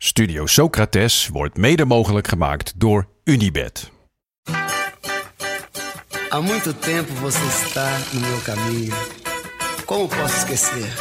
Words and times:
Studio 0.00 0.46
Socrates 0.46 1.28
wordt 1.28 1.56
mede 1.56 1.84
mogelijk 1.84 2.28
gemaakt 2.28 2.72
door 2.76 3.08
Unibed. 3.24 3.90
Há 6.28 6.40
muito 6.40 6.74
tempo 6.74 7.12
você 7.12 7.46
está 7.64 7.98
no 8.12 8.20
meu 8.20 8.40
caminho. 8.44 8.94
Como 9.84 10.08
posso 10.08 10.36
esquecer? 10.36 10.94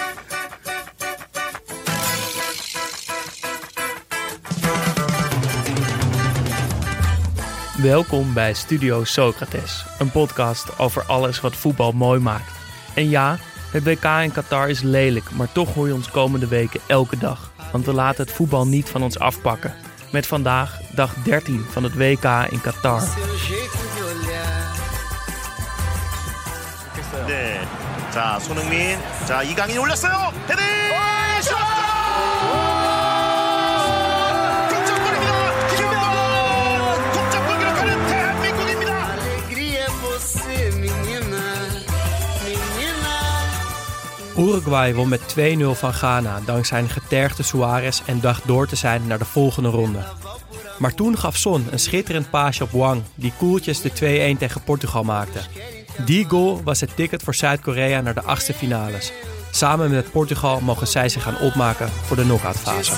Welkom 7.81 8.33
bij 8.33 8.53
Studio 8.53 9.03
Socrates, 9.03 9.85
een 9.99 10.11
podcast 10.11 10.79
over 10.79 11.03
alles 11.03 11.41
wat 11.41 11.55
voetbal 11.55 11.91
mooi 11.91 12.19
maakt. 12.19 12.51
En 12.95 13.09
ja, 13.09 13.37
het 13.71 13.83
WK 13.83 14.03
in 14.23 14.31
Qatar 14.31 14.69
is 14.69 14.81
lelijk, 14.81 15.31
maar 15.31 15.51
toch 15.51 15.73
hoor 15.73 15.87
je 15.87 15.93
ons 15.93 16.11
komende 16.11 16.47
weken 16.47 16.79
elke 16.87 17.17
dag 17.17 17.55
Want 17.72 17.84
we 17.84 17.92
laten 17.92 18.24
het 18.24 18.34
voetbal 18.34 18.66
niet 18.66 18.88
van 18.88 19.02
ons 19.02 19.18
afpakken. 19.18 19.74
Met 20.10 20.26
vandaag 20.26 20.80
dag 20.94 21.14
13 21.14 21.66
van 21.70 21.82
het 21.82 21.94
WK 21.94 22.24
in 22.50 22.60
Qatar. 22.60 23.00
Seu 23.00 23.36
jeito 23.48 23.78
de 23.96 24.02
olhar. 24.04 24.62
네. 27.26 27.60
자, 28.12 28.38
손흥민. 28.38 28.98
자, 29.26 29.42
이강인 29.42 29.78
올렸어요. 29.78 30.32
헤딩! 30.48 31.25
Uruguay 44.37 44.93
won 44.93 45.07
met 45.09 45.35
2-0 45.39 45.63
van 45.73 45.93
Ghana 45.93 46.41
dankzij 46.45 46.79
een 46.79 46.89
getergde 46.89 47.43
Suarez 47.43 48.01
en 48.05 48.19
dacht 48.19 48.41
door 48.45 48.67
te 48.67 48.75
zijn 48.75 49.07
naar 49.07 49.17
de 49.17 49.25
volgende 49.25 49.69
ronde. 49.69 49.99
Maar 50.77 50.93
toen 50.93 51.17
gaf 51.17 51.35
Son 51.35 51.67
een 51.71 51.79
schitterend 51.79 52.29
paasje 52.29 52.63
op 52.63 52.71
Wang, 52.71 53.03
die 53.15 53.33
koeltjes 53.37 53.81
de 53.81 54.35
2-1 54.35 54.37
tegen 54.37 54.63
Portugal 54.63 55.03
maakte. 55.03 55.39
Die 56.05 56.25
goal 56.25 56.61
was 56.63 56.79
het 56.79 56.95
ticket 56.95 57.23
voor 57.23 57.35
Zuid-Korea 57.35 58.01
naar 58.01 58.13
de 58.13 58.23
achtste 58.23 58.53
finales. 58.53 59.11
Samen 59.51 59.91
met 59.91 60.11
Portugal 60.11 60.59
mogen 60.61 60.87
zij 60.87 61.09
zich 61.09 61.23
gaan 61.23 61.39
opmaken 61.39 61.89
voor 61.89 62.15
de 62.15 62.23
knock-outfase. 62.23 62.91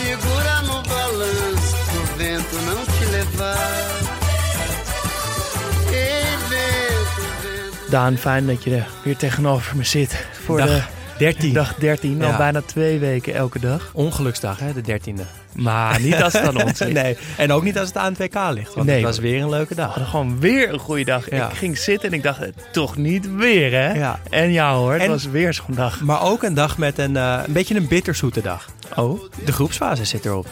Daan, 7.89 8.17
fijn 8.17 8.47
dat 8.47 8.63
je 8.63 8.75
er 8.75 8.87
weer 9.03 9.17
tegenover 9.17 9.77
me 9.77 9.83
zit. 9.83 10.25
Voor 10.45 10.57
Dag 10.57 10.67
de 10.67 10.97
13. 11.19 11.53
dag 11.53 11.75
13, 11.75 12.23
al 12.23 12.37
bijna 12.37 12.61
twee 12.65 12.99
weken 12.99 13.33
elke 13.33 13.59
dag. 13.59 13.89
Ongeluksdag, 13.93 14.59
hè, 14.59 14.73
de 14.73 14.99
13e. 14.99 15.21
Maar 15.53 16.01
niet 16.01 16.23
als 16.23 16.33
het 16.33 16.41
aan 16.47 16.63
ons 16.63 16.79
ligt. 16.83 16.93
Nee, 16.93 17.17
en 17.37 17.51
ook 17.51 17.63
niet 17.63 17.77
als 17.79 17.87
het 17.87 17.97
aan 17.97 18.13
het 18.13 18.17
WK 18.33 18.49
ligt, 18.53 18.73
want 18.73 18.87
Nee, 18.87 18.95
het 18.95 19.05
was 19.05 19.19
weer 19.19 19.41
een 19.41 19.49
leuke 19.49 19.75
dag. 19.75 20.09
gewoon 20.09 20.39
weer 20.39 20.73
een 20.73 20.79
goede 20.79 21.03
dag. 21.05 21.29
Ja. 21.29 21.49
Ik 21.49 21.55
ging 21.57 21.77
zitten 21.77 22.09
en 22.09 22.15
ik 22.15 22.23
dacht, 22.23 22.41
eh, 22.41 22.47
toch 22.71 22.95
niet 22.97 23.35
weer 23.35 23.71
hè? 23.71 23.93
Ja. 23.93 24.19
En 24.29 24.51
ja 24.51 24.73
hoor, 24.73 24.93
het 24.93 25.01
En- 25.01 25.09
was 25.09 25.25
weer 25.25 25.53
zo'n 25.53 25.65
dag. 25.75 26.01
Maar 26.01 26.21
ook 26.21 26.43
een 26.43 26.53
dag 26.53 26.77
met 26.77 26.97
een, 26.97 27.17
eh, 27.17 27.39
een 27.47 27.53
beetje 27.53 27.75
een 27.75 27.87
bitterzoete 27.87 28.41
dag. 28.41 28.69
Oh? 28.95 29.21
De 29.45 29.51
groepsfase 29.51 30.05
zit 30.05 30.25
erop. 30.25 30.47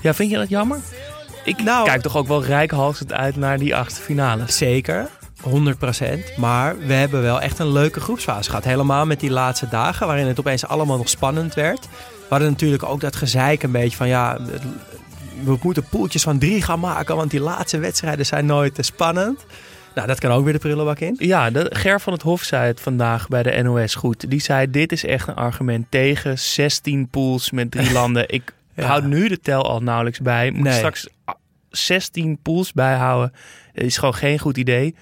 Ja, 0.00 0.14
vind 0.14 0.30
je 0.30 0.36
dat 0.36 0.48
jammer? 0.48 0.78
Ik 1.44 1.62
Nou- 1.62 1.86
kijk 1.86 2.02
toch 2.02 2.16
ook 2.16 2.28
wel 2.28 2.44
rijkhalsend 2.44 3.12
uit 3.12 3.36
naar 3.36 3.58
die 3.58 3.76
achtste 3.76 4.00
finales. 4.02 4.56
Zeker, 4.56 5.08
100%. 5.48 6.36
Maar 6.36 6.78
we 6.78 6.92
hebben 6.92 7.22
wel 7.22 7.40
echt 7.40 7.58
een 7.58 7.72
leuke 7.72 8.00
groepsfase 8.00 8.48
gehad. 8.50 8.64
Helemaal 8.64 9.06
met 9.06 9.20
die 9.20 9.30
laatste 9.30 9.68
dagen, 9.68 10.06
waarin 10.06 10.26
het 10.26 10.38
opeens 10.38 10.66
allemaal 10.66 10.96
nog 10.96 11.08
spannend 11.08 11.54
werd. 11.54 11.80
We 11.90 12.26
hadden 12.32 12.48
natuurlijk 12.50 12.82
ook 12.82 13.00
dat 13.00 13.16
gezeik 13.16 13.62
een 13.62 13.70
beetje 13.70 13.96
van 13.96 14.08
ja, 14.08 14.38
we 15.44 15.58
moeten 15.62 15.84
poeltjes 15.90 16.22
van 16.22 16.38
drie 16.38 16.62
gaan 16.62 16.80
maken, 16.80 17.16
want 17.16 17.30
die 17.30 17.40
laatste 17.40 17.78
wedstrijden 17.78 18.26
zijn 18.26 18.46
nooit 18.46 18.74
te 18.74 18.82
spannend. 18.82 19.46
Nou, 19.94 20.08
dat 20.08 20.18
kan 20.20 20.30
ook 20.30 20.44
weer 20.44 20.52
de 20.52 20.58
prullenbak 20.58 20.98
in. 20.98 21.14
Ja, 21.18 21.50
de, 21.50 21.66
Ger 21.74 22.00
van 22.00 22.12
het 22.12 22.22
Hof 22.22 22.42
zei 22.42 22.66
het 22.66 22.80
vandaag 22.80 23.28
bij 23.28 23.42
de 23.42 23.62
NOS 23.62 23.94
goed. 23.94 24.30
Die 24.30 24.40
zei, 24.40 24.70
dit 24.70 24.92
is 24.92 25.04
echt 25.04 25.28
een 25.28 25.34
argument 25.34 25.86
tegen 25.90 26.38
16 26.38 27.08
pools 27.08 27.50
met 27.50 27.70
drie 27.70 27.92
landen. 28.00 28.28
Ik 28.28 28.54
Ja. 28.74 28.84
houd 28.86 29.04
nu 29.04 29.28
de 29.28 29.40
tel 29.40 29.62
al 29.68 29.80
nauwelijks 29.82 30.20
bij. 30.20 30.50
Moet 30.50 30.62
Nee. 30.62 30.72
straks 30.72 31.08
ah, 31.24 31.34
16 31.70 32.38
pools 32.42 32.72
bijhouden. 32.72 33.32
Dat 33.74 33.84
is 33.84 33.98
gewoon 33.98 34.14
geen 34.14 34.38
goed 34.38 34.56
idee. 34.56 34.94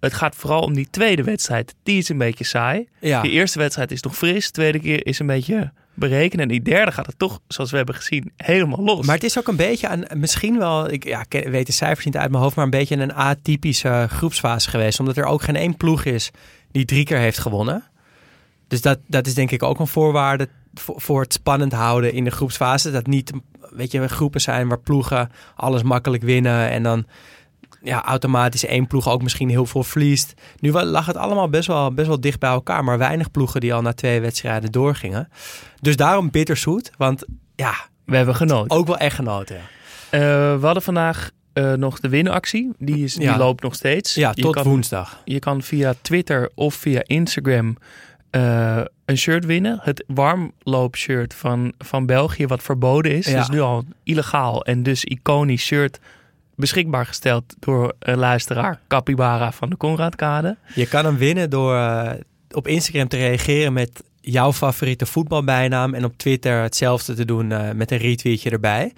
Het 0.00 0.12
gaat 0.12 0.36
vooral 0.36 0.60
om 0.60 0.74
die 0.74 0.88
tweede 0.90 1.22
wedstrijd. 1.22 1.74
Die 1.82 1.98
is 1.98 2.08
een 2.08 2.18
beetje 2.18 2.44
saai. 2.44 2.88
Ja. 3.00 3.22
Die 3.22 3.30
eerste 3.30 3.58
wedstrijd 3.58 3.90
is 3.90 4.02
nog 4.02 4.16
fris. 4.16 4.46
De 4.46 4.52
tweede 4.52 4.78
keer 4.78 5.06
is 5.06 5.18
een 5.18 5.26
beetje 5.26 5.72
berekenen. 5.94 6.42
En 6.42 6.50
die 6.50 6.62
derde 6.62 6.92
gaat 6.92 7.06
het 7.06 7.18
toch, 7.18 7.40
zoals 7.48 7.70
we 7.70 7.76
hebben 7.76 7.94
gezien, 7.94 8.32
helemaal 8.36 8.84
los. 8.84 9.06
Maar 9.06 9.14
het 9.14 9.24
is 9.24 9.38
ook 9.38 9.48
een 9.48 9.56
beetje 9.56 9.88
aan, 9.88 10.02
misschien 10.14 10.58
wel, 10.58 10.90
ik 10.90 11.04
ja, 11.04 11.24
ik 11.28 11.48
weet 11.48 11.66
de 11.66 11.72
cijfers 11.72 12.04
niet 12.04 12.16
uit 12.16 12.30
mijn 12.30 12.42
hoofd, 12.42 12.56
maar 12.56 12.64
een 12.64 12.70
beetje 12.70 12.96
een 12.96 13.14
atypische 13.14 14.06
groepsfase 14.10 14.70
geweest. 14.70 15.00
Omdat 15.00 15.16
er 15.16 15.24
ook 15.24 15.42
geen 15.42 15.56
één 15.56 15.76
ploeg 15.76 16.04
is 16.04 16.30
die 16.72 16.84
drie 16.84 17.04
keer 17.04 17.18
heeft 17.18 17.38
gewonnen. 17.38 17.84
Dus 18.68 18.80
dat, 18.80 18.98
dat 19.06 19.26
is 19.26 19.34
denk 19.34 19.50
ik 19.50 19.62
ook 19.62 19.78
een 19.78 19.86
voorwaarde 19.86 20.48
voor, 20.74 21.00
voor 21.00 21.20
het 21.20 21.32
spannend 21.32 21.72
houden 21.72 22.12
in 22.12 22.24
de 22.24 22.30
groepsfase. 22.30 22.90
Dat 22.90 23.06
niet, 23.06 23.32
weet 23.70 23.92
je, 23.92 24.08
groepen 24.08 24.40
zijn 24.40 24.68
waar 24.68 24.80
ploegen 24.80 25.30
alles 25.54 25.82
makkelijk 25.82 26.22
winnen 26.22 26.70
en 26.70 26.82
dan 26.82 27.06
ja, 27.82 28.04
automatisch 28.04 28.64
één 28.64 28.86
ploeg 28.86 29.08
ook 29.08 29.22
misschien 29.22 29.48
heel 29.48 29.66
veel 29.66 29.82
verliest. 29.82 30.34
Nu 30.58 30.70
lag 30.72 31.06
het 31.06 31.16
allemaal 31.16 31.48
best 31.48 31.66
wel, 31.66 31.92
best 31.94 32.08
wel 32.08 32.20
dicht 32.20 32.38
bij 32.40 32.50
elkaar, 32.50 32.84
maar 32.84 32.98
weinig 32.98 33.30
ploegen 33.30 33.60
die 33.60 33.74
al 33.74 33.82
na 33.82 33.92
twee 33.92 34.20
wedstrijden 34.20 34.72
doorgingen. 34.72 35.28
Dus 35.80 35.96
daarom 35.96 36.30
bitterzoet, 36.30 36.90
want 36.96 37.24
ja, 37.56 37.74
we 38.04 38.16
hebben 38.16 38.34
genoten. 38.36 38.76
ook 38.76 38.86
wel 38.86 38.98
echt 38.98 39.14
genoten. 39.14 39.56
ja. 39.56 39.62
Eh, 40.10 40.20
we 40.60 40.64
hadden 40.64 40.82
vandaag 40.82 41.30
eh, 41.52 41.72
nog 41.72 42.00
de 42.00 42.08
winactie. 42.08 42.70
Die, 42.78 43.04
is, 43.04 43.14
die 43.14 43.22
Ja. 43.22 43.36
loopt 43.38 43.62
nog 43.62 43.74
steeds. 43.74 44.14
Ja, 44.14 44.32
Je 44.34 44.42
tot 44.42 44.54
kan, 44.54 44.64
woensdag. 44.64 45.20
Je 45.24 45.38
kan 45.38 45.62
via 45.62 45.94
Twitter 46.02 46.50
of 46.54 46.74
via 46.74 47.00
Instagram 47.04 47.76
eh, 48.30 48.80
een 49.04 49.18
shirt 49.18 49.44
winnen. 49.44 49.78
Het 49.82 50.04
warmloopshirt 50.06 51.34
van, 51.34 51.72
van 51.78 52.06
België, 52.06 52.46
wat 52.46 52.62
verboden 52.62 53.12
is. 53.16 53.26
Ja. 53.26 53.38
Dus 53.38 53.48
nu 53.48 53.60
al 53.60 53.84
illegaal 54.02 54.64
en 54.64 54.82
dus 54.82 55.04
iconisch 55.04 55.64
shirt 55.64 56.00
beschikbaar 56.60 57.06
gesteld 57.06 57.44
door 57.58 57.94
een 57.98 58.18
luisteraar 58.18 58.80
Capybara 58.88 59.52
van 59.52 59.70
de 59.70 59.76
Conradkade. 59.76 60.56
Je 60.74 60.86
kan 60.86 61.04
hem 61.04 61.16
winnen 61.16 61.50
door 61.50 61.76
eh, 61.76 62.10
op 62.50 62.66
Instagram 62.68 63.08
te 63.08 63.16
reageren 63.16 63.72
met 63.72 64.02
jouw 64.20 64.52
favoriete 64.52 65.06
voetbalbijnaam. 65.06 65.94
En 65.94 66.04
op 66.04 66.16
Twitter 66.16 66.62
hetzelfde 66.62 67.14
te 67.14 67.24
doen 67.24 67.52
eh, 67.52 67.70
met 67.70 67.90
een 67.90 67.98
retweetje 67.98 68.50
erbij. 68.50 68.92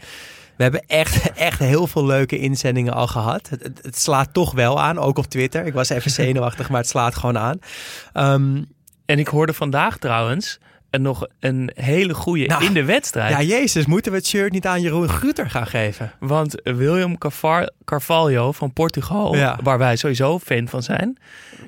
We 0.56 0.62
hebben 0.62 0.86
echt, 0.86 1.32
echt 1.50 1.58
heel 1.58 1.86
veel 1.86 2.06
leuke 2.06 2.38
inzendingen 2.38 2.92
al 2.92 3.06
gehad. 3.06 3.48
Het, 3.48 3.62
het, 3.62 3.78
het 3.82 3.98
slaat 3.98 4.32
toch 4.32 4.52
wel 4.52 4.80
aan, 4.80 4.98
ook 4.98 5.18
op 5.18 5.26
Twitter. 5.26 5.66
Ik 5.66 5.72
was 5.72 5.88
even 5.88 6.10
zenuwachtig, 6.10 6.68
maar 6.68 6.80
het 6.80 6.88
slaat 6.88 7.14
gewoon 7.14 7.38
aan. 7.38 7.58
Ehm, 8.12 8.62
En 9.06 9.18
ik 9.18 9.28
hoorde 9.28 9.52
vandaag 9.52 9.98
trouwens 9.98 10.58
eh, 10.60 10.71
nog 11.00 11.26
een 11.40 11.70
hele 11.74 12.14
goede 12.14 12.46
Nou, 12.46 12.64
in 12.64 12.72
de 12.72 12.84
wedstrijd. 12.84 13.30
ja, 13.30 13.42
jezus, 13.42 13.86
moeten 13.86 14.12
we 14.12 14.18
het 14.18 14.26
shirt 14.26 14.52
niet 14.52 14.66
aan 14.66 14.80
Jeroen 14.80 15.08
Gruter 15.08 15.50
gaan 15.50 15.66
geven? 15.66 16.12
Want 16.20 16.54
William 16.62 17.18
Carvalho 17.84 18.52
van 18.52 18.72
Portugal, 18.72 19.36
Ja. 19.36 19.58
waar 19.62 19.78
wij 19.78 19.96
sowieso 19.96 20.38
fan 20.38 20.68
van 20.68 20.82
zijn, 20.82 21.18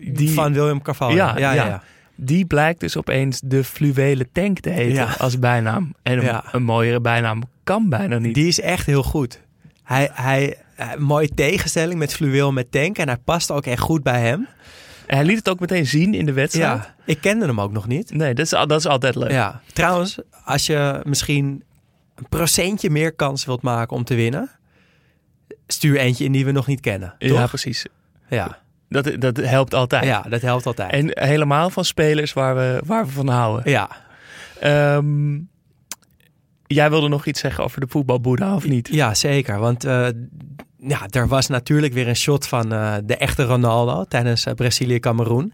die, 0.01 0.31
Van 0.31 0.53
William 0.53 0.83
Carvalho. 0.83 1.15
Ja, 1.15 1.39
ja, 1.39 1.53
ja. 1.53 1.67
ja. 1.67 1.83
die 2.15 2.45
blijkt 2.47 2.81
dus 2.81 2.97
opeens 2.97 3.41
de 3.45 3.65
fluwelen 3.65 4.29
tank 4.33 4.59
te 4.59 4.71
heten 4.71 5.19
als 5.19 5.39
bijnaam. 5.39 5.95
En 6.03 6.19
een, 6.19 6.25
Ja. 6.25 6.45
een 6.53 6.63
mooiere 6.63 7.01
bijnaam 7.01 7.43
kan 7.65 7.89
bijna 7.89 8.19
niet. 8.19 8.35
Die 8.35 8.47
is 8.47 8.61
echt 8.61 8.87
heel 8.87 9.03
goed. 9.03 9.41
Hij, 9.83 10.11
hij, 10.13 10.57
hij- 10.75 10.97
mooie 10.99 11.29
tegenstelling 11.35 11.99
met 11.99 12.15
fluweel 12.15 12.53
met 12.53 12.73
tank. 12.73 12.99
En 12.99 13.09
hij 13.09 13.17
past 13.25 13.51
ook 13.51 13.67
echt 13.67 13.81
goed 13.81 14.03
bij 14.03 14.21
hem. 14.21 14.49
En 15.07 15.17
hij 15.17 15.25
liet 15.27 15.37
het 15.39 15.49
ook 15.49 15.61
meteen 15.61 15.87
zien 15.87 16.15
in 16.15 16.27
de 16.27 16.33
wedstrijd. 16.33 16.83
Ja, 16.83 16.95
ik 17.05 17.21
kende 17.21 17.47
hem 17.47 17.61
ook 17.61 17.73
nog 17.73 17.87
niet. 17.87 18.11
Nee, 18.15 18.35
dat 18.35 18.45
is, 18.45 18.51
dat 18.51 18.73
is 18.73 18.87
altijd 18.87 19.15
leuk. 19.15 19.31
Ja. 19.31 19.61
Trouwens, 19.73 20.19
als 20.45 20.67
je 20.67 21.01
misschien 21.05 21.63
een 22.15 22.29
procentje 22.29 22.91
meer 22.91 23.13
kans 23.15 23.45
wilt 23.45 23.63
maken 23.63 23.97
om 23.97 24.05
te 24.05 24.15
winnen, 24.15 24.51
stuur 25.67 25.97
eentje 25.97 26.25
in 26.25 26.33
die 26.33 26.45
we 26.45 26.53
nog 26.53 26.67
niet 26.67 26.81
kennen. 26.81 27.15
Ja, 27.19 27.29
Toch? 27.29 27.49
precies. 27.49 27.87
Ja. 28.29 28.59
Dat, 28.89 29.11
dat 29.19 29.37
helpt 29.37 29.75
altijd. 29.75 30.05
ja, 30.05 30.23
dat 30.23 30.41
helpt 30.43 30.67
altijd. 30.67 30.93
En 30.93 31.11
helemaal 31.29 31.71
van 31.71 31.85
spelers 31.85 32.33
waar 32.33 32.55
we, 32.57 32.81
waar 32.87 33.07
we 33.07 33.13
van 33.13 33.29
houden. 33.29 33.71
ja, 33.71 33.89
Ehm, 34.61 35.39
Jij 36.67 36.91
wilde 36.91 37.09
nog 37.09 37.27
iets 37.27 37.41
zeggen 37.41 37.65
over 37.65 37.81
de 37.81 37.87
voetbalboeddha 37.89 38.55
of 38.55 38.67
niet? 38.69 38.89
Ja, 38.93 39.15
zeker. 39.15 39.59
Want 39.59 39.85
uh, 39.85 40.09
ja, 40.87 41.07
er 41.11 41.29
was 41.29 41.47
natuurlijk 41.47 41.93
weer 41.93 42.09
een 42.09 42.17
shot 42.17 42.47
van 42.47 42.73
uh, 42.73 42.95
de 43.05 43.17
echte 43.17 43.45
Ronaldo 43.45 44.05
tijdens 44.05 44.47
uh, 44.47 44.55
Brazilië-Cameroen. 44.55 45.53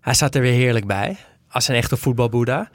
Hij 0.00 0.14
zat 0.14 0.34
er 0.34 0.40
weer 0.40 0.52
heerlijk 0.52 0.86
bij. 0.86 1.16
Als 1.48 1.68
een 1.68 1.74
echte 1.74 1.96
voetbalboeddha. 1.96 2.70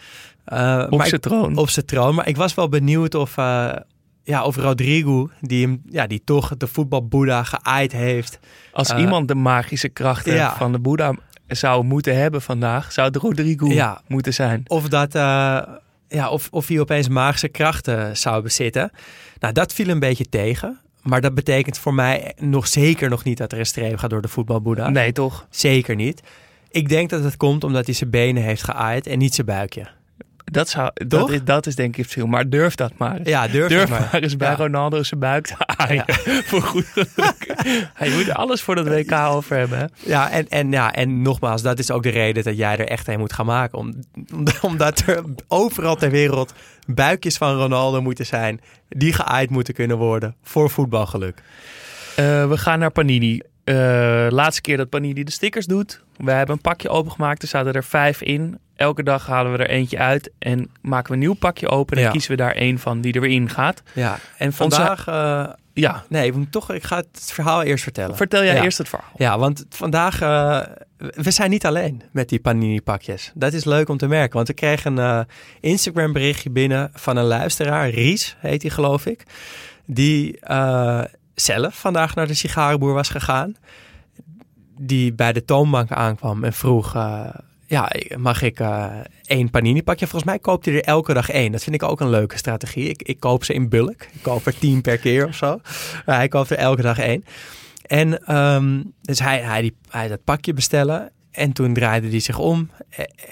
op 0.89 1.03
zijn 1.03 1.21
troon. 1.21 1.57
Op 1.57 1.69
zijn 1.69 1.85
troon. 1.85 2.15
Maar 2.15 2.27
ik 2.27 2.38
was 2.38 2.53
wel 2.53 2.69
benieuwd 2.69 3.15
of, 3.15 3.35
ja, 4.23 4.44
of 4.44 4.56
Rodrigo, 4.56 5.29
die, 5.41 5.65
hem, 5.65 5.81
ja, 5.89 6.07
die 6.07 6.21
toch 6.23 6.57
de 6.57 6.68
voetbalboeddha 6.68 7.44
geaaid 7.44 7.91
heeft. 7.91 8.39
Als 8.71 8.94
iemand 8.94 9.27
de 9.27 9.35
magische 9.35 9.89
krachten 9.89 10.33
ja. 10.33 10.56
van 10.56 10.71
de 10.71 10.79
boeddha 10.79 11.15
zou 11.47 11.83
moeten 11.83 12.17
hebben 12.17 12.41
vandaag, 12.41 12.91
zou 12.91 13.07
het 13.07 13.15
Rodrigo 13.15 13.67
ja. 13.67 14.01
moeten 14.07 14.33
zijn. 14.33 14.63
Of 14.67 14.88
dat 14.88 15.13
ja, 16.12 16.29
of, 16.29 16.47
of 16.51 16.67
hij 16.67 16.79
opeens 16.79 17.07
magische 17.07 17.47
krachten 17.47 18.17
zou 18.17 18.41
bezitten. 18.41 18.91
Nou, 19.39 19.53
dat 19.53 19.74
viel 19.74 19.88
een 19.88 20.00
beetje 20.00 20.29
tegen. 20.29 20.79
Maar 21.01 21.21
dat 21.21 21.33
betekent 21.33 21.77
voor 21.77 21.94
mij 21.94 22.33
nog 22.39 22.68
zeker 22.68 23.09
nog 23.09 23.24
niet 23.24 23.38
dat 23.38 23.51
er 23.51 23.59
een 23.59 23.65
streep 23.65 23.98
gaat 23.98 24.09
door 24.09 24.21
de 24.21 24.27
voetbalboeddha. 24.27 24.89
Nee, 24.89 25.12
toch? 25.12 25.48
Zeker 25.50 25.95
niet. 25.95 26.21
Ik 26.69 26.89
denk 26.89 27.09
dat 27.09 27.24
het 27.24 27.38
komt 27.38 27.63
omdat 27.63 27.86
hij 27.86 27.95
zijn 27.95 28.09
benen 28.09 28.44
heeft 28.44 28.63
geaaid 28.63 29.07
en 29.07 29.18
niet 29.18 29.36
zijn 29.36 29.48
buikje. 29.48 29.88
Dat, 30.51 30.69
zou, 30.69 30.92
dat, 30.94 31.30
is, 31.30 31.44
dat 31.44 31.68
is 31.68 31.75
denk 31.75 31.98
ik 31.98 32.06
veel. 32.06 32.27
Maar 32.27 32.50
durf 32.50 32.75
dat 32.75 32.92
maar. 32.98 33.19
Ja, 33.24 33.48
durf, 33.48 33.69
durf 33.69 33.89
maar. 33.89 34.09
maar 34.12 34.21
eens 34.21 34.38
bij 34.38 34.53
Ronaldo 34.53 35.03
zijn 35.03 35.19
buik 35.19 35.48
te 35.48 35.53
aaien. 35.57 36.06
Voor 36.50 36.62
goed 36.62 36.86
geluk. 36.86 37.56
je 38.00 38.13
moet 38.15 38.27
er 38.27 38.33
alles 38.33 38.62
voor 38.62 38.75
dat 38.75 38.88
WK 38.95 39.12
over 39.12 39.57
hebben. 39.57 39.77
Hè? 39.77 39.86
Ja, 39.95 40.30
en, 40.30 40.50
en, 40.50 40.71
ja, 40.71 40.94
en 40.94 41.21
nogmaals, 41.21 41.62
dat 41.62 41.80
is 41.80 41.92
ook 41.92 42.03
de 42.03 42.09
reden 42.09 42.44
dat 42.44 42.57
jij 42.57 42.77
er 42.77 42.88
echt 42.88 43.07
een 43.07 43.19
moet 43.19 43.33
gaan 43.33 43.45
maken. 43.45 43.77
Om, 43.77 43.94
omdat 44.62 45.03
er 45.06 45.24
overal 45.48 45.95
ter 45.95 46.12
wereld 46.12 46.53
buikjes 46.86 47.38
van 47.38 47.56
Ronaldo 47.56 48.01
moeten 48.01 48.25
zijn. 48.25 48.62
Die 48.89 49.13
geaaid 49.13 49.50
moeten 49.50 49.74
kunnen 49.74 49.98
worden 49.98 50.36
voor 50.44 50.69
voetbalgeluk. 50.69 51.44
Uh, 52.19 52.50
we 52.50 52.57
gaan 52.57 52.80
naar 52.80 52.92
Panini. 52.92 53.42
Uh, 53.71 54.27
laatste 54.29 54.62
keer 54.62 54.77
dat 54.77 54.89
Panini 54.89 55.23
de 55.23 55.31
stickers 55.31 55.65
doet. 55.65 56.01
We 56.18 56.31
hebben 56.31 56.56
een 56.56 56.62
pakje 56.62 56.89
opengemaakt. 56.89 57.41
Er 57.41 57.47
zaten 57.47 57.73
er 57.73 57.83
vijf 57.83 58.21
in. 58.21 58.59
Elke 58.75 59.03
dag 59.03 59.27
halen 59.27 59.51
we 59.51 59.57
er 59.57 59.69
eentje 59.69 59.97
uit 59.97 60.31
en 60.39 60.69
maken 60.81 61.07
we 61.07 61.13
een 61.13 61.19
nieuw 61.19 61.33
pakje 61.33 61.69
open. 61.69 61.97
En 61.97 62.12
kiezen 62.12 62.31
we 62.31 62.38
daar 62.38 62.56
één 62.56 62.79
van 62.79 63.01
die 63.01 63.13
er 63.13 63.21
weer 63.21 63.31
in 63.31 63.50
gaat. 63.50 63.83
Ja, 63.94 64.19
en 64.38 64.53
vandaag... 64.53 65.07
Uh, 65.07 65.47
ja. 65.73 66.03
Nee, 66.09 66.27
ik, 66.27 66.35
moet 66.35 66.51
toch, 66.51 66.71
ik 66.71 66.83
ga 66.83 66.97
het 66.97 67.31
verhaal 67.33 67.63
eerst 67.63 67.83
vertellen. 67.83 68.15
Vertel 68.15 68.44
jij 68.44 68.62
eerst 68.62 68.77
het 68.77 68.89
verhaal. 68.89 69.12
Ja, 69.15 69.38
want 69.38 69.65
vandaag... 69.69 70.21
Uh, 70.21 70.62
we 70.97 71.31
zijn 71.31 71.50
niet 71.50 71.65
alleen 71.65 72.01
met 72.12 72.29
die 72.29 72.39
Panini-pakjes. 72.39 73.31
Dat 73.33 73.53
is 73.53 73.65
leuk 73.65 73.89
om 73.89 73.97
te 73.97 74.07
merken. 74.07 74.35
Want 74.35 74.47
we 74.47 74.53
kregen 74.53 74.97
een 74.97 75.17
uh, 75.17 75.69
Instagram 75.71 76.13
berichtje 76.13 76.50
binnen 76.50 76.89
van 76.94 77.17
een 77.17 77.25
luisteraar. 77.25 77.89
Ries 77.89 78.35
heet 78.39 78.62
hij 78.62 78.71
geloof 78.71 79.06
ik. 79.06 79.24
Die 79.85 80.39
zelf 81.41 81.79
vandaag 81.79 82.15
naar 82.15 82.27
de 82.27 82.33
sigarenboer 82.33 82.93
was 82.93 83.09
gegaan. 83.09 83.55
Die 84.79 85.13
bij 85.13 85.33
de 85.33 85.45
toonbank 85.45 85.91
aankwam 85.91 86.43
en 86.43 86.53
vroeg 86.53 86.95
ja, 87.71 87.91
mag 88.17 88.41
ik 88.41 88.59
uh, 88.59 88.85
één 89.25 89.49
panini 89.49 89.83
pakje? 89.83 90.07
Volgens 90.07 90.31
mij 90.31 90.39
koopt 90.39 90.65
hij 90.65 90.75
er 90.75 90.83
elke 90.83 91.13
dag 91.13 91.29
één. 91.29 91.51
Dat 91.51 91.63
vind 91.63 91.75
ik 91.75 91.83
ook 91.83 91.99
een 91.99 92.09
leuke 92.09 92.38
strategie. 92.38 92.89
Ik, 92.89 93.01
ik 93.01 93.19
koop 93.19 93.43
ze 93.43 93.53
in 93.53 93.69
bulk. 93.69 94.01
Ik 94.01 94.21
koop 94.21 94.45
er 94.45 94.57
tien 94.57 94.81
per 94.81 94.97
keer 94.97 95.27
of 95.27 95.35
zo. 95.35 95.59
hij 96.05 96.27
koopt 96.27 96.49
er 96.49 96.57
elke 96.57 96.81
dag 96.81 96.99
één. 96.99 97.25
En 97.81 98.35
um, 98.35 98.93
dus 99.01 99.19
hij, 99.19 99.39
hij, 99.39 99.61
die, 99.61 99.75
hij 99.89 100.07
dat 100.07 100.23
pakje 100.23 100.53
bestellen. 100.53 101.11
En 101.31 101.51
toen 101.51 101.74
draaide 101.74 102.10
hij 102.10 102.19
zich 102.19 102.38
om. 102.38 102.69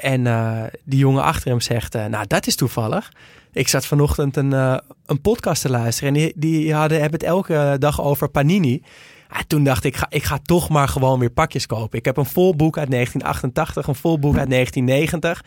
En 0.02 0.26
uh, 0.26 0.64
die 0.84 1.00
jongen 1.00 1.24
achter 1.24 1.50
hem 1.50 1.62
zegt, 1.62 1.96
uh, 1.96 2.06
nou 2.06 2.28
dat 2.28 2.48
is 2.48 2.56
toevallig. 2.56 3.12
Ik 3.52 3.68
zat 3.68 3.86
vanochtend 3.86 4.36
een, 4.36 4.52
uh, 4.52 4.78
een 5.06 5.22
podcast 5.22 5.62
te 5.62 5.70
luisteren. 5.70 6.14
En 6.14 6.20
die, 6.20 6.34
die 6.36 6.74
hadden, 6.74 7.00
hebben 7.00 7.20
het 7.20 7.30
elke 7.30 7.76
dag 7.80 8.02
over 8.02 8.30
Panini. 8.30 8.82
Ja, 9.30 9.42
toen 9.48 9.64
dacht 9.64 9.84
ik, 9.84 9.96
ga, 9.96 10.06
ik 10.10 10.24
ga 10.24 10.40
toch 10.44 10.70
maar 10.70 10.88
gewoon 10.88 11.20
weer 11.20 11.30
pakjes 11.30 11.66
kopen. 11.66 12.00
Ik 12.00 12.06
heb 12.06 12.18
een 12.18 12.26
vol 12.26 12.56
boek 12.56 12.78
uit 12.78 12.92
1988, 12.92 13.88
een 13.88 13.96
vol 13.96 14.20
boek 14.20 14.38
uit 14.38 14.50
1990. 14.50 15.44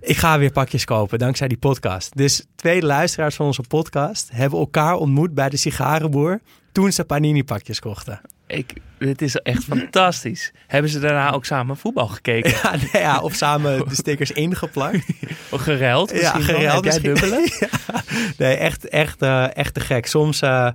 Ik 0.00 0.16
ga 0.16 0.38
weer 0.38 0.52
pakjes 0.52 0.84
kopen, 0.84 1.18
dankzij 1.18 1.48
die 1.48 1.58
podcast. 1.58 2.16
Dus 2.16 2.46
twee 2.54 2.82
luisteraars 2.82 3.34
van 3.36 3.46
onze 3.46 3.62
podcast 3.68 4.28
hebben 4.32 4.58
elkaar 4.58 4.94
ontmoet 4.94 5.34
bij 5.34 5.48
de 5.48 5.56
sigarenboer 5.56 6.40
toen 6.72 6.92
ze 6.92 7.04
Panini-pakjes 7.04 7.80
kochten. 7.80 8.20
Ik, 8.50 8.72
dit 8.98 9.22
is 9.22 9.36
echt 9.36 9.64
fantastisch. 9.64 10.52
Hebben 10.66 10.90
ze 10.90 11.00
daarna 11.00 11.32
ook 11.32 11.44
samen 11.44 11.76
voetbal 11.76 12.08
gekeken? 12.08 12.50
Ja, 12.50 12.76
nee, 12.92 13.02
ja 13.02 13.20
of 13.20 13.34
samen 13.34 13.88
de 13.88 13.94
stickers 13.94 14.30
ingeplakt. 14.30 15.06
Of 15.50 15.60
gereld 15.60 16.10
Ja, 16.10 16.32
gereld. 16.32 16.84
Jij 16.84 17.00
dubbele? 17.00 17.48
ja. 17.60 18.02
Nee, 18.36 18.56
echt, 18.56 18.88
echt, 18.88 19.22
uh, 19.22 19.56
echt 19.56 19.74
te 19.74 19.80
gek. 19.80 20.06
Soms... 20.06 20.42
Uh, 20.42 20.68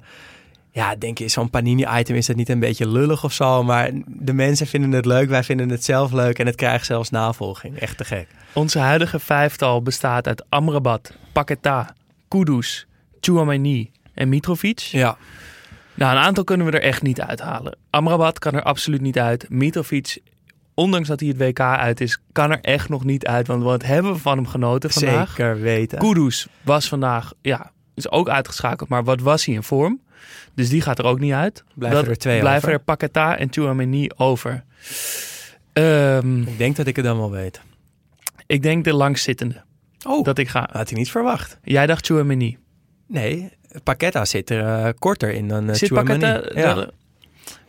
ja, 0.71 0.95
denk 0.95 1.17
je, 1.17 1.27
zo'n 1.27 1.49
panini-item 1.49 2.15
is 2.15 2.27
het 2.27 2.37
niet 2.37 2.49
een 2.49 2.59
beetje 2.59 2.87
lullig 2.87 3.23
of 3.23 3.33
zo. 3.33 3.63
Maar 3.63 3.91
de 4.05 4.33
mensen 4.33 4.67
vinden 4.67 4.91
het 4.91 5.05
leuk, 5.05 5.29
wij 5.29 5.43
vinden 5.43 5.69
het 5.69 5.83
zelf 5.83 6.11
leuk 6.11 6.39
en 6.39 6.45
het 6.45 6.55
krijgt 6.55 6.85
zelfs 6.85 7.09
navolging. 7.09 7.79
Echt 7.79 7.97
te 7.97 8.05
gek. 8.05 8.27
Onze 8.53 8.79
huidige 8.79 9.19
vijftal 9.19 9.81
bestaat 9.81 10.27
uit 10.27 10.45
Amrabat, 10.49 11.13
Paqueta, 11.33 11.95
Kudus, 12.27 12.87
Chouamani 13.19 13.91
en 14.13 14.29
Mitrovic. 14.29 14.79
Ja. 14.79 15.17
Nou, 15.95 16.15
een 16.15 16.23
aantal 16.23 16.43
kunnen 16.43 16.65
we 16.65 16.71
er 16.71 16.81
echt 16.81 17.01
niet 17.01 17.21
uithalen. 17.21 17.77
Amrabat 17.89 18.39
kan 18.39 18.53
er 18.53 18.63
absoluut 18.63 19.01
niet 19.01 19.19
uit. 19.19 19.49
Mitrovic, 19.49 20.21
ondanks 20.73 21.07
dat 21.07 21.19
hij 21.19 21.29
het 21.29 21.37
WK 21.37 21.59
uit 21.59 22.01
is, 22.01 22.19
kan 22.31 22.51
er 22.51 22.59
echt 22.61 22.89
nog 22.89 23.03
niet 23.03 23.25
uit. 23.25 23.47
Want 23.47 23.63
wat 23.63 23.83
hebben 23.83 24.13
we 24.13 24.19
van 24.19 24.37
hem 24.37 24.47
genoten 24.47 24.89
vandaag? 24.89 25.29
Zeker 25.29 25.59
weten. 25.59 25.99
Kudus 25.99 26.47
was 26.61 26.87
vandaag, 26.87 27.33
ja, 27.41 27.71
is 27.93 28.09
ook 28.09 28.29
uitgeschakeld. 28.29 28.89
Maar 28.89 29.03
wat 29.03 29.21
was 29.21 29.45
hij 29.45 29.55
in 29.55 29.63
vorm? 29.63 30.01
Dus 30.53 30.69
die 30.69 30.81
gaat 30.81 30.99
er 30.99 31.05
ook 31.05 31.19
niet 31.19 31.33
uit. 31.33 31.63
Blijven 31.75 31.99
dat, 31.99 32.07
er 32.07 32.17
twee 32.17 32.39
Blijven 32.39 32.71
er 32.71 32.79
Paqueta 32.79 33.37
en 33.37 33.47
Chouameni 33.51 34.09
over. 34.15 34.63
Um, 35.73 36.41
ik 36.41 36.57
denk 36.57 36.75
dat 36.75 36.87
ik 36.87 36.95
het 36.95 37.05
dan 37.05 37.17
wel 37.17 37.31
weet. 37.31 37.61
Ik 38.45 38.61
denk 38.61 38.83
de 38.83 38.93
langzittende. 38.93 39.63
Oh, 40.07 40.23
dat 40.23 40.37
ik 40.37 40.47
ga. 40.47 40.69
Had 40.71 40.91
ik 40.91 40.97
niet 40.97 41.11
verwacht. 41.11 41.59
Jij 41.63 41.85
dacht 41.85 42.05
Chouameni. 42.05 42.57
Nee, 43.07 43.51
Paqueta 43.83 44.25
zit 44.25 44.49
er 44.49 44.85
uh, 44.85 44.89
korter 44.99 45.31
in 45.31 45.47
dan 45.47 45.69
uh, 45.69 45.75
zit 45.75 45.93
Paqueta, 45.93 46.41
ja. 46.53 46.89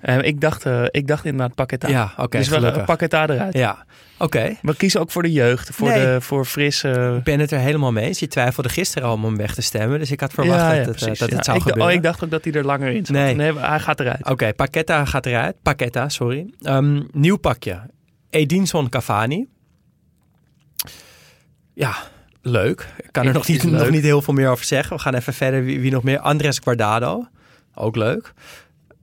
Uh, 0.02 0.22
ik, 0.22 0.40
dacht, 0.40 0.66
uh, 0.66 0.84
ik 0.90 1.06
dacht 1.06 1.24
inderdaad 1.24 1.54
Paqueta. 1.54 1.88
Ja, 1.88 2.04
oké. 2.12 2.22
Okay, 2.22 2.40
dus 2.40 2.48
wel 2.48 2.84
Paqueta 2.84 3.28
eruit. 3.28 3.54
Ja, 3.54 3.84
oké. 4.18 4.24
Okay. 4.24 4.58
We 4.62 4.76
kiezen 4.76 5.00
ook 5.00 5.10
voor 5.10 5.22
de 5.22 5.32
jeugd, 5.32 5.70
voor, 5.72 5.88
nee. 5.88 6.04
de, 6.04 6.20
voor 6.20 6.44
frisse... 6.44 7.14
Ik 7.18 7.24
ben 7.24 7.40
het 7.40 7.50
er 7.50 7.58
helemaal 7.58 7.92
mee 7.92 8.04
eens. 8.06 8.18
Je 8.18 8.28
twijfelde 8.28 8.68
gisteren 8.68 9.08
al 9.08 9.14
om 9.14 9.24
hem 9.24 9.36
weg 9.36 9.54
te 9.54 9.62
stemmen. 9.62 9.98
Dus 9.98 10.10
ik 10.10 10.20
had 10.20 10.32
verwacht 10.32 10.60
ja, 10.60 10.72
ja, 10.72 10.84
dat, 10.84 11.00
het, 11.00 11.18
dat 11.18 11.30
het 11.30 11.44
zou 11.44 11.56
ik, 11.56 11.62
gebeuren. 11.62 11.90
Oh, 11.90 11.96
ik 11.96 12.02
dacht 12.02 12.24
ook 12.24 12.30
dat 12.30 12.44
hij 12.44 12.52
er 12.52 12.64
langer 12.64 12.88
in 12.88 13.06
zat. 13.06 13.16
Nee, 13.16 13.34
nee 13.34 13.58
hij 13.58 13.80
gaat 13.80 14.00
eruit. 14.00 14.20
Oké, 14.20 14.30
okay, 14.30 14.54
Paqueta 14.54 15.04
gaat 15.04 15.26
eruit. 15.26 15.56
Paqueta, 15.62 16.08
sorry. 16.08 16.54
Um, 16.62 17.08
nieuw 17.12 17.36
pakje. 17.36 17.80
Edinson 18.30 18.88
Cavani. 18.88 19.46
Ja, 21.74 21.94
leuk. 22.46 22.88
Ik 22.98 23.12
kan 23.12 23.26
er 23.26 23.32
nog 23.32 23.48
niet, 23.48 23.62
nog 23.62 23.90
niet 23.90 24.02
heel 24.02 24.22
veel 24.22 24.34
meer 24.34 24.48
over 24.48 24.64
zeggen. 24.64 24.96
We 24.96 25.02
gaan 25.02 25.14
even 25.14 25.34
verder. 25.34 25.64
Wie, 25.64 25.80
wie 25.80 25.90
nog 25.90 26.02
meer? 26.02 26.18
Andres 26.18 26.58
Guardado. 26.58 27.26
Ook 27.74 27.96
leuk. 27.96 28.32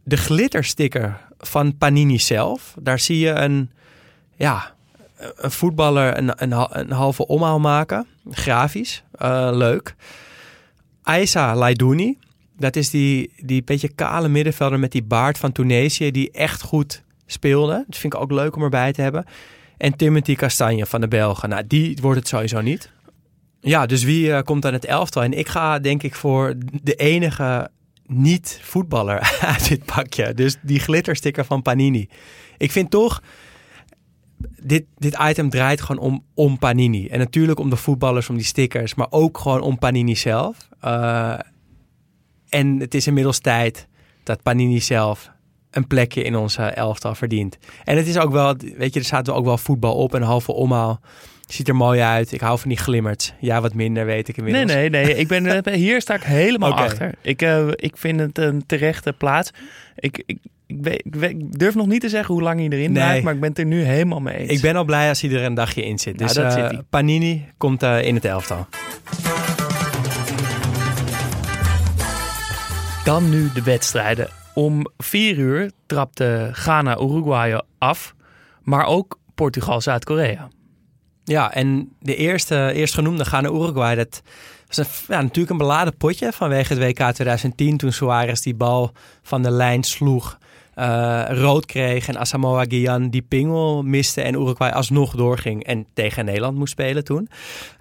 De 0.03 0.17
glittersticker 0.17 1.17
van 1.39 1.77
Panini 1.77 2.19
zelf. 2.19 2.75
Daar 2.79 2.99
zie 2.99 3.19
je 3.19 3.29
een, 3.29 3.71
ja, 4.35 4.73
een 5.35 5.51
voetballer 5.51 6.17
een, 6.17 6.31
een, 6.35 6.79
een 6.79 6.91
halve 6.91 7.27
omhaal 7.27 7.59
maken. 7.59 8.07
Grafisch. 8.31 9.03
Uh, 9.21 9.49
leuk. 9.51 9.95
Aisa 11.03 11.55
Laidouni. 11.55 12.17
Dat 12.57 12.75
is 12.75 12.89
die, 12.89 13.33
die 13.37 13.63
beetje 13.63 13.89
kale 13.89 14.27
middenvelder 14.27 14.79
met 14.79 14.91
die 14.91 15.03
baard 15.03 15.37
van 15.37 15.51
Tunesië. 15.51 16.11
Die 16.11 16.31
echt 16.31 16.61
goed 16.61 17.03
speelde. 17.25 17.83
Dat 17.87 17.97
vind 17.97 18.13
ik 18.13 18.19
ook 18.19 18.31
leuk 18.31 18.55
om 18.55 18.63
erbij 18.63 18.93
te 18.93 19.01
hebben. 19.01 19.25
En 19.77 19.95
Timothy 19.95 20.35
Castagne 20.35 20.85
van 20.85 21.01
de 21.01 21.07
Belgen. 21.07 21.49
Nou, 21.49 21.67
die 21.67 21.97
wordt 22.01 22.19
het 22.19 22.27
sowieso 22.27 22.61
niet. 22.61 22.91
Ja, 23.65 23.85
dus 23.85 24.03
wie 24.03 24.27
uh, 24.27 24.41
komt 24.41 24.65
aan 24.65 24.73
het 24.73 24.85
elftal? 24.85 25.23
En 25.23 25.33
ik 25.33 25.47
ga 25.47 25.79
denk 25.79 26.03
ik 26.03 26.15
voor 26.15 26.55
de 26.83 26.93
enige 26.93 27.69
niet 28.05 28.59
voetballer 28.61 29.19
uit 29.55 29.67
dit 29.67 29.85
pakje. 29.85 30.33
Dus 30.33 30.57
die 30.61 30.79
glittersticker 30.79 31.45
van 31.45 31.61
Panini. 31.61 32.09
Ik 32.57 32.71
vind 32.71 32.89
toch, 32.89 33.21
dit, 34.61 34.85
dit 34.97 35.17
item 35.21 35.49
draait 35.49 35.81
gewoon 35.81 36.01
om, 36.01 36.23
om 36.33 36.59
Panini. 36.59 37.07
En 37.07 37.19
natuurlijk 37.19 37.59
om 37.59 37.69
de 37.69 37.75
voetballers, 37.75 38.29
om 38.29 38.35
die 38.35 38.45
stickers, 38.45 38.95
maar 38.95 39.07
ook 39.09 39.37
gewoon 39.37 39.61
om 39.61 39.79
Panini 39.79 40.15
zelf. 40.15 40.67
Uh, 40.85 41.39
en 42.49 42.79
het 42.79 42.93
is 42.93 43.07
inmiddels 43.07 43.39
tijd 43.39 43.87
dat 44.23 44.41
Panini 44.41 44.79
zelf 44.79 45.31
een 45.71 45.87
plekje 45.87 46.23
in 46.23 46.35
onze 46.35 46.63
elftal 46.63 47.15
verdient. 47.15 47.57
En 47.83 47.97
het 47.97 48.07
is 48.07 48.17
ook 48.17 48.31
wel, 48.31 48.55
weet 48.77 48.93
je, 48.93 48.99
er 48.99 49.05
staat 49.05 49.29
ook 49.29 49.45
wel 49.45 49.57
voetbal 49.57 49.95
op 49.95 50.15
en 50.15 50.21
halve 50.21 50.51
omhaal. 50.51 51.01
Ziet 51.47 51.67
er 51.67 51.75
mooi 51.75 51.99
uit. 51.99 52.31
Ik 52.31 52.41
hou 52.41 52.59
van 52.59 52.69
die 52.69 52.77
glimmers. 52.77 53.33
Ja, 53.39 53.61
wat 53.61 53.73
minder 53.73 54.05
weet 54.05 54.27
ik 54.27 54.37
inmiddels. 54.37 54.65
Nee, 54.65 54.89
nee, 54.89 55.05
nee. 55.05 55.15
Ik 55.15 55.27
ben, 55.27 55.63
eh, 55.63 55.73
hier 55.73 56.01
sta 56.01 56.13
ik 56.13 56.23
helemaal 56.23 56.71
okay. 56.71 56.85
achter. 56.85 57.11
Ik, 57.21 57.41
uh, 57.41 57.67
ik 57.75 57.97
vind 57.97 58.19
het 58.19 58.37
een 58.37 58.65
terechte 58.65 59.13
plaats. 59.13 59.51
Ik, 59.95 60.23
ik, 60.25 60.37
ik, 60.65 61.15
weet, 61.15 61.31
ik, 61.31 61.59
durf 61.59 61.75
nog 61.75 61.87
niet 61.87 62.01
te 62.01 62.09
zeggen 62.09 62.33
hoe 62.33 62.43
lang 62.43 62.59
hij 62.59 62.69
erin 62.69 62.91
nee. 62.91 63.03
blijft, 63.03 63.23
maar 63.23 63.33
ik 63.33 63.39
ben 63.39 63.49
het 63.49 63.59
er 63.59 63.65
nu 63.65 63.83
helemaal 63.83 64.19
mee 64.19 64.37
eens. 64.37 64.51
Ik 64.51 64.61
ben 64.61 64.75
al 64.75 64.83
blij 64.83 65.09
als 65.09 65.21
hij 65.21 65.31
er 65.31 65.43
een 65.43 65.53
dagje 65.53 65.85
in 65.85 65.99
zit. 65.99 66.17
Dus 66.17 66.33
nou, 66.33 66.73
uh, 66.73 66.79
Panini 66.89 67.45
komt 67.57 67.83
uh, 67.83 68.03
in 68.03 68.15
het 68.15 68.25
elftal. 68.25 68.67
Dan 73.03 73.29
nu 73.29 73.49
de 73.53 73.63
wedstrijden. 73.63 74.29
Om 74.53 74.87
vier 74.97 75.37
uur 75.37 75.71
trapte 75.85 76.49
Ghana 76.51 76.99
Uruguay 76.99 77.61
af, 77.77 78.15
maar 78.61 78.85
ook 78.85 79.19
Portugal 79.35 79.81
Zuid-Korea. 79.81 80.47
Ja, 81.23 81.53
en 81.53 81.95
de 81.99 82.15
eerste, 82.15 82.71
eerstgenoemde 82.73 83.25
Ghana-Uruguay, 83.25 83.95
dat 83.95 84.21
was 84.67 85.05
ja, 85.07 85.21
natuurlijk 85.21 85.49
een 85.49 85.57
beladen 85.57 85.97
potje 85.97 86.31
vanwege 86.31 86.73
het 86.73 86.83
WK 86.83 87.11
2010 87.11 87.77
toen 87.77 87.91
Suarez 87.91 88.41
die 88.41 88.55
bal 88.55 88.91
van 89.21 89.43
de 89.43 89.51
lijn 89.51 89.83
sloeg. 89.83 90.37
eh, 90.73 91.23
rood 91.27 91.65
kreeg 91.65 92.07
en 92.07 92.17
Asamoah 92.17 92.65
Gyan 92.67 93.09
die 93.09 93.21
pingel 93.21 93.83
miste 93.83 94.21
en 94.21 94.33
Uruguay 94.33 94.71
alsnog 94.71 95.15
doorging 95.15 95.63
en 95.63 95.85
tegen 95.93 96.25
Nederland 96.25 96.57
moest 96.57 96.71
spelen 96.71 97.03
toen. 97.03 97.29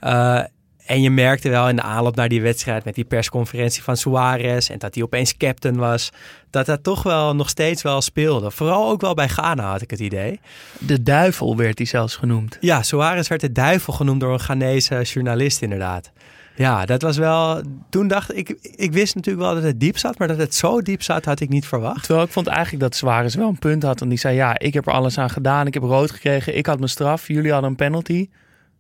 Eh, 0.01 0.41
en 0.87 1.03
je 1.03 1.11
merkte 1.11 1.49
wel 1.49 1.69
in 1.69 1.77
de 1.77 1.83
aanloop 1.83 2.17
naar 2.17 2.29
die 2.29 2.43
wedstrijd 2.43 2.85
met 2.85 2.95
die 2.95 3.05
persconferentie 3.05 3.83
van 3.83 3.97
Suarez 3.97 4.71
en 4.71 4.79
dat 4.79 4.95
hij 4.95 5.03
opeens 5.03 5.37
captain 5.37 5.77
was, 5.77 6.11
dat 6.51 6.67
dat 6.67 6.83
toch 6.83 7.03
wel 7.03 7.35
nog 7.35 7.49
steeds 7.49 7.83
wel 7.83 8.01
speelde. 8.01 8.51
Vooral 8.51 8.91
ook 8.91 9.01
wel 9.01 9.15
bij 9.15 9.29
Ghana 9.29 9.71
had 9.71 9.83
ik 9.83 9.91
het 9.91 10.01
idee. 10.01 10.41
De 10.79 11.03
duivel 11.03 11.57
werd 11.57 11.79
hij 11.79 11.87
zelfs 11.87 12.17
genoemd. 12.17 12.59
Ja, 12.61 12.83
Suarez 12.83 13.29
werd 13.29 13.41
de 13.41 13.53
duivel 13.53 13.93
genoemd 13.93 14.21
door 14.21 14.33
een 14.33 14.41
Ghanese 14.41 15.03
journalist 15.03 15.62
inderdaad. 15.62 16.12
Ja, 16.57 16.85
dat 16.85 17.03
was 17.03 17.17
wel... 17.17 17.62
Toen 17.91 18.09
dacht 18.09 18.37
ik... 18.37 18.49
Ik 18.61 18.93
wist 18.93 19.15
natuurlijk 19.15 19.45
wel 19.45 19.55
dat 19.55 19.62
het 19.62 19.81
diep 19.81 19.99
zat, 19.99 20.19
maar 20.19 20.29
dat 20.29 20.39
het 20.39 20.55
zo 20.55 20.83
diep 20.83 21.03
zat 21.03 21.25
had 21.25 21.41
ik 21.41 21.49
niet 21.49 21.67
verwacht. 21.67 22.05
Terwijl 22.05 22.27
ik 22.27 22.33
vond 22.33 22.47
eigenlijk 22.47 22.83
dat 22.83 22.95
Suarez 22.95 23.35
wel 23.35 23.49
een 23.49 23.59
punt 23.59 23.83
had. 23.83 23.99
Want 23.99 24.11
die 24.11 24.21
zei, 24.21 24.35
ja, 24.35 24.59
ik 24.59 24.75
heb 24.75 24.87
er 24.87 24.93
alles 24.93 25.19
aan 25.19 25.31
gedaan. 25.31 25.67
Ik 25.67 25.75
heb 25.75 25.83
rood 25.83 26.11
gekregen. 26.11 26.57
Ik 26.57 26.67
had 26.67 26.79
mijn 26.79 26.91
straf. 26.91 27.29
Jullie 27.29 27.53
hadden 27.53 27.71
een 27.71 27.77
penalty. 27.77 28.29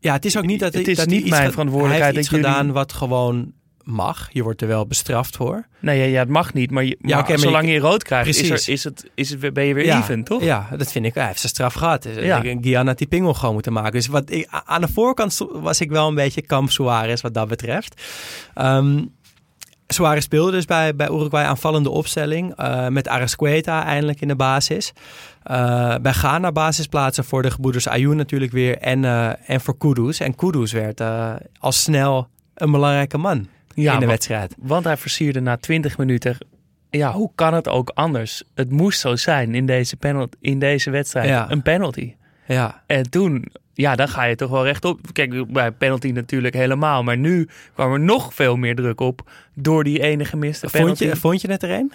Ja, 0.02 0.12
het 0.12 0.24
is 0.24 0.36
ook 0.36 0.46
niet 0.46 0.60
dat 0.60 0.72
Het 0.72 0.82
ik- 0.82 0.88
is 0.88 0.96
dat 0.96 1.06
niet 1.06 1.28
mijn 1.28 1.50
verantwoordelijkheid 1.50 2.02
Hij 2.14 2.14
heeft 2.14 2.18
iets 2.18 2.28
jullie- 2.40 2.44
gedaan 2.56 2.72
wat 2.72 2.92
gewoon 2.92 3.52
mag. 3.82 4.28
Je 4.32 4.42
wordt 4.42 4.60
er 4.62 4.68
wel 4.68 4.86
bestraft 4.86 5.36
voor. 5.36 5.66
Nee, 5.78 5.98
ja, 5.98 6.04
ja, 6.04 6.18
het 6.18 6.28
mag 6.28 6.52
niet. 6.54 6.70
Maar, 6.70 6.84
je, 6.84 6.96
maar 7.00 7.38
zolang 7.38 7.66
je- 7.66 7.72
je 7.72 7.78
rood 7.78 8.02
krijgt, 8.02 8.28
is, 8.28 8.50
er, 8.50 8.72
is, 8.72 8.84
het, 8.84 9.10
is 9.14 9.30
het, 9.30 9.52
ben 9.52 9.64
je 9.64 9.74
weer 9.74 9.84
ja, 9.84 9.98
even, 9.98 10.24
toch? 10.24 10.42
Ja, 10.42 10.68
dat 10.76 10.92
vind 10.92 11.04
ik. 11.04 11.14
Hij 11.14 11.26
heeft 11.26 11.38
zijn 11.40 11.52
straf 11.52 11.74
gehad. 11.74 12.02
Dus 12.02 12.16
Ja. 12.24 12.40
Die 12.94 13.06
pingel 13.06 13.34
gewoon 13.34 13.54
moeten 13.54 13.72
maken. 13.72 13.92
Dus 13.92 14.06
wat 14.06 14.30
ik, 14.30 14.48
aan 14.64 14.80
de 14.80 14.88
voorkant 14.88 15.38
was 15.52 15.80
ik 15.80 15.90
wel 15.90 16.08
een 16.08 16.14
beetje 16.14 16.42
kamp 16.42 16.70
Suarez 16.70 17.20
wat 17.20 17.34
dat 17.34 17.48
betreft. 17.48 18.02
Ehm 18.54 19.04
Suarez 19.92 20.24
speelde 20.24 20.50
dus 20.50 20.64
bij, 20.64 20.96
bij 20.96 21.08
Uruguay 21.08 21.44
aanvallende 21.44 21.90
opstelling. 21.90 22.54
eh, 22.56 22.88
met 22.88 23.08
Arasqueta 23.08 23.84
eindelijk 23.84 24.20
in 24.20 24.28
de 24.28 24.36
basis. 24.36 24.92
Eh, 25.42 25.94
bij 26.02 26.12
Ghana 26.12 26.52
basisplaatsen 26.52 27.24
voor 27.24 27.42
de 27.42 27.50
gebroeders 27.50 27.88
Ayoub 27.88 28.14
natuurlijk 28.14 28.52
weer. 28.52 28.78
En, 28.78 29.04
eh, 29.04 29.50
en 29.50 29.60
voor 29.60 29.78
Kudus. 29.78 30.20
En 30.20 30.34
Kudus 30.34 30.72
werd 30.72 31.00
al 31.58 31.72
snel 31.72 32.28
een 32.54 32.70
belangrijke 32.70 33.18
man 33.18 33.48
Ja, 33.74 33.94
in 33.94 34.00
de 34.00 34.06
wedstrijd. 34.06 34.54
Want 34.58 34.84
hij 34.84 34.96
versierde 34.96 35.40
na 35.40 35.56
20 35.56 35.98
minuten. 35.98 36.36
Ja, 36.90 37.12
hoe 37.12 37.30
kan 37.34 37.54
het 37.54 37.68
ook 37.68 37.90
anders? 37.94 38.42
Het 38.54 38.70
moest 38.70 39.00
zo 39.00 39.16
zijn 39.16 39.54
in 39.54 39.66
deze, 39.66 39.96
penalty, 39.96 40.36
in 40.40 40.58
deze 40.58 40.90
wedstrijd. 40.90 41.28
Ja. 41.28 41.50
Een 41.50 41.62
penalty. 41.62 42.14
Ja, 42.46 42.82
En 42.86 43.10
toen, 43.10 43.44
ja, 43.74 43.94
dan 43.94 44.08
ga 44.08 44.24
je 44.24 44.34
toch 44.34 44.50
wel 44.50 44.64
rechtop. 44.64 45.00
Kijk, 45.12 45.52
bij 45.52 45.72
penalty 45.72 46.10
natuurlijk 46.10 46.54
helemaal. 46.54 47.02
Maar 47.02 47.18
nu 47.18 47.48
kwam 47.74 47.92
er 47.92 48.00
nog 48.00 48.34
veel 48.34 48.56
meer 48.56 48.74
druk 48.74 49.00
op 49.00 49.30
door 49.54 49.84
die 49.84 50.00
ene 50.00 50.24
gemiste 50.24 50.68
vond 50.68 50.82
penalty. 50.82 51.04
je, 51.04 51.16
vond 51.16 51.40
je 51.40 51.50
het 51.50 51.62
er 51.62 51.70
een? 51.70 51.92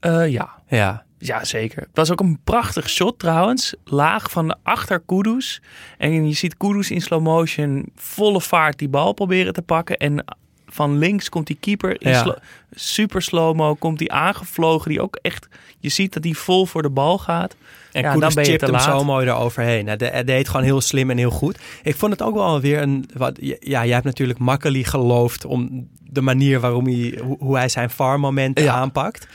Eh, 0.00 0.28
ja. 0.28 0.62
Ja. 0.66 1.04
Ja, 1.18 1.44
zeker. 1.44 1.82
Het 1.82 1.96
was 1.96 2.10
ook 2.10 2.20
een 2.20 2.40
prachtig 2.44 2.88
shot 2.88 3.18
trouwens. 3.18 3.74
Laag 3.84 4.30
van 4.30 4.48
de 4.48 4.56
achter 4.62 5.00
Kudus. 5.00 5.62
En 5.98 6.26
je 6.26 6.34
ziet 6.34 6.56
Kudus 6.56 6.90
in 6.90 7.00
slow 7.00 7.22
motion 7.22 7.88
volle 7.94 8.40
vaart 8.40 8.78
die 8.78 8.88
bal 8.88 9.12
proberen 9.12 9.52
te 9.52 9.62
pakken. 9.62 9.96
En 9.96 10.24
van 10.72 10.98
links 10.98 11.28
komt 11.28 11.46
die 11.46 11.56
keeper 11.60 12.00
in 12.02 12.10
Ja. 12.10 12.22
slo- 12.22 12.34
super 12.74 13.22
slow-mo. 13.22 13.74
Komt 13.74 13.98
die 13.98 14.12
aangevlogen. 14.12 14.88
Die 14.90 15.00
ook 15.02 15.16
echt, 15.22 15.48
je 15.78 15.88
ziet 15.88 16.12
dat 16.12 16.22
die 16.22 16.36
vol 16.38 16.66
voor 16.66 16.82
de 16.82 16.90
bal 16.90 17.18
gaat. 17.18 17.56
En 17.92 18.02
Ja, 18.02 18.16
dan 18.16 18.34
ben 18.34 18.44
je 18.44 18.50
chipt 18.50 18.60
hem 18.66 18.78
zo 18.78 19.04
mooi 19.04 19.26
eroverheen. 19.26 19.86
Hij 19.86 19.96
de- 19.96 20.04
hij 20.06 20.24
deed 20.24 20.48
gewoon 20.48 20.64
heel 20.64 20.80
slim 20.80 21.10
en 21.10 21.16
heel 21.18 21.30
goed. 21.30 21.58
Ik 21.82 21.96
vond 21.96 22.12
het 22.12 22.22
ook 22.22 22.34
wel 22.34 22.60
weer 22.60 22.82
een... 22.82 23.08
Wat, 23.16 23.36
ja, 23.40 23.84
jij 23.84 23.88
hebt 23.88 24.04
natuurlijk 24.04 24.38
Makkeli 24.38 24.84
geloofd 24.84 25.44
om 25.44 25.88
de 26.10 26.20
manier 26.20 26.60
waarom 26.60 26.86
hij, 26.86 27.18
hoe, 27.22 27.36
hoe 27.38 27.56
hij 27.56 27.68
zijn 27.68 27.90
farmmomenten 27.90 28.64
Ja. 28.64 28.74
aanpakt. 28.74 29.26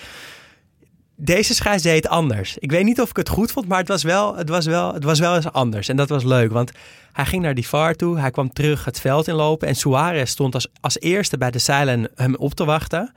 Deze 1.19 1.53
scheids 1.53 1.83
deed 1.83 1.95
het 1.95 2.07
anders. 2.07 2.57
Ik 2.57 2.71
weet 2.71 2.83
niet 2.83 3.01
of 3.01 3.09
ik 3.09 3.15
het 3.15 3.29
goed 3.29 3.51
vond, 3.51 3.67
maar 3.67 3.77
het 3.77 3.87
was, 3.87 4.03
wel, 4.03 4.35
het, 4.35 4.49
was 4.49 4.65
wel, 4.65 4.93
het 4.93 5.03
was 5.03 5.19
wel 5.19 5.35
eens 5.35 5.51
anders. 5.51 5.87
En 5.87 5.95
dat 5.95 6.09
was 6.09 6.23
leuk, 6.23 6.51
want 6.51 6.71
hij 7.11 7.25
ging 7.25 7.41
naar 7.41 7.53
die 7.53 7.67
VAR 7.67 7.95
toe. 7.95 8.19
Hij 8.19 8.31
kwam 8.31 8.53
terug 8.53 8.85
het 8.85 8.99
veld 8.99 9.27
inlopen. 9.27 9.67
En 9.67 9.75
Suarez 9.75 10.31
stond 10.31 10.53
als, 10.53 10.67
als 10.81 10.99
eerste 10.99 11.37
bij 11.37 11.51
de 11.51 11.59
zeilen 11.59 12.09
hem 12.15 12.35
op 12.35 12.53
te 12.53 12.65
wachten. 12.65 13.13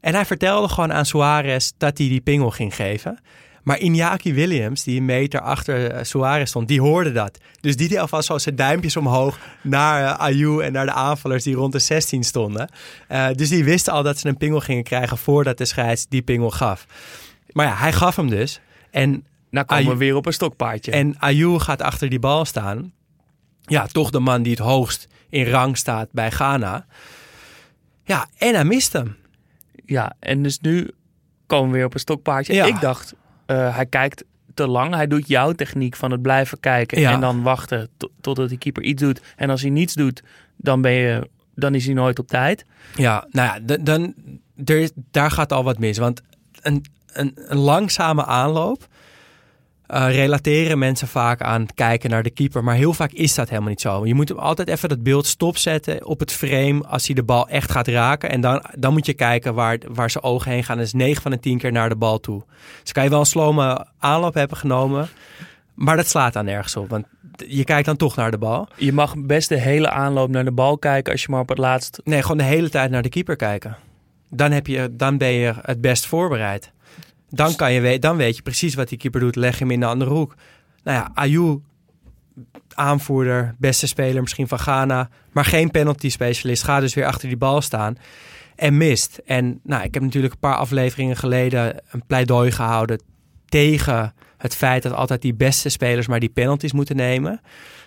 En 0.00 0.14
hij 0.14 0.24
vertelde 0.24 0.68
gewoon 0.68 0.92
aan 0.92 1.06
Suarez 1.06 1.70
dat 1.78 1.98
hij 1.98 2.08
die 2.08 2.20
pingel 2.20 2.50
ging 2.50 2.74
geven. 2.74 3.18
Maar 3.66 3.78
Iñaki 3.78 4.34
Williams, 4.34 4.82
die 4.82 4.98
een 4.98 5.04
meter 5.04 5.40
achter 5.40 5.90
eh, 5.90 6.04
Suarez 6.04 6.48
stond, 6.48 6.68
die 6.68 6.80
hoorde 6.80 7.12
dat. 7.12 7.38
Dus 7.60 7.76
die 7.76 7.88
deed 7.88 7.98
alvast 7.98 8.26
zo 8.26 8.38
zijn 8.38 8.56
duimpjes 8.56 8.96
omhoog 8.96 9.38
naar 9.62 10.04
eh, 10.04 10.18
Ayew 10.18 10.60
en 10.60 10.72
naar 10.72 10.86
de 10.86 10.92
aanvallers 10.92 11.44
die 11.44 11.54
rond 11.54 11.72
de 11.72 11.78
16 11.78 12.24
stonden. 12.24 12.68
Eh, 13.08 13.28
dus 13.32 13.48
die 13.48 13.64
wisten 13.64 13.92
al 13.92 14.02
dat 14.02 14.18
ze 14.18 14.28
een 14.28 14.36
pingel 14.36 14.60
gingen 14.60 14.82
krijgen 14.82 15.18
voordat 15.18 15.58
de 15.58 15.64
scheids 15.64 16.06
die 16.08 16.22
pingel 16.22 16.50
gaf. 16.50 16.86
Maar 17.52 17.66
ja, 17.66 17.74
hij 17.76 17.92
gaf 17.92 18.16
hem 18.16 18.30
dus. 18.30 18.60
En 18.90 19.24
Nou 19.50 19.66
komen 19.66 19.92
we 19.92 19.96
weer 19.96 20.16
op 20.16 20.26
een 20.26 20.32
stokpaardje. 20.32 20.90
en 20.90 21.18
Ayew 21.18 21.60
gaat 21.60 21.82
achter 21.82 22.08
die 22.08 22.18
bal 22.18 22.44
staan. 22.44 22.92
Ja, 23.62 23.86
toch 23.86 24.10
de 24.10 24.20
man 24.20 24.42
die 24.42 24.52
het 24.52 24.62
hoogst 24.62 25.08
in 25.28 25.46
rang 25.46 25.76
staat 25.76 26.08
bij 26.12 26.30
Ghana. 26.30 26.86
Ja, 28.04 28.28
en 28.38 28.54
hij 28.54 28.64
mist 28.64 28.92
hem. 28.92 29.16
Ja, 29.84 30.14
en 30.20 30.42
dus 30.42 30.58
nu 30.60 30.90
komen 31.46 31.70
we 31.70 31.76
weer 31.76 31.86
op 31.86 31.94
een 31.94 32.00
stokpaardje. 32.00 32.54
Ja. 32.54 32.64
Ik 32.64 32.80
dacht, 32.80 33.14
eh, 33.46 33.76
hij 33.76 33.86
kijkt 33.86 34.24
te 34.54 34.66
lang. 34.66 34.94
Hij 34.94 35.06
doet 35.06 35.28
jouw 35.28 35.52
techniek 35.52 35.96
van 35.96 36.10
het 36.10 36.22
blijven 36.22 36.60
kijken 36.60 37.00
Ja. 37.00 37.12
en 37.12 37.20
dan 37.20 37.42
wachten 37.42 37.88
to- 37.96 38.10
totdat 38.20 38.48
die 38.48 38.58
keeper 38.58 38.82
iets 38.82 39.02
doet. 39.02 39.20
En 39.36 39.50
als 39.50 39.60
hij 39.60 39.70
niets 39.70 39.94
doet, 39.94 40.22
dan, 40.56 40.80
ben 40.80 40.92
je, 40.92 41.28
dan 41.54 41.74
is 41.74 41.84
hij 41.84 41.94
nooit 41.94 42.18
op 42.18 42.28
tijd. 42.28 42.64
Ja, 42.94 43.26
nou 43.30 43.60
ja, 43.66 43.76
dan, 43.76 44.14
er, 44.64 44.78
is- 44.80 44.92
daar 45.10 45.30
gaat 45.30 45.52
al 45.52 45.64
wat 45.64 45.78
mis. 45.78 45.98
Want 45.98 46.22
een, 46.62 46.84
een, 47.12 47.32
een 47.36 47.58
langzame 47.58 48.24
aanloop 48.24 48.86
eh, 49.86 50.10
relateren 50.10 50.78
mensen 50.78 51.08
vaak 51.08 51.42
aan 51.42 51.60
het 51.60 51.74
kijken 51.74 52.10
naar 52.10 52.22
de 52.22 52.30
keeper. 52.30 52.64
Maar 52.64 52.74
heel 52.74 52.92
vaak 52.92 53.12
is 53.12 53.34
dat 53.34 53.48
helemaal 53.48 53.70
niet 53.70 53.80
zo. 53.80 54.06
Je 54.06 54.14
moet 54.14 54.28
hem 54.28 54.38
altijd 54.38 54.68
even 54.68 54.88
dat 54.88 55.02
beeld 55.02 55.26
stopzetten 55.26 56.06
op 56.06 56.20
het 56.20 56.32
frame 56.32 56.86
als 56.86 57.06
hij 57.06 57.14
de 57.14 57.22
bal 57.22 57.48
echt 57.48 57.70
gaat 57.70 57.88
raken. 57.88 58.30
En 58.30 58.40
dan, 58.40 58.64
dan 58.78 58.92
moet 58.92 59.06
je 59.06 59.14
kijken 59.14 59.54
waar, 59.54 59.78
waar 59.88 60.10
zijn 60.10 60.24
ogen 60.24 60.50
heen 60.50 60.64
gaan. 60.64 60.76
Dat 60.76 60.86
is 60.86 60.92
9 60.92 61.22
van 61.22 61.30
de 61.30 61.40
10 61.40 61.58
keer 61.58 61.72
naar 61.72 61.88
de 61.88 61.96
bal 61.96 62.20
toe. 62.20 62.42
Dus 62.82 62.92
kan 62.92 63.04
je 63.04 63.10
wel 63.10 63.20
een 63.20 63.26
slome 63.26 63.86
aanloop 63.98 64.34
hebben 64.34 64.56
genomen. 64.56 65.08
Maar 65.74 65.96
dat 65.96 66.08
slaat 66.08 66.32
dan 66.32 66.44
nergens 66.44 66.76
op. 66.76 66.88
Want 66.88 67.06
je 67.46 67.64
kijkt 67.64 67.86
dan 67.86 67.96
toch 67.96 68.16
naar 68.16 68.30
de 68.30 68.38
bal. 68.38 68.68
Je 68.76 68.92
mag 68.92 69.14
best 69.16 69.48
de 69.48 69.60
hele 69.60 69.90
aanloop 69.90 70.28
naar 70.28 70.44
de 70.44 70.52
bal 70.52 70.78
kijken 70.78 71.12
als 71.12 71.22
je 71.22 71.30
maar 71.30 71.40
op 71.40 71.48
het 71.48 71.58
laatst... 71.58 72.00
Nee, 72.04 72.22
gewoon 72.22 72.36
de 72.36 72.42
hele 72.42 72.68
tijd 72.68 72.90
naar 72.90 73.02
de 73.02 73.08
keeper 73.08 73.36
kijken. 73.36 73.76
Dan, 74.30 74.52
heb 74.52 74.66
je, 74.66 74.96
dan 74.96 75.18
ben 75.18 75.32
je 75.32 75.54
het 75.62 75.80
best 75.80 76.06
voorbereid. 76.06 76.72
Dan, 77.28 77.56
kan 77.56 77.72
je 77.72 77.98
dan 77.98 78.16
weet 78.16 78.36
je 78.36 78.42
precies 78.42 78.74
wat 78.74 78.88
die 78.88 78.98
keeper 78.98 79.20
doet. 79.20 79.36
Leg 79.36 79.58
hem 79.58 79.70
in 79.70 79.80
de 79.80 79.86
andere 79.86 80.10
hoek. 80.10 80.34
Nou 80.82 80.98
ja, 80.98 81.10
Ayew, 81.14 81.58
aanvoerder, 82.74 83.54
beste 83.58 83.86
speler 83.86 84.22
misschien 84.22 84.48
van 84.48 84.58
Ghana. 84.58 85.08
Maar 85.32 85.44
geen 85.44 85.70
penalty 85.70 86.08
specialist. 86.08 86.62
Gaat 86.62 86.80
dus 86.80 86.94
weer 86.94 87.06
achter 87.06 87.28
die 87.28 87.36
bal 87.36 87.60
staan. 87.60 87.96
En 88.56 88.76
mist. 88.76 89.20
En 89.24 89.60
nou, 89.62 89.82
ik 89.82 89.94
heb 89.94 90.02
natuurlijk 90.02 90.32
een 90.32 90.40
paar 90.40 90.56
afleveringen 90.56 91.16
geleden 91.16 91.82
een 91.90 92.06
pleidooi 92.06 92.50
gehouden 92.50 93.02
tegen 93.48 94.14
het 94.36 94.54
feit 94.54 94.82
dat 94.82 94.92
altijd 94.92 95.22
die 95.22 95.34
beste 95.34 95.68
spelers 95.68 96.06
maar 96.06 96.20
die 96.20 96.28
penalties 96.28 96.72
moeten 96.72 96.96
nemen. 96.96 97.40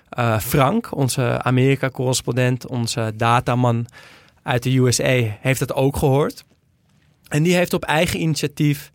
Eh, 0.10 0.40
Frank, 0.40 0.96
onze 0.96 1.42
Amerika-correspondent, 1.44 2.68
onze 2.68 3.14
dataman 3.16 3.86
uit 4.44 4.64
de 4.64 4.78
USA, 4.78 5.38
heeft 5.42 5.60
dat 5.60 5.74
ook 5.74 5.98
gehoord. 5.98 6.44
En 7.28 7.44
die 7.44 7.56
heeft 7.56 7.74
op 7.74 7.84
eigen 7.84 8.22
initiatief 8.22 8.92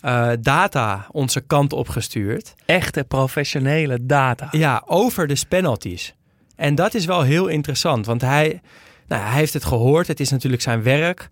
eh, 0.00 0.30
data 0.40 1.06
onze 1.10 1.40
kant 1.40 1.72
opgestuurd. 1.72 2.54
Echte 2.66 3.04
professionele 3.04 3.98
data. 4.06 4.48
Ja, 4.50 4.82
over 4.86 5.26
de 5.26 5.42
penalties. 5.48 6.14
En 6.56 6.74
dat 6.74 6.94
is 6.94 7.04
wel 7.04 7.22
heel 7.22 7.46
interessant, 7.46 8.06
want 8.06 8.20
hij, 8.20 8.60
nou, 9.06 9.22
hij 9.22 9.32
heeft 9.38 9.52
het 9.52 9.64
gehoord. 9.64 10.06
Het 10.06 10.20
is 10.20 10.30
natuurlijk 10.30 10.62
zijn 10.62 10.82
werk. 10.82 11.28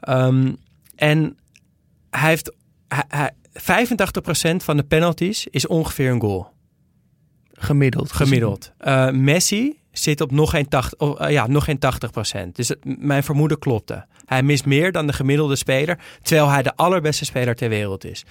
Ehm, 0.00 0.52
en 0.96 1.36
hij 2.10 2.28
heeft 2.28 2.52
hij, 2.88 3.04
hij- 3.08 3.32
85% 3.52 4.62
van 4.64 4.76
de 4.76 4.82
penalties 4.82 5.46
is 5.46 5.66
ongeveer 5.66 6.10
een 6.10 6.20
goal. 6.20 6.50
Gemiddeld. 7.52 8.12
Gemiddeld. 8.12 8.72
Eh, 8.78 9.10
Messi 9.10 9.78
zit 9.92 10.20
op 10.20 10.30
nog 10.30 10.50
geen 10.50 10.68
80, 10.68 10.98
oh, 10.98 11.24
eh, 11.24 11.30
ja, 11.32 11.46
nog 11.46 11.64
geen 11.64 11.78
80%. 11.78 12.56
Dus 12.56 12.68
het- 12.68 12.98
mijn 12.98 13.22
vermoeden 13.24 13.58
klopte. 13.58 14.06
Hij 14.28 14.42
mist 14.42 14.66
meer 14.66 14.92
dan 14.92 15.06
de 15.06 15.12
gemiddelde 15.12 15.56
speler, 15.56 15.98
terwijl 16.22 16.50
hij 16.50 16.62
de 16.62 16.76
allerbeste 16.76 17.24
speler 17.24 17.54
ter 17.54 17.68
wereld 17.68 18.04
is. 18.04 18.24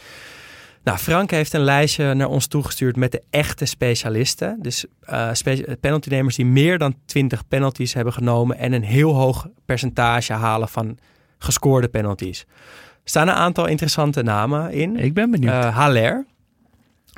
Nou, 0.83 0.97
Frank 0.99 1.31
heeft 1.31 1.53
een 1.53 1.61
lijstje 1.61 2.13
naar 2.13 2.27
ons 2.27 2.47
toegestuurd 2.47 2.95
met 2.95 3.11
de 3.11 3.21
echte 3.29 3.65
specialisten. 3.65 4.57
Dus 4.61 4.85
eh 5.01 5.29
spe- 5.33 5.77
penaltynemers 5.79 6.35
die 6.35 6.45
meer 6.45 6.77
dan 6.77 6.95
20 7.05 7.47
penalties 7.47 7.93
hebben 7.93 8.13
genomen 8.13 8.57
en 8.57 8.73
een 8.73 8.83
heel 8.83 9.13
hoog 9.13 9.47
percentage 9.65 10.33
halen 10.33 10.67
van 10.67 10.97
gescoorde 11.37 11.87
penalties. 11.87 12.39
Er 12.39 13.13
staan 13.13 13.27
een 13.27 13.33
aantal 13.33 13.65
interessante 13.65 14.23
namen 14.23 14.71
in. 14.71 14.97
Ik 14.97 15.13
ben 15.13 15.31
benieuwd. 15.31 15.63
Uh, 15.63 15.75
Haller 15.75 16.25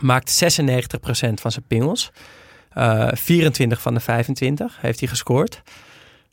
maakt 0.01 0.43
96% 0.43 1.33
van 1.33 1.51
zijn 1.51 1.65
pingels. 1.67 2.11
Uh, 2.77 3.07
24 3.11 3.81
van 3.81 3.93
de 3.93 3.99
25 3.99 4.77
heeft 4.81 4.99
hij 4.99 5.09
gescoord. 5.09 5.61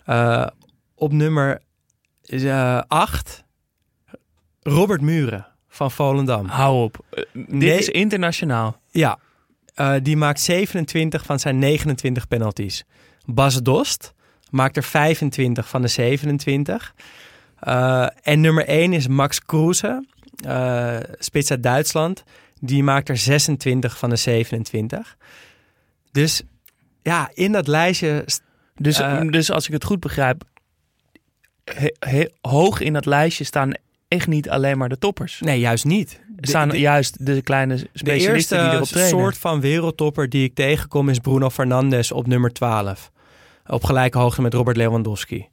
Uh, 0.06 0.46
op 0.94 1.12
nummer 1.12 1.60
8 2.88 3.44
Robert 4.62 5.00
Muren 5.00 5.46
van 5.68 5.90
Volendam. 5.90 6.46
Hou 6.46 6.82
op. 6.84 7.04
Uh, 7.14 7.24
dit 7.34 7.48
Nee. 7.48 7.78
is 7.78 7.88
internationaal. 7.88 8.80
Ja, 8.90 9.18
eh, 9.74 9.94
die 10.02 10.16
maakt 10.16 10.40
27 10.40 11.24
van 11.24 11.38
zijn 11.38 11.58
29 11.58 12.28
penalties. 12.28 12.84
Bas 13.24 13.62
Dost 13.62 14.14
maakt 14.50 14.76
er 14.76 14.82
25 14.82 15.68
van 15.68 15.82
de 15.82 15.88
27. 15.88 16.94
Eh, 17.60 18.06
en 18.22 18.40
nummer 18.40 18.68
1 18.68 18.92
is 18.92 19.08
Max 19.08 19.40
Kruse, 19.44 20.06
eh 20.46 20.98
spits 21.18 21.50
uit 21.50 21.62
Duitsland. 21.62 22.24
Die 22.60 22.82
maakt 22.82 23.08
er 23.08 23.16
26 23.16 23.98
van 23.98 24.10
de 24.10 24.16
27. 24.16 25.16
Dus 26.12 26.42
ja, 27.02 27.30
in 27.34 27.52
dat 27.52 27.66
lijstje... 27.66 28.22
st- 28.26 28.42
Dus, 28.74 28.98
Eh. 29.00 29.20
dus 29.30 29.50
als 29.50 29.66
ik 29.66 29.72
het 29.72 29.84
goed 29.84 30.00
begrijp, 30.00 30.42
he- 31.74 31.94
he- 32.10 32.28
hoog 32.40 32.80
in 32.80 32.92
dat 32.92 33.06
lijstje 33.06 33.44
staan 33.44 33.72
echt 34.08 34.26
niet 34.26 34.50
alleen 34.50 34.78
maar 34.78 34.88
de 34.88 34.98
toppers. 34.98 35.40
Nee, 35.40 35.58
juist 35.60 35.84
niet. 35.84 36.20
Er 36.40 36.48
staan 36.48 36.68
de, 36.68 36.78
juist 36.78 37.26
de 37.26 37.42
kleine 37.42 37.74
de 37.76 37.88
specialisten 37.92 38.34
eerste 38.34 38.54
die 38.56 38.64
erop 38.74 38.84
trainen. 38.88 39.18
soort 39.18 39.38
van 39.38 39.60
wereldtopper 39.60 40.28
die 40.28 40.44
ik 40.44 40.54
tegenkom 40.54 41.08
is 41.08 41.18
Bruno 41.18 41.50
Fernandes 41.50 42.12
op 42.12 42.26
nummer 42.26 42.52
12. 42.52 43.10
Op 43.66 43.84
gelijke 43.84 44.18
hoogte 44.18 44.42
met 44.42 44.54
Robert 44.54 44.76
Lewandowski. 44.76 45.46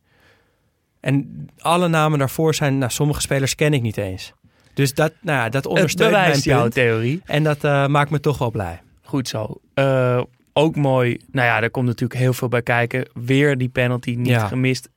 En 0.99 1.45
alle 1.57 1.87
namen 1.87 2.19
daarvoor 2.19 2.55
zijn, 2.55 2.77
nou, 2.77 2.91
sommige 2.91 3.21
spelers 3.21 3.55
ken 3.55 3.73
ik 3.73 3.81
niet 3.81 3.97
eens. 3.97 4.33
Dus 4.73 4.93
dat, 4.93 5.11
nou 5.21 5.37
ja, 5.37 5.49
dat 5.49 5.65
ondersteunt 5.65 6.11
mijn 6.11 6.39
jouw 6.39 6.67
theorie. 6.67 7.21
En 7.25 7.43
dat 7.43 7.63
eh, 7.63 7.87
maakt 7.87 8.09
me 8.09 8.19
toch 8.19 8.37
wel 8.37 8.51
blij. 8.51 8.81
Goed 9.01 9.27
zo. 9.27 9.59
Eh, 9.73 10.21
ook 10.53 10.75
mooi. 10.75 11.17
Nou 11.31 11.47
ja, 11.47 11.59
daar 11.59 11.69
komt 11.69 11.85
natuurlijk 11.85 12.19
heel 12.19 12.33
veel 12.33 12.47
bij 12.47 12.61
kijken. 12.61 13.07
Weer 13.13 13.57
die 13.57 13.69
penalty 13.69 14.13
niet 14.17 14.27
Ja. 14.27 14.47
gemist. 14.47 14.89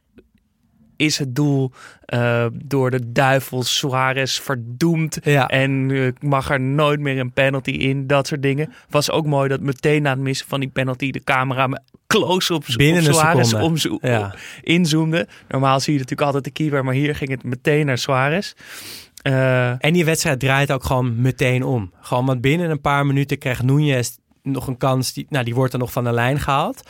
Is 0.96 1.18
het 1.18 1.34
doel 1.34 1.70
eh, 2.04 2.46
door 2.52 2.90
de 2.90 3.12
duivel 3.12 3.62
Suarez 3.62 4.40
verdoemd. 4.40 5.18
Ja, 5.22 5.46
En 5.48 5.90
eh, 5.90 6.08
mag 6.28 6.50
er 6.50 6.60
nooit 6.60 7.00
meer 7.00 7.18
een 7.18 7.32
penalty 7.32 7.70
in. 7.70 8.06
Dat 8.06 8.26
soort 8.26 8.42
dingen. 8.42 8.72
Was 8.90 9.10
ook 9.10 9.26
mooi 9.26 9.48
dat 9.48 9.60
meteen 9.60 10.02
na 10.02 10.10
het 10.10 10.18
missen 10.18 10.48
van 10.48 10.60
die 10.60 10.68
penalty... 10.68 11.10
de 11.10 11.24
camera 11.24 11.66
me- 11.66 11.80
close 12.06 12.54
op, 12.54 12.64
Binnen 12.76 13.06
op 13.06 13.12
Suarez 13.12 13.48
seconde. 13.48 13.66
omzo- 13.68 13.98
Ja. 14.00 14.34
inzoomde. 14.62 15.28
Normaal 15.48 15.80
zie 15.80 15.92
je 15.92 15.98
natuurlijk 15.98 16.26
altijd 16.26 16.44
de 16.44 16.50
keeper... 16.62 16.84
maar 16.84 16.94
hier 16.94 17.14
ging 17.14 17.30
het 17.30 17.42
meteen 17.44 17.86
naar 17.86 17.98
Suarez. 17.98 18.52
Eh, 19.22 19.84
En 19.84 19.92
die 19.92 20.04
wedstrijd 20.04 20.40
draait 20.40 20.72
ook 20.72 20.84
gewoon 20.84 21.20
meteen 21.20 21.62
om. 21.62 21.90
Gewoon, 22.00 22.26
want 22.26 22.40
binnen 22.40 22.70
een 22.70 22.80
paar 22.80 23.06
minuten 23.06 23.38
krijgt 23.38 23.62
Núñez 23.62 24.08
nog 24.42 24.66
een 24.66 24.76
kans. 24.76 25.12
Die, 25.12 25.26
nou, 25.28 25.44
die 25.44 25.54
wordt 25.54 25.72
er 25.72 25.78
nog 25.78 25.92
van 25.92 26.04
de 26.04 26.12
lijn 26.12 26.40
gehaald. 26.40 26.82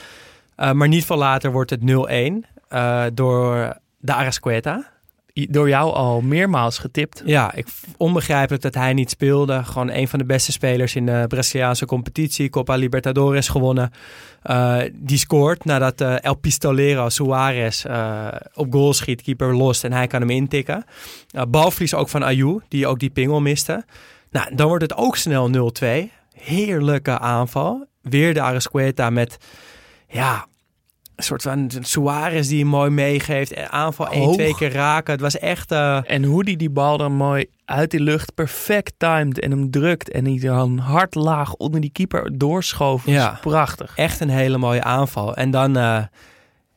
Eh, 0.57 0.73
maar 0.73 0.89
niet 0.89 1.05
veel 1.05 1.17
later 1.17 1.53
wordt 1.53 1.71
het 1.71 1.81
0-1 1.81 2.47
eh, 2.69 3.05
door 3.15 3.77
de 3.99 4.13
Arasqueta. 4.13 4.95
door 5.33 5.69
jou 5.69 5.93
al 5.93 6.21
meermaals 6.21 6.79
getipt. 6.79 7.23
Ja, 7.25 7.55
ik, 7.55 7.67
onbegrijpelijk 7.97 8.63
dat 8.63 8.75
hij 8.75 8.93
niet 8.93 9.11
speelde. 9.11 9.65
Gewoon 9.65 9.91
een 9.91 10.09
van 10.09 10.19
de 10.19 10.25
beste 10.25 10.53
spelers 10.53 10.95
in 10.95 11.07
de 11.07 11.25
Braziliaanse 11.29 11.87
competitie. 11.87 12.51
Copa 12.51 12.75
Libertadores 12.75 13.49
gewonnen. 13.49 13.91
Eh, 14.43 14.79
die 14.93 15.19
scoort 15.19 15.65
nadat 15.65 16.01
eh, 16.01 16.25
El 16.25 16.35
Pistolero 16.35 17.09
Suarez 17.09 17.85
eh, 17.85 18.29
op 18.55 18.73
goal 18.73 18.93
schiet. 18.93 19.23
Keeper 19.23 19.57
lost 19.57 19.85
en 19.85 19.93
hij 19.93 20.07
kan 20.07 20.21
hem 20.21 20.31
intikken. 20.31 20.85
Balvlies 21.49 21.95
ook 21.95 22.09
van 22.09 22.23
Ayu, 22.23 22.61
die 22.69 22.87
ook 22.87 22.99
die 22.99 23.11
pingel 23.11 23.41
miste. 23.41 23.85
Nou, 24.31 24.55
dan 24.55 24.69
wordt 24.69 24.83
het 24.83 24.97
ook 24.97 25.17
snel 25.17 25.73
0-2. 25.83 25.87
Heerlijke 26.33 27.19
aanval. 27.19 27.87
Weer 28.03 28.35
de 28.35 28.41
Arasqueta 28.41 29.11
met... 29.11 29.37
Ja, 30.09 30.47
een 31.17 31.25
soort 31.25 31.43
van 31.43 31.71
Suarez 31.81 32.49
die 32.49 32.59
hem 32.59 32.69
mooi 32.69 32.91
meegeeft. 32.91 33.53
En 33.53 33.71
Aanval 33.71 34.09
één, 34.09 34.33
twee 34.33 34.55
keer 34.55 34.73
raken. 34.73 35.13
Het 35.13 35.21
was 35.21 35.39
echt... 35.39 35.71
eh, 35.73 36.01
En 36.07 36.25
hoe 36.25 36.45
die 36.45 36.57
die 36.57 36.71
bal 36.71 36.99
dan 36.99 37.13
mooi 37.13 37.47
uit 37.65 37.91
die 37.91 38.01
lucht 38.01 38.35
perfect 38.35 38.93
timed 38.97 39.41
en 39.41 39.51
hem 39.51 39.71
drukt. 39.71 40.11
En 40.11 40.25
die 40.25 40.41
dan 40.41 40.79
hard 40.79 41.15
laag 41.15 41.55
onder 41.55 41.81
die 41.81 41.91
keeper 41.91 42.39
doorschoof. 42.39 43.07
Ja. 43.07 43.39
prachtig. 43.41 43.93
echt 43.97 44.21
een 44.21 44.29
hele 44.29 44.59
mooie 44.59 44.83
aanval. 44.83 45.35
En 45.37 45.51
dan, 45.51 45.77
eh, 45.77 46.03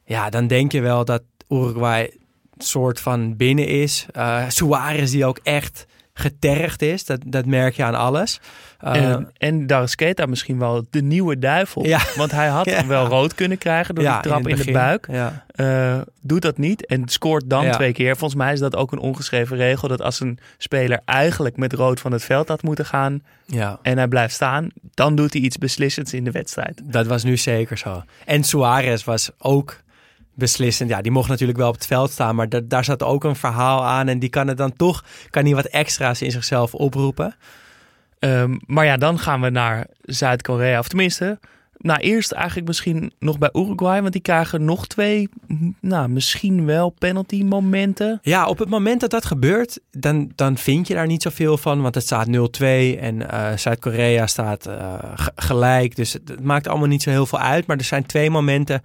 ja, 0.06 0.30
dan 0.30 0.47
denk 0.47 0.71
je 0.71 0.82
wel 0.82 1.06
dat 1.06 1.21
Uruguay 1.49 2.13
soort 2.58 2.99
van 2.99 3.36
binnen 3.36 3.67
is. 3.67 4.06
Eh 4.12 4.43
Suarez 4.47 5.12
die 5.12 5.25
ook 5.25 5.39
echt 5.43 5.86
getergd 6.19 6.82
is. 6.82 7.05
Dat, 7.05 7.19
dat 7.25 7.45
merk 7.45 7.75
je 7.75 7.84
aan 7.84 7.95
alles. 7.95 8.39
Eh, 8.79 8.95
en, 8.95 9.29
en 9.38 9.67
Darsketa 9.67 10.25
misschien 10.25 10.60
wel 10.60 10.86
de 10.89 11.01
nieuwe 11.01 11.39
duivel. 11.39 11.86
Ja. 11.86 11.99
Want 12.15 12.32
hij 12.32 12.47
had 12.47 12.65
Ja. 12.69 12.86
wel 12.88 13.05
rood 13.08 13.36
kunnen 13.36 13.58
krijgen 13.58 13.95
door 13.95 14.03
ja, 14.03 14.13
die 14.21 14.32
trap 14.32 14.47
in, 14.47 14.55
de 14.55 14.71
buik. 14.71 15.08
Eh, 15.55 15.97
doet 16.21 16.41
dat 16.41 16.58
niet 16.58 16.86
en 16.86 17.08
scoort 17.08 17.49
dan 17.49 17.71
twee 17.71 17.93
keer. 17.93 18.17
Volgens 18.17 18.39
mij 18.39 18.53
is 18.53 18.60
dat 18.60 18.75
ook 18.75 18.91
een 18.91 18.99
ongeschreven 18.99 19.58
regel. 19.58 19.88
Dat 19.88 20.01
als 20.01 20.19
een 20.19 20.39
speler 20.58 20.99
eigenlijk 21.05 21.58
met 21.58 21.73
rood 21.73 21.99
van 21.99 22.12
het 22.12 22.23
veld 22.23 22.47
had 22.47 22.63
moeten 22.63 22.86
gaan. 22.86 23.21
ja, 23.45 23.79
En 23.82 23.97
hij 23.97 24.08
blijft 24.08 24.34
staan. 24.34 24.69
Dan 24.93 25.15
doet 25.15 25.34
hij 25.34 25.41
iets 25.41 25.58
beslissends 25.58 26.13
in 26.13 26.23
de 26.23 26.32
wedstrijd. 26.32 26.82
dat 26.84 27.08
was 27.08 27.23
nu 27.23 27.38
zeker 27.38 27.77
zo. 27.77 28.03
En 28.25 28.43
Suarez 28.43 29.03
was 29.03 29.29
ook 29.38 29.75
beslissend. 30.39 30.89
Ja, 30.89 31.02
die 31.02 31.12
mocht 31.12 31.30
natuurlijk 31.30 31.58
wel 31.58 31.67
op 31.67 31.73
het 31.73 31.86
veld 31.86 32.12
staan, 32.12 32.36
maar 32.36 32.49
da- 32.49 32.62
daar 32.63 32.84
zat 32.84 33.04
ook 33.04 33.23
een 33.23 33.36
verhaal 33.36 33.86
aan. 33.86 34.08
En 34.08 34.19
die 34.19 34.30
kan 34.30 34.47
het 34.47 34.58
dan 34.58 34.73
toch, 34.73 35.04
kan 35.30 35.45
hij 35.45 35.56
wat 35.56 35.65
extra's 35.65 36.21
in 36.21 36.32
zichzelf 36.32 36.73
oproepen. 36.73 37.36
Ehm, 38.19 38.58
maar 38.65 38.86
ja, 38.86 38.97
dan 38.97 39.19
gaan 39.19 39.41
we 39.41 39.49
naar 39.49 39.88
Zuid-Korea. 40.02 40.80
Of 40.80 40.88
tenminste, 40.88 41.39
nou 41.78 41.99
eerst 41.99 42.32
eigenlijk 42.32 42.67
misschien 42.67 43.12
nog 43.19 43.38
bij 43.38 43.49
Uruguay. 43.54 44.02
Want 44.02 44.13
die 44.13 44.21
krijgen 44.21 44.65
nog 44.65 44.88
twee, 44.88 45.30
nou 45.82 46.10
misschien 46.10 46.65
wel 46.65 46.89
penalty 46.89 47.43
momenten. 47.43 48.19
Ja, 48.21 48.47
op 48.47 48.60
het 48.60 48.69
moment 48.69 49.02
dat 49.02 49.10
dat 49.10 49.25
gebeurt, 49.25 49.80
dan, 49.91 50.32
dan 50.36 50.58
vind 50.58 50.88
je 50.88 50.93
daar 50.93 51.08
niet 51.08 51.21
zoveel 51.21 51.58
van. 51.58 51.82
Want 51.82 51.95
het 51.95 52.04
staat 52.04 52.28
0-2 52.28 52.99
en 52.99 53.30
eh, 53.32 53.58
Zuid-Korea 53.58 54.28
staat 54.28 54.65
eh, 54.65 54.93
gelijk. 55.36 55.95
Dus 55.95 56.13
het, 56.13 56.30
het 56.30 56.43
maakt 56.43 56.67
allemaal 56.67 56.88
niet 56.88 57.04
zo 57.04 57.10
heel 57.10 57.25
veel 57.25 57.39
uit. 57.39 57.67
Maar 57.67 57.78
er 57.78 57.84
zijn 57.84 58.06
twee 58.06 58.30
momenten 58.30 58.82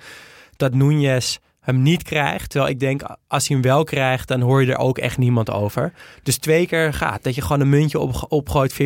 dat 0.57 0.73
Núñez 0.73 1.43
hem 1.65 1.83
niet 1.83 2.03
krijgt. 2.03 2.51
Terwijl 2.51 2.73
ik 2.73 2.81
denk, 2.81 3.03
als 3.29 3.49
hij 3.49 3.57
hem 3.57 3.67
wel 3.67 3.85
krijgt, 3.85 4.29
dan 4.29 4.41
hoor 4.41 4.63
je 4.63 4.73
er 4.73 4.79
ook 4.79 4.99
echt 4.99 5.19
niemand 5.19 5.51
over. 5.51 5.93
Dus 6.23 6.37
twee 6.37 6.67
keer 6.67 6.93
gaat. 6.93 7.23
Dat 7.23 7.35
je 7.35 7.43
gewoon 7.43 7.61
een 7.61 7.69
muntje 7.69 7.99
op, 7.99 8.27
opgooit 8.29 8.73
50-50 8.73 8.77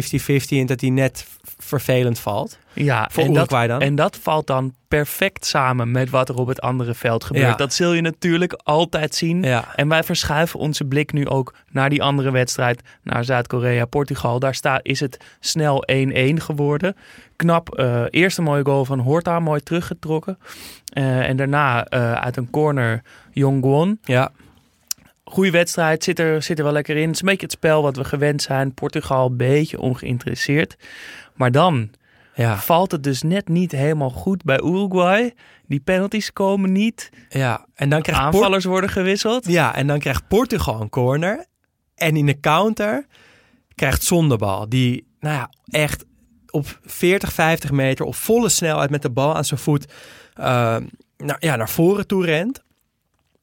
en 0.49 0.67
dat 0.67 0.81
hij 0.81 0.91
net 0.91 1.27
vervelend 1.69 2.19
valt. 2.19 2.59
Ja, 2.73 3.09
Voor 3.13 3.25
en 3.25 3.33
dat, 3.33 3.51
dan? 3.51 3.81
en 3.81 3.95
dat 3.95 4.17
valt 4.17 4.47
dan 4.47 4.75
perfect 4.89 5.47
samen 5.47 5.91
met 5.91 6.11
wat 6.11 6.29
er 6.29 6.35
op 6.35 6.47
het 6.47 6.61
andere 6.61 6.95
veld 6.95 7.25
gebeurt. 7.25 7.47
Ja. 7.47 7.55
Dat 7.55 7.75
zul 7.75 7.93
je 7.93 8.01
natuurlijk 8.01 8.53
altijd 8.53 9.15
zien. 9.15 9.43
Ja. 9.43 9.65
En 9.75 9.89
wij 9.89 10.05
verschuiven 10.05 10.61
onze 10.61 10.85
blik 10.85 11.13
nu 11.13 11.27
ook 11.27 11.55
naar 11.71 11.91
die 11.91 12.03
andere 12.03 12.31
wedstrijd, 12.31 12.83
naar 13.03 13.25
Zuid-Korea-Portugal. 13.25 14.39
Daar 14.39 14.55
staat, 14.55 14.81
is 14.83 15.01
het 15.01 15.25
snel 15.41 15.85
1-1 15.93 16.35
geworden. 16.35 16.97
Knap, 17.37 17.75
eh 17.75 18.05
eerste 18.11 18.43
mooie 18.43 18.65
goal 18.65 18.85
van 18.85 18.99
Horta, 18.99 19.41
mooi 19.41 19.61
teruggetrokken. 19.61 20.39
Eh, 20.93 21.29
en 21.29 21.37
daarna 21.37 21.85
eh, 21.85 22.13
uit 22.13 22.37
een 22.37 22.51
corner 22.51 23.03
Jongwon. 23.33 23.99
Ja, 24.03 24.31
Goeie 25.31 25.51
wedstrijd, 25.51 26.05
zit 26.05 26.19
er, 26.19 26.43
zit 26.43 26.59
er 26.59 26.65
wel 26.65 26.73
lekker 26.73 26.97
in. 26.97 27.07
Het 27.07 27.15
is 27.15 27.21
een 27.21 27.27
beetje 27.27 27.47
het 27.47 27.53
spel 27.53 27.83
wat 27.83 27.97
we 27.97 28.05
gewend 28.05 28.43
zijn. 28.43 28.75
Portugal 28.75 29.27
een 29.27 29.37
beetje 29.37 29.81
ongeïnteresseerd. 29.81 30.77
Maar 31.35 31.51
dan 31.51 31.91
ja, 32.35 32.57
valt 32.57 32.93
het 32.93 33.03
dus 33.03 33.23
net 33.23 33.49
niet 33.49 33.73
helemaal 33.73 34.11
goed 34.11 34.45
bij 34.45 34.61
Uruguay. 34.63 35.35
Die 35.67 35.81
penalties 35.81 36.33
komen 36.33 36.73
niet. 36.73 37.11
ja. 37.29 37.67
En 37.75 37.89
dan 37.89 38.03
krijgt 38.03 38.21
Aanvallers 38.21 38.65
worden 38.65 38.91
gewisseld. 38.91 39.47
Ja, 39.47 39.75
en 39.75 39.87
dan 39.87 39.99
krijgt 39.99 40.29
Portugal 40.29 40.81
een 40.81 40.89
corner. 40.89 41.47
En 41.95 42.17
in 42.17 42.27
de 42.27 42.41
counter 42.41 43.07
krijgt 43.75 44.03
Zondebal. 44.03 44.69
Die, 44.69 45.07
nou 45.21 45.35
ja, 45.35 45.51
echt 45.81 46.05
op 46.51 46.79
40, 46.85 47.33
50 47.33 47.71
meter 47.71 48.05
op 48.05 48.15
volle 48.15 48.49
snelheid 48.49 48.91
met 48.91 49.03
de 49.03 49.11
bal 49.11 49.35
aan 49.35 49.45
zijn 49.45 49.61
voet 49.61 49.93
eh, 50.35 50.77
nou, 51.17 51.37
ja, 51.39 51.57
naar 51.57 51.71
voren 51.71 52.07
toe 52.07 52.25
rent. 52.25 52.63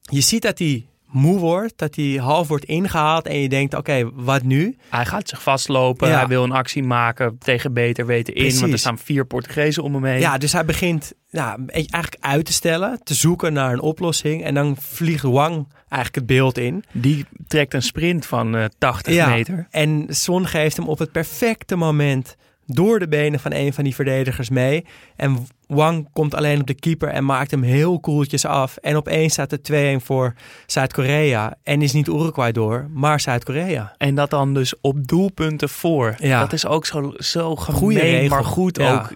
Je 0.00 0.20
ziet 0.20 0.42
dat 0.42 0.58
hij 0.58 0.86
moe 1.08 1.38
wordt, 1.38 1.78
dat 1.78 1.94
hij 1.94 2.04
half 2.04 2.48
wordt 2.48 2.64
ingehaald. 2.64 3.26
En 3.26 3.38
je 3.38 3.48
denkt, 3.48 3.74
oké, 3.74 4.10
wat 4.14 4.42
nu? 4.42 4.76
Hij 4.88 5.04
gaat 5.04 5.28
zich 5.28 5.42
vastlopen. 5.42 6.08
Ja. 6.08 6.16
Hij 6.16 6.26
wil 6.26 6.42
een 6.42 6.52
actie 6.52 6.82
maken 6.82 7.38
tegen 7.38 7.72
beter 7.72 8.06
weten 8.06 8.34
in. 8.34 8.60
Want 8.60 8.72
er 8.72 8.78
staan 8.78 8.98
vier 8.98 9.26
Portugezen 9.26 9.82
om 9.82 9.94
hem 9.94 10.04
heen. 10.04 10.20
Ja, 10.20 10.38
dus 10.38 10.52
hij 10.52 10.64
begint 10.64 11.12
nou, 11.30 11.66
eigenlijk 11.66 12.16
uit 12.20 12.44
te 12.44 12.52
stellen, 12.52 13.00
te 13.02 13.14
zoeken 13.14 13.52
naar 13.52 13.72
een 13.72 13.80
oplossing. 13.80 14.44
En 14.44 14.54
dan 14.54 14.76
vliegt 14.80 15.22
Wang 15.22 15.68
eigenlijk 15.88 16.14
het 16.14 16.26
beeld 16.26 16.58
in. 16.58 16.84
Die 16.92 17.26
trekt 17.46 17.74
een 17.74 17.82
sprint 17.82 18.26
van 18.26 18.56
eh 18.56 18.64
80 18.78 19.26
meter. 19.26 19.66
En 19.70 20.06
Son 20.08 20.46
geeft 20.46 20.76
hem 20.76 20.88
op 20.88 20.98
het 20.98 21.12
perfecte 21.12 21.76
moment 21.76 22.36
door 22.66 22.98
de 22.98 23.08
benen 23.08 23.40
van 23.40 23.52
een 23.52 23.72
van 23.72 23.84
die 23.84 23.94
verdedigers 23.94 24.50
mee. 24.50 24.84
En 25.16 25.46
Wang 25.66 26.08
komt 26.12 26.34
alleen 26.34 26.60
op 26.60 26.66
de 26.66 26.74
keeper 26.74 27.08
en 27.08 27.24
maakt 27.24 27.50
hem 27.50 27.62
heel 27.62 28.00
koeltjes 28.00 28.44
af. 28.44 28.76
En 28.76 28.96
opeens 28.96 29.32
staat 29.32 29.50
het 29.50 29.70
2-1 30.00 30.04
voor 30.04 30.34
Zuid-Korea. 30.66 31.54
En 31.62 31.82
is 31.82 31.92
niet 31.92 32.06
Uruguay 32.08 32.52
door, 32.52 32.88
maar 32.92 33.20
Zuid-Korea. 33.20 33.94
En 33.98 34.14
dat 34.14 34.30
dan 34.30 34.54
dus 34.54 34.74
op 34.80 35.06
doelpunten 35.06 35.68
voor. 35.68 36.14
Ja. 36.18 36.40
Dat 36.40 36.52
is 36.52 36.66
ook 36.66 36.86
zo, 36.86 37.12
zo 37.18 37.56
gemeen, 37.56 38.28
maar 38.28 38.44
goed 38.44 38.76
Ja. 38.76 38.94
ook. 38.94 39.10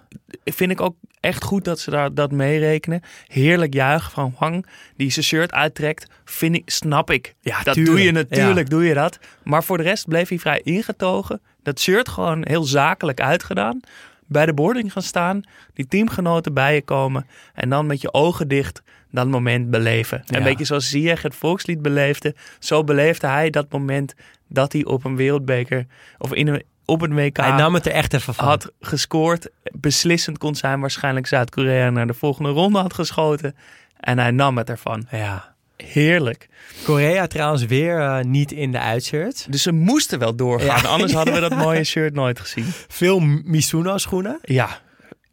Vind 0.45 0.71
ik 0.71 0.81
ook 0.81 0.95
echt 1.21 1.45
goed 1.45 1.65
dat 1.65 1.81
ze 1.81 1.91
daar, 1.91 2.15
dat 2.15 2.31
meerekenen. 2.33 3.01
Heerlijk 3.27 3.75
juichen 3.75 4.11
van 4.13 4.35
Wang, 4.39 4.67
die 4.97 5.11
zijn 5.11 5.25
shirt 5.25 5.53
uittrekt. 5.53 6.07
Vind 6.25 6.55
ik, 6.55 6.63
snap 6.71 7.11
ik. 7.11 7.35
Ja, 7.41 7.63
dat 7.63 7.75
tuurlijk. 7.75 7.97
doe 7.97 8.05
je 8.07 8.13
natuurlijk, 8.13 8.69
Ja. 8.71 8.77
doe 8.77 8.85
je 8.85 8.95
dat. 8.95 9.19
Maar 9.45 9.65
voor 9.65 9.77
de 9.77 9.83
rest 9.83 10.09
bleef 10.09 10.29
hij 10.29 10.39
vrij 10.39 10.61
ingetogen. 10.65 11.41
Dat 11.63 11.81
shirt 11.81 12.09
gewoon 12.09 12.45
heel 12.49 12.63
zakelijk 12.65 13.21
uitgedaan. 13.21 13.81
Bij 14.27 14.47
de 14.47 14.55
boarding 14.55 14.93
gaan 14.93 15.03
staan, 15.03 15.43
die 15.75 15.87
teamgenoten 15.89 16.55
bij 16.55 16.75
je 16.75 16.83
komen. 16.83 17.27
En 17.55 17.69
dan 17.69 17.87
met 17.87 18.01
je 18.01 18.13
ogen 18.13 18.49
dicht 18.49 18.83
dat 19.11 19.29
moment 19.29 19.71
beleven. 19.71 20.23
Ja. 20.25 20.37
Een 20.37 20.43
beetje 20.43 20.65
zoals 20.65 20.89
Ziyech 20.89 21.23
het 21.23 21.35
volkslied 21.35 21.83
beleefde. 21.83 22.35
Zo 22.59 22.85
beleefde 22.85 23.27
hij 23.27 23.51
dat 23.51 23.73
moment 23.73 24.15
dat 24.49 24.73
hij 24.73 24.85
op 24.85 25.05
een 25.05 25.17
wereldbeker 25.17 25.87
of 26.19 26.33
in 26.33 26.49
een, 26.49 26.63
op 26.85 27.03
een 27.03 27.15
WK 27.15 27.37
Hij 27.37 27.51
nam 27.51 27.75
het 27.75 27.87
er 27.87 27.93
echt 27.93 28.15
even 28.15 28.35
van. 28.35 28.45
had 28.45 28.73
gescoord. 28.81 29.49
Beslissend 29.73 30.39
kon 30.39 30.55
zijn 30.55 30.81
waarschijnlijk 30.81 31.27
Zuid-Korea 31.27 31.91
naar 31.91 32.07
de 32.07 32.15
volgende 32.15 32.51
ronde 32.51 32.79
had 32.79 32.95
geschoten. 32.95 33.57
En 34.01 34.19
hij 34.19 34.31
nam 34.31 34.59
het 34.59 34.71
ervan. 34.71 35.07
Ja. 35.11 35.50
Heerlijk. 35.85 36.49
Korea 36.85 37.27
trouwens 37.27 37.65
weer 37.65 38.01
eh, 38.01 38.21
niet 38.25 38.53
in 38.53 38.73
de 38.73 38.79
uitshirt. 38.79 39.47
Dus 39.53 39.63
ze 39.63 39.73
moesten 39.73 40.19
wel 40.19 40.37
doorgaan. 40.37 40.83
Ja. 40.83 40.89
Anders 40.89 41.13
hadden 41.13 41.35
we 41.35 41.41
dat 41.41 41.55
mooie 41.65 41.85
shirt 41.85 42.15
nooit 42.15 42.41
gezien. 42.41 42.65
Veel 42.89 43.21
Mizuno 43.45 43.99
schoenen. 43.99 44.39
Ja, 44.43 44.69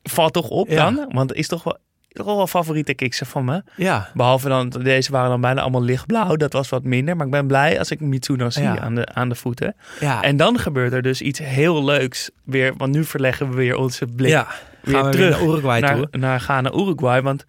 valt 0.04 0.34
toch 0.34 0.48
op 0.48 0.70
Ja. 0.70 0.92
dan? 0.92 1.06
Want 1.12 1.30
het 1.30 1.40
is 1.40 1.48
toch 1.48 1.64
wel, 1.64 1.78
toch 2.08 2.26
wel 2.26 2.48
favoriete 2.48 2.94
kiksen 2.94 3.26
van 3.26 3.46
me. 3.46 3.64
Ja. 3.76 4.10
Behalve 4.14 4.48
dan, 4.50 4.70
deze 4.70 5.12
waren 5.12 5.30
dan 5.30 5.42
bijna 5.42 5.62
allemaal 5.62 5.84
lichtblauw. 5.84 6.36
Dat 6.36 6.54
was 6.54 6.70
wat 6.70 6.84
minder. 6.84 7.16
Maar 7.16 7.26
ik 7.26 7.32
ben 7.32 7.48
blij 7.48 7.80
als 7.80 7.92
ik 7.92 8.00
Mitsuno 8.00 8.50
zie 8.50 8.64
Ja. 8.64 8.80
aan, 8.80 8.96
de, 8.96 9.06
aan 9.14 9.30
de 9.30 9.36
voeten. 9.36 9.76
Ja. 10.00 10.22
En 10.22 10.38
dan 10.38 10.60
gebeurt 10.60 10.94
er 10.94 11.02
dus 11.02 11.22
iets 11.22 11.40
heel 11.40 11.84
leuks. 11.84 12.30
Weer, 12.44 12.74
want 12.78 12.94
nu 12.94 13.04
verleggen 13.04 13.50
we 13.50 13.56
weer 13.56 13.76
onze 13.76 14.06
blik 14.06 14.30
ja. 14.30 14.48
weer 14.82 14.96
Gaan 14.96 15.06
we 15.06 15.12
terug 15.12 15.38
weer 15.38 15.46
naar 15.48 15.50
Uruguay 15.56 15.80
naar, 15.80 15.96
toe. 15.96 16.08
naar 16.20 16.40
Ghana, 16.40 16.72
Uruguay. 16.74 17.22
Want 17.22 17.46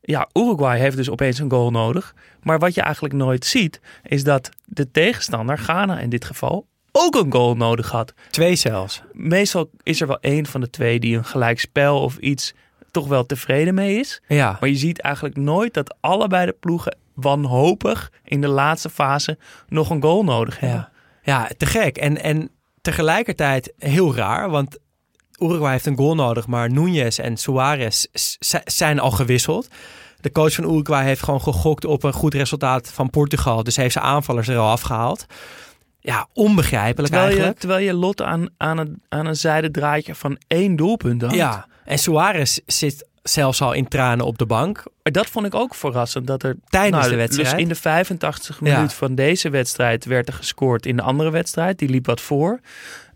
ja, 0.00 0.28
Uruguay 0.32 0.78
heeft 0.78 0.96
dus 0.96 1.10
opeens 1.10 1.38
een 1.38 1.50
goal 1.50 1.70
nodig. 1.70 2.14
Maar 2.42 2.58
wat 2.58 2.74
je 2.74 2.80
eigenlijk 2.80 3.14
nooit 3.14 3.44
ziet, 3.44 3.80
is 4.02 4.24
dat 4.24 4.50
de 4.64 4.90
tegenstander, 4.90 5.58
Ghana 5.58 5.98
in 5.98 6.10
dit 6.10 6.24
geval, 6.24 6.66
ook 6.92 7.14
een 7.14 7.32
goal 7.32 7.54
nodig 7.54 7.90
had. 7.90 8.14
Twee 8.30 8.56
zelfs. 8.56 9.02
Meestal 9.12 9.70
is 9.82 10.00
er 10.00 10.06
wel 10.06 10.20
één 10.20 10.46
van 10.46 10.60
de 10.60 10.70
twee 10.70 11.00
die 11.00 11.16
een 11.16 11.24
gelijk 11.24 11.60
spel 11.60 12.02
of 12.02 12.16
iets 12.16 12.54
toch 12.90 13.08
wel 13.08 13.26
tevreden 13.26 13.74
mee 13.74 13.98
is. 13.98 14.22
Ja. 14.28 14.56
Maar 14.60 14.68
je 14.68 14.76
ziet 14.76 15.00
eigenlijk 15.00 15.36
nooit 15.36 15.74
dat 15.74 15.96
allebei 16.00 16.46
de 16.46 16.56
ploegen 16.60 16.96
wanhopig 17.14 18.12
in 18.24 18.40
de 18.40 18.48
laatste 18.48 18.90
fase 18.90 19.38
nog 19.68 19.90
een 19.90 20.02
goal 20.02 20.24
nodig 20.24 20.60
hebben. 20.60 20.88
Ja, 21.22 21.42
ja 21.42 21.50
te 21.56 21.66
gek. 21.66 21.96
En, 21.96 22.22
en 22.22 22.50
tegelijkertijd 22.80 23.72
heel 23.78 24.14
raar, 24.14 24.50
want 24.50 24.78
Uruguay 25.40 25.72
heeft 25.72 25.86
een 25.86 25.96
goal 25.96 26.14
nodig, 26.14 26.46
maar 26.46 26.70
Núñez 26.70 27.16
en 27.16 27.36
Suarez 27.36 28.04
zijn 28.64 28.98
al 28.98 29.10
gewisseld. 29.10 29.68
De 30.20 30.32
coach 30.32 30.52
van 30.54 30.64
Uruguay 30.64 31.04
heeft 31.04 31.22
gewoon 31.22 31.40
gegokt 31.40 31.84
op 31.84 32.02
een 32.02 32.12
goed 32.12 32.34
resultaat 32.34 32.90
van 32.92 33.10
Portugal, 33.10 33.62
dus 33.62 33.76
heeft 33.76 33.92
zijn 33.92 34.04
aanvallers 34.04 34.48
er 34.48 34.58
al 34.58 34.70
afgehaald. 34.70 35.26
Ja, 36.00 36.28
onbegrijpelijk 36.32 37.12
Terwijl 37.12 37.22
je, 37.22 37.28
eigenlijk. 37.28 37.58
terwijl 37.58 37.86
je 37.86 37.94
Lot 37.94 38.22
aan, 38.22 38.48
aan, 38.56 38.78
een, 38.78 39.02
aan 39.08 39.26
een 39.26 39.36
zijde 39.36 39.70
draadje 39.70 40.14
van 40.14 40.38
één 40.46 40.76
doelpunt 40.76 41.22
had. 41.22 41.34
Ja, 41.34 41.66
en 41.84 41.98
Suarez 41.98 42.58
zit 42.66 43.08
zelfs 43.22 43.62
al 43.62 43.72
in 43.72 43.88
tranen 43.88 44.26
op 44.26 44.38
de 44.38 44.46
bank. 44.46 44.84
Dat 45.02 45.26
vond 45.26 45.46
ik 45.46 45.54
ook 45.54 45.74
verrassend. 45.74 46.26
Dat 46.26 46.42
er 46.42 46.56
Tijdens 46.68 46.96
nou, 46.98 47.10
de 47.10 47.16
wedstrijd? 47.16 47.50
Dus 47.50 47.60
in 47.60 47.68
de 47.68 47.74
85 47.74 48.60
Ja. 48.62 48.74
minuut 48.74 48.92
van 48.92 49.14
deze 49.14 49.50
wedstrijd 49.50 50.04
werd 50.04 50.28
er 50.28 50.34
gescoord 50.34 50.86
in 50.86 50.96
de 50.96 51.02
andere 51.02 51.30
wedstrijd. 51.30 51.78
Die 51.78 51.88
liep 51.88 52.06
wat 52.06 52.20
voor. 52.20 52.60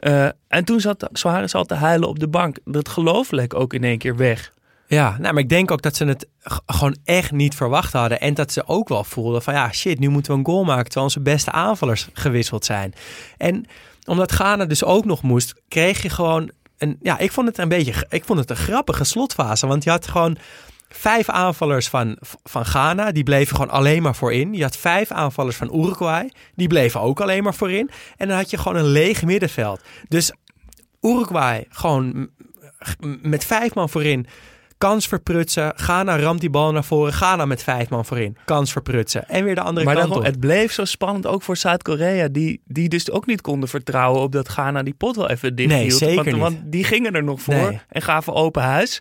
Eh, 0.05 0.29
en 0.49 0.65
toen 0.65 0.81
zat 0.81 1.09
Suarez 1.13 1.55
al 1.55 1.65
te 1.65 1.75
huilen 1.75 2.09
op 2.09 2.19
de 2.19 2.29
bank. 2.29 2.59
Dat 2.65 2.89
geloof 2.89 3.31
leek 3.31 3.55
ook 3.55 3.75
in 3.75 3.85
één 3.85 3.99
keer 3.99 4.17
weg. 4.17 4.53
Ja, 4.87 5.17
nou, 5.19 5.35
maar 5.35 5.43
ik 5.43 5.49
denk 5.49 5.71
ook 5.71 5.83
dat 5.83 5.97
ze 5.97 6.05
het 6.05 6.29
gewoon 6.67 6.97
echt 7.05 7.33
niet 7.33 7.55
verwacht 7.55 7.93
hadden. 7.93 8.21
En 8.21 8.35
dat 8.35 8.53
ze 8.53 8.67
ook 8.67 8.89
wel 8.89 9.05
voelden 9.05 9.43
van 9.43 9.55
ja, 9.55 9.73
shit, 9.73 9.99
nu 9.99 10.09
moeten 10.09 10.33
we 10.33 10.39
een 10.39 10.45
goal 10.45 10.65
maken 10.65 10.85
terwijl 10.85 11.05
onze 11.05 11.21
beste 11.21 11.51
aanvallers 11.51 12.09
gewisseld 12.13 12.65
zijn. 12.65 12.95
En 13.37 13.67
omdat 14.05 14.33
Ghana 14.33 14.65
dus 14.65 14.85
ook 14.85 15.05
nog 15.05 15.23
moest, 15.23 15.55
kreeg 15.69 16.03
je 16.03 16.09
gewoon 16.09 16.51
een, 16.79 16.97
ja, 17.01 17.19
ik 17.19 17.33
vond 17.33 17.47
het 17.49 17.59
een 17.59 17.69
beetje, 17.69 18.07
ik 18.09 18.25
vond 18.25 18.39
het 18.39 18.51
een 18.51 18.57
grappige 18.57 19.05
slotfase. 19.05 19.67
Want 19.67 19.85
je 19.85 19.91
had 19.91 20.09
gewoon 20.09 20.37
vijf 20.97 21.29
aanvallers 21.29 21.89
van, 21.89 22.19
van 22.43 22.65
Ghana, 22.65 23.13
die 23.13 23.23
bleven 23.23 23.57
gewoon 23.57 23.71
alleen 23.71 24.03
maar 24.03 24.15
voorin. 24.15 24.55
Je 24.55 24.63
had 24.63 24.77
vijf 24.77 25.11
aanvallers 25.11 25.57
van 25.57 25.81
Uruguay, 25.81 26.31
die 26.55 26.69
bleven 26.69 27.01
ook 27.01 27.21
alleen 27.21 27.43
maar 27.43 27.55
voorin. 27.55 27.91
En 28.17 28.29
dan 28.29 28.37
had 28.37 28.51
je 28.51 28.59
gewoon 28.59 28.79
een 28.79 28.91
leeg 28.91 29.23
middenveld. 29.25 29.81
Dus 30.09 30.33
Uruguay 31.01 31.65
gewoon 31.69 32.29
met 33.23 33.45
vijf 33.45 33.75
man 33.75 33.89
voorin. 33.89 34.27
Kans 34.79 35.09
verprutsen. 35.09 35.73
Ghana 35.77 36.19
ramt 36.19 36.41
die 36.41 36.51
bal 36.51 36.73
naar 36.73 36.85
voren. 36.85 37.13
Ghana 37.13 37.45
met 37.45 37.63
vijf 37.63 37.89
man 37.89 38.05
voorin. 38.05 38.37
Kans 38.45 38.73
verprutsen. 38.73 39.29
En 39.29 39.45
weer 39.45 39.55
de 39.55 39.61
andere 39.61 39.87
maar 39.87 39.95
kant 39.95 40.07
daarom, 40.09 40.27
op. 40.27 40.33
het 40.33 40.41
bleef 40.41 40.73
zo 40.73 40.85
spannend 40.85 41.27
ook 41.27 41.43
voor 41.43 41.57
Zuid-Korea. 41.57 42.29
Die, 42.29 42.61
die 42.65 42.89
dus 42.89 43.11
ook 43.11 43.27
niet 43.27 43.41
konden 43.41 43.69
vertrouwen 43.69 44.23
op 44.23 44.33
dat 44.33 44.49
Ghana 44.49 44.83
die 44.83 44.95
pot 44.95 45.17
wel 45.17 45.31
even 45.31 45.57
dicht 45.57 45.69
Nee, 45.69 45.83
hield. 45.87 45.99
zeker 45.99 46.15
want, 46.17 46.27
niet. 46.27 46.41
want 46.41 46.59
die 46.73 46.85
gingen 46.85 47.15
er 47.15 47.25
nog 47.25 47.41
voor 47.41 47.55
Nee. 47.55 47.81
en 47.89 48.03
gaven 48.03 48.35
open 48.35 48.63
huis. 48.63 49.01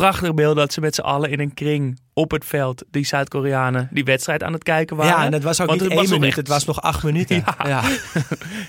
Prachtig 0.00 0.34
beeld 0.34 0.56
dat 0.56 0.72
ze 0.72 0.80
met 0.80 0.94
z'n 0.94 1.00
allen 1.00 1.30
in 1.30 1.40
een 1.40 1.54
kring 1.54 2.00
op 2.12 2.30
het 2.30 2.44
veld, 2.44 2.84
die 2.90 3.04
Zuid-Koreanen, 3.06 3.88
die 3.92 4.04
wedstrijd 4.04 4.42
aan 4.42 4.52
het 4.52 4.62
kijken 4.62 4.96
waren. 4.96 5.12
ja, 5.18 5.24
en 5.24 5.32
het 5.32 5.42
was 5.42 5.60
ook 5.60 5.66
Want 5.66 5.80
niet 5.80 5.90
één 5.90 6.10
minuut. 6.10 6.24
echt 6.26 6.36
Het 6.36 6.48
was 6.48 6.64
nog 6.64 6.82
acht 6.82 7.02
minuten. 7.02 7.36
Ja. 7.36 7.56
Ja. 7.68 7.82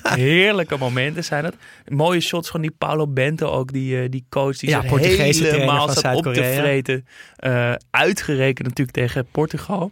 Heerlijke 0.16 0.78
momenten 0.78 1.24
zijn 1.24 1.46
het. 1.46 1.56
Mooie 1.88 2.20
shots 2.20 2.50
van 2.50 2.62
die 2.62 2.72
Paulo 2.78 3.08
Bento 3.08 3.48
ook, 3.50 3.72
die, 3.74 4.02
eh, 4.02 4.10
die 4.10 4.26
coach. 4.30 4.58
Die 4.58 4.70
Ja, 4.70 4.82
Portugese 4.82 5.44
helemaal 5.44 5.90
van 5.90 6.16
op 6.16 6.24
te 6.24 6.54
vreten. 6.56 7.06
Eh, 7.36 7.74
uitgerekend 7.92 8.68
natuurlijk 8.68 8.98
tegen 8.98 9.26
Portugal. 9.32 9.92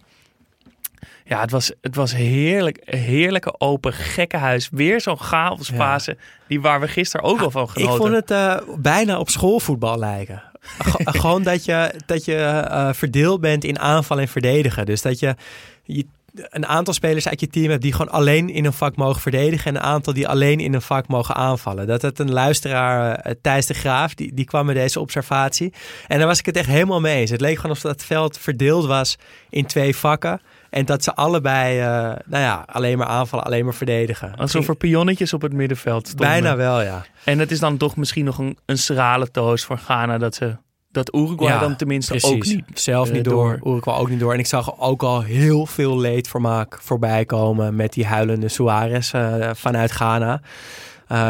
Ja, 1.24 1.40
het 1.40 1.50
was, 1.50 1.72
het 1.80 1.94
was 1.94 2.14
heerlijk. 2.14 2.78
Heerlijke 2.84 3.60
open 3.60 3.92
gekkenhuis. 3.92 4.68
Weer 4.72 5.00
zo'n 5.00 5.18
chaosfase. 5.18 6.16
Die 6.48 6.60
waar 6.60 6.80
we 6.80 6.88
gisteren 6.88 7.26
ook 7.26 7.38
wel 7.38 7.50
van 7.50 7.62
Ik 7.62 7.68
genoten. 7.70 7.96
vond 7.96 8.12
het 8.12 8.30
eh, 8.30 8.56
bijna 8.76 9.18
op 9.18 9.28
schoolvoetbal 9.28 9.98
lijken. 9.98 10.42
Gewoon 11.20 11.42
dat 11.42 11.64
je, 11.64 11.94
dat 12.06 12.24
je 12.24 12.36
eh, 12.36 12.92
verdeeld 12.92 13.40
bent 13.40 13.64
in 13.64 13.78
aanval 13.78 14.20
en 14.20 14.28
verdedigen. 14.28 14.86
Dus 14.86 15.02
dat 15.02 15.18
je, 15.18 15.34
je 15.82 16.06
een 16.34 16.66
aantal 16.66 16.94
spelers 16.94 17.28
uit 17.28 17.40
je 17.40 17.48
team 17.48 17.70
hebt 17.70 17.82
die 17.82 17.92
gewoon 17.92 18.12
alleen 18.12 18.50
in 18.50 18.64
een 18.64 18.72
vak 18.72 18.96
mogen 18.96 19.20
verdedigen. 19.20 19.66
En 19.66 19.76
een 19.76 19.88
aantal 19.88 20.12
die 20.12 20.28
alleen 20.28 20.60
in 20.60 20.74
een 20.74 20.82
vak 20.82 21.08
mogen 21.08 21.34
aanvallen. 21.34 21.86
Dat 21.86 22.02
het 22.02 22.18
een 22.18 22.32
luisteraar, 22.32 23.14
eh, 23.14 23.34
Thijs 23.42 23.66
de 23.66 23.74
Graaf, 23.74 24.14
die, 24.14 24.34
die 24.34 24.44
kwam 24.44 24.66
met 24.66 24.74
deze 24.74 25.00
observatie. 25.00 25.72
En 26.06 26.18
daar 26.18 26.26
was 26.26 26.38
ik 26.38 26.46
het 26.46 26.56
echt 26.56 26.68
helemaal 26.68 27.00
mee 27.00 27.20
eens. 27.20 27.30
Het 27.30 27.40
leek 27.40 27.56
gewoon 27.56 27.70
alsof 27.70 27.90
dat 27.90 28.04
veld 28.04 28.38
verdeeld 28.38 28.86
was 28.86 29.16
in 29.50 29.66
twee 29.66 29.96
vakken. 29.96 30.40
En 30.70 30.84
dat 30.84 31.04
ze 31.04 31.14
allebei, 31.14 31.78
eh, 31.78 31.86
nou 32.26 32.42
ja, 32.42 32.64
alleen 32.66 32.98
maar 32.98 33.06
aanvallen, 33.06 33.44
alleen 33.44 33.64
maar 33.64 33.74
verdedigen. 33.74 34.36
Alsof 34.36 34.68
er 34.68 34.76
pionnetjes 34.76 35.32
op 35.32 35.42
het 35.42 35.52
middenveld 35.52 36.06
stonden. 36.06 36.28
Bijna 36.28 36.56
wel, 36.56 36.82
ja. 36.82 37.04
En 37.24 37.38
het 37.38 37.50
is 37.50 37.60
dan 37.60 37.76
toch 37.76 37.96
misschien 37.96 38.24
nog 38.24 38.38
een, 38.38 38.58
een 38.66 38.78
schrale 38.78 39.30
toast 39.30 39.64
voor 39.64 39.78
Ghana 39.78 40.18
dat 40.18 40.34
ze 40.34 40.56
dat 40.92 41.14
Uruguay 41.14 41.58
dan 41.58 41.76
tenminste 41.76 42.18
ook 42.22 42.44
niet 42.44 42.64
Zelf 42.74 43.08
eh, 43.08 43.14
niet 43.14 43.24
door, 43.24 43.60
Uruguay 43.64 43.98
ook 43.98 44.08
niet 44.08 44.20
door. 44.20 44.32
En 44.32 44.38
ik 44.38 44.46
zag 44.46 44.80
ook 44.80 45.02
al 45.02 45.22
heel 45.22 45.66
veel 45.66 45.98
leedvermaak 45.98 46.78
voorbij 46.80 47.24
komen 47.24 47.76
met 47.76 47.92
die 47.92 48.06
huilende 48.06 48.48
Suarez 48.48 49.14
eh, 49.14 49.50
vanuit 49.54 49.90
Ghana. 49.90 50.40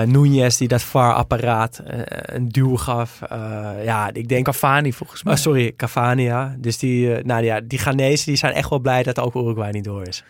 Núñez 0.06 0.56
die 0.58 0.68
dat 0.68 0.82
VAR-apparaat 0.82 1.78
eh, 1.78 1.98
een 2.06 2.48
duw 2.48 2.76
gaf. 2.76 3.22
Eh, 3.22 3.70
ja, 3.84 4.10
ik 4.12 4.28
denk... 4.28 4.44
Cavani 4.44 4.92
volgens 4.92 5.22
mij. 5.22 5.32
Oh, 5.32 5.38
sorry, 5.38 5.72
Cavani, 5.76 6.22
ja. 6.22 6.54
Dus 6.58 6.78
die, 6.78 7.24
nou 7.24 7.44
ja, 7.44 7.60
die 7.60 7.78
Ghanese 7.78 8.24
die 8.24 8.36
zijn 8.36 8.52
echt 8.52 8.70
wel 8.70 8.78
blij 8.78 9.02
dat 9.02 9.18
ook 9.18 9.34
Uruguay 9.34 9.70
niet 9.70 9.84
door 9.84 10.06
is. 10.06 10.24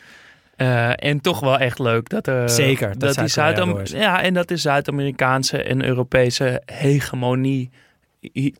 En 0.96 1.20
toch 1.20 1.40
wel 1.40 1.58
echt 1.58 1.78
leuk 1.78 2.08
dat, 2.08 2.50
Zeker, 2.50 2.98
dat 2.98 3.14
die 3.14 3.28
Zuid 3.28 3.88
ja, 3.90 4.22
en 4.22 4.34
dat 4.34 4.48
de 4.48 4.56
Zuid-Amerikaanse 4.56 5.62
en 5.62 5.84
Europese 5.84 6.62
hegemonie 6.64 7.70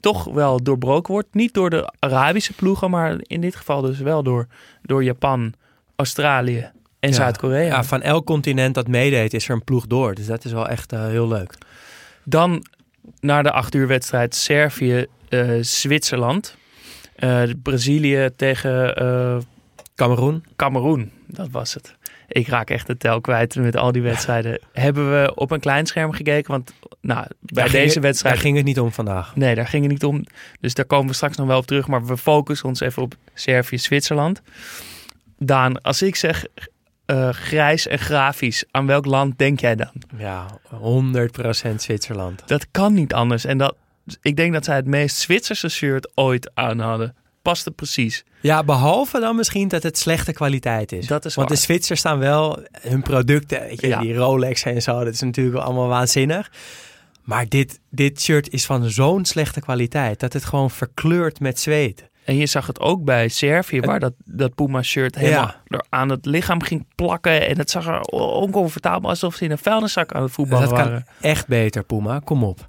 toch 0.00 0.24
wel 0.24 0.62
doorbroken 0.62 1.12
wordt. 1.12 1.34
Niet 1.34 1.54
door 1.54 1.70
de 1.70 1.92
Arabische 1.98 2.52
ploegen, 2.52 2.90
maar 2.90 3.16
in 3.22 3.40
dit 3.40 3.56
geval 3.56 3.80
dus 3.80 3.98
wel 3.98 4.22
door, 4.22 4.46
door 4.82 5.04
Japan, 5.04 5.54
Australië 5.96 6.70
en 7.00 7.08
Ja. 7.08 7.14
Zuid-Korea. 7.14 7.66
Ja, 7.66 7.84
van 7.84 8.02
elk 8.02 8.26
continent 8.26 8.74
dat 8.74 8.88
meedeed 8.88 9.34
is 9.34 9.48
er 9.48 9.54
een 9.54 9.64
ploeg 9.64 9.86
door. 9.86 10.14
Dus 10.14 10.26
dat 10.26 10.44
is 10.44 10.52
wel 10.52 10.68
echt 10.68 10.92
eh, 10.92 11.06
heel 11.06 11.28
leuk. 11.28 11.54
Dan 12.24 12.64
naar 13.20 13.42
de 13.42 13.50
acht 13.52 13.74
uur 13.74 13.86
wedstrijd 13.86 14.34
Servië-Zwitserland. 14.34 16.56
Eh, 17.16 17.42
Brazilië 17.62 18.28
tegen 18.36 18.96
eh 18.96 19.36
Cameroen. 19.94 20.44
Cameroen, 20.56 21.10
dat 21.26 21.48
was 21.50 21.74
het. 21.74 21.94
Ik 22.28 22.48
raak 22.48 22.70
echt 22.70 22.86
de 22.86 22.96
tel 22.96 23.20
kwijt 23.20 23.54
met 23.54 23.76
al 23.76 23.92
die 23.92 24.02
wedstrijden. 24.02 24.60
Hebben 24.72 25.10
we 25.10 25.32
op 25.34 25.50
een 25.50 25.60
klein 25.60 25.86
scherm 25.86 26.12
gekeken, 26.12 26.50
want 26.50 26.72
Nou, 27.00 27.26
bij 27.40 27.62
Daar 27.64 27.72
deze 27.72 28.00
wedstrijd... 28.00 28.34
Daar 28.34 28.44
ging 28.44 28.56
het 28.56 28.64
niet 28.64 28.80
om 28.80 28.92
vandaag. 28.92 29.36
Nee, 29.36 29.54
daar 29.54 29.66
ging 29.66 29.82
het 29.82 29.92
niet 29.92 30.04
om. 30.04 30.24
Dus 30.60 30.74
daar 30.74 30.84
komen 30.84 31.06
we 31.06 31.12
straks 31.14 31.36
nog 31.36 31.46
wel 31.46 31.58
op 31.58 31.66
terug. 31.66 31.86
Maar 31.86 32.06
we 32.06 32.16
focussen 32.16 32.68
ons 32.68 32.80
even 32.80 33.02
op 33.02 33.14
Servië-Zwitserland. 33.34 34.42
Daan, 35.38 35.82
als 35.82 36.02
ik 36.02 36.16
zeg 36.16 36.44
eh, 37.10 37.28
grijs 37.28 37.86
en 37.86 37.98
grafisch, 37.98 38.64
aan 38.70 38.86
welk 38.86 39.04
land 39.06 39.38
denk 39.38 39.60
jij 39.60 39.76
dan? 39.76 39.90
Ja, 40.18 40.46
100% 40.70 41.74
Zwitserland. 41.76 42.42
Dat 42.46 42.66
kan 42.70 42.92
niet 42.94 43.14
anders. 43.14 43.44
En 43.44 43.58
dat, 43.58 43.74
ik 44.22 44.36
denk 44.36 44.52
dat 44.52 44.64
zij 44.64 44.76
het 44.76 44.86
meest 44.86 45.16
Zwitserse 45.16 45.68
shirt 45.68 46.10
ooit 46.14 46.50
aan 46.54 46.78
hadden. 46.78 47.14
Past 47.42 47.64
het 47.64 47.74
precies. 47.76 48.24
Ja, 48.40 48.64
behalve 48.64 49.20
dan 49.20 49.36
misschien 49.36 49.68
dat 49.68 49.82
het 49.82 49.98
slechte 49.98 50.32
kwaliteit 50.32 50.92
is. 50.92 51.06
Dat 51.06 51.24
is 51.24 51.34
Want 51.34 51.48
waar. 51.48 51.56
de 51.56 51.62
Zwitsers 51.64 51.98
staan 52.00 52.18
wel 52.18 52.58
hun 52.80 53.02
producten, 53.02 53.60
weet 53.60 53.80
je, 53.80 53.86
Ja. 53.86 54.00
die 54.00 54.14
Rolex 54.14 54.62
en 54.62 54.82
zo, 54.82 55.04
dat 55.04 55.12
is 55.14 55.20
natuurlijk 55.20 55.64
allemaal 55.64 55.88
waanzinnig. 55.88 56.50
Maar 57.22 57.48
dit, 57.48 57.80
dit 57.90 58.20
shirt 58.20 58.50
is 58.52 58.66
van 58.66 58.90
zo'n 58.90 59.24
slechte 59.24 59.60
kwaliteit 59.60 60.20
dat 60.20 60.32
het 60.32 60.44
gewoon 60.44 60.70
verkleurt 60.70 61.40
met 61.40 61.60
zweet. 61.60 62.08
En 62.30 62.36
je 62.36 62.46
zag 62.46 62.66
het 62.66 62.80
ook 62.80 63.04
bij 63.04 63.28
Servië, 63.28 63.80
waar 63.80 64.00
dat, 64.00 64.12
dat 64.24 64.54
Puma-shirt 64.54 65.14
helemaal 65.14 65.54
Ja. 65.64 65.84
aan 65.88 66.08
het 66.08 66.26
lichaam 66.26 66.62
ging 66.62 66.86
plakken. 66.94 67.46
En 67.48 67.58
het 67.58 67.70
zag 67.70 67.86
er 67.86 68.00
oncomfortabel 68.10 69.08
alsof 69.08 69.34
ze 69.34 69.44
in 69.44 69.50
een 69.50 69.58
vuilniszak 69.58 70.12
aan 70.12 70.22
het 70.22 70.32
voetballen 70.32 70.68
dat 70.68 70.78
kan 70.78 70.88
waren. 70.88 71.06
echt 71.20 71.46
beter, 71.46 71.84
Puma. 71.84 72.20
Kom 72.24 72.44
op. 72.44 72.66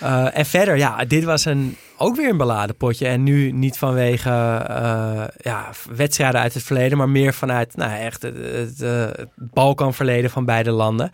Eh, 0.00 0.38
en 0.38 0.46
verder, 0.46 0.76
ja, 0.76 1.04
dit 1.04 1.24
was 1.24 1.44
een, 1.44 1.76
ook 1.96 2.16
weer 2.16 2.28
een 2.28 2.36
beladen 2.36 2.76
potje. 2.76 3.06
En 3.06 3.22
nu 3.22 3.52
niet 3.52 3.78
vanwege 3.78 4.30
eh, 4.68 5.24
ja, 5.36 5.70
wedstrijden 5.96 6.40
uit 6.40 6.54
het 6.54 6.62
verleden, 6.62 6.98
maar 6.98 7.08
meer 7.08 7.34
vanuit 7.34 7.76
nou, 7.76 7.92
echt 7.92 8.22
het, 8.22 8.36
het, 8.36 8.82
eh, 8.82 9.00
het 9.00 9.28
Balkanverleden 9.34 10.30
van 10.30 10.44
beide 10.44 10.70
landen. 10.70 11.10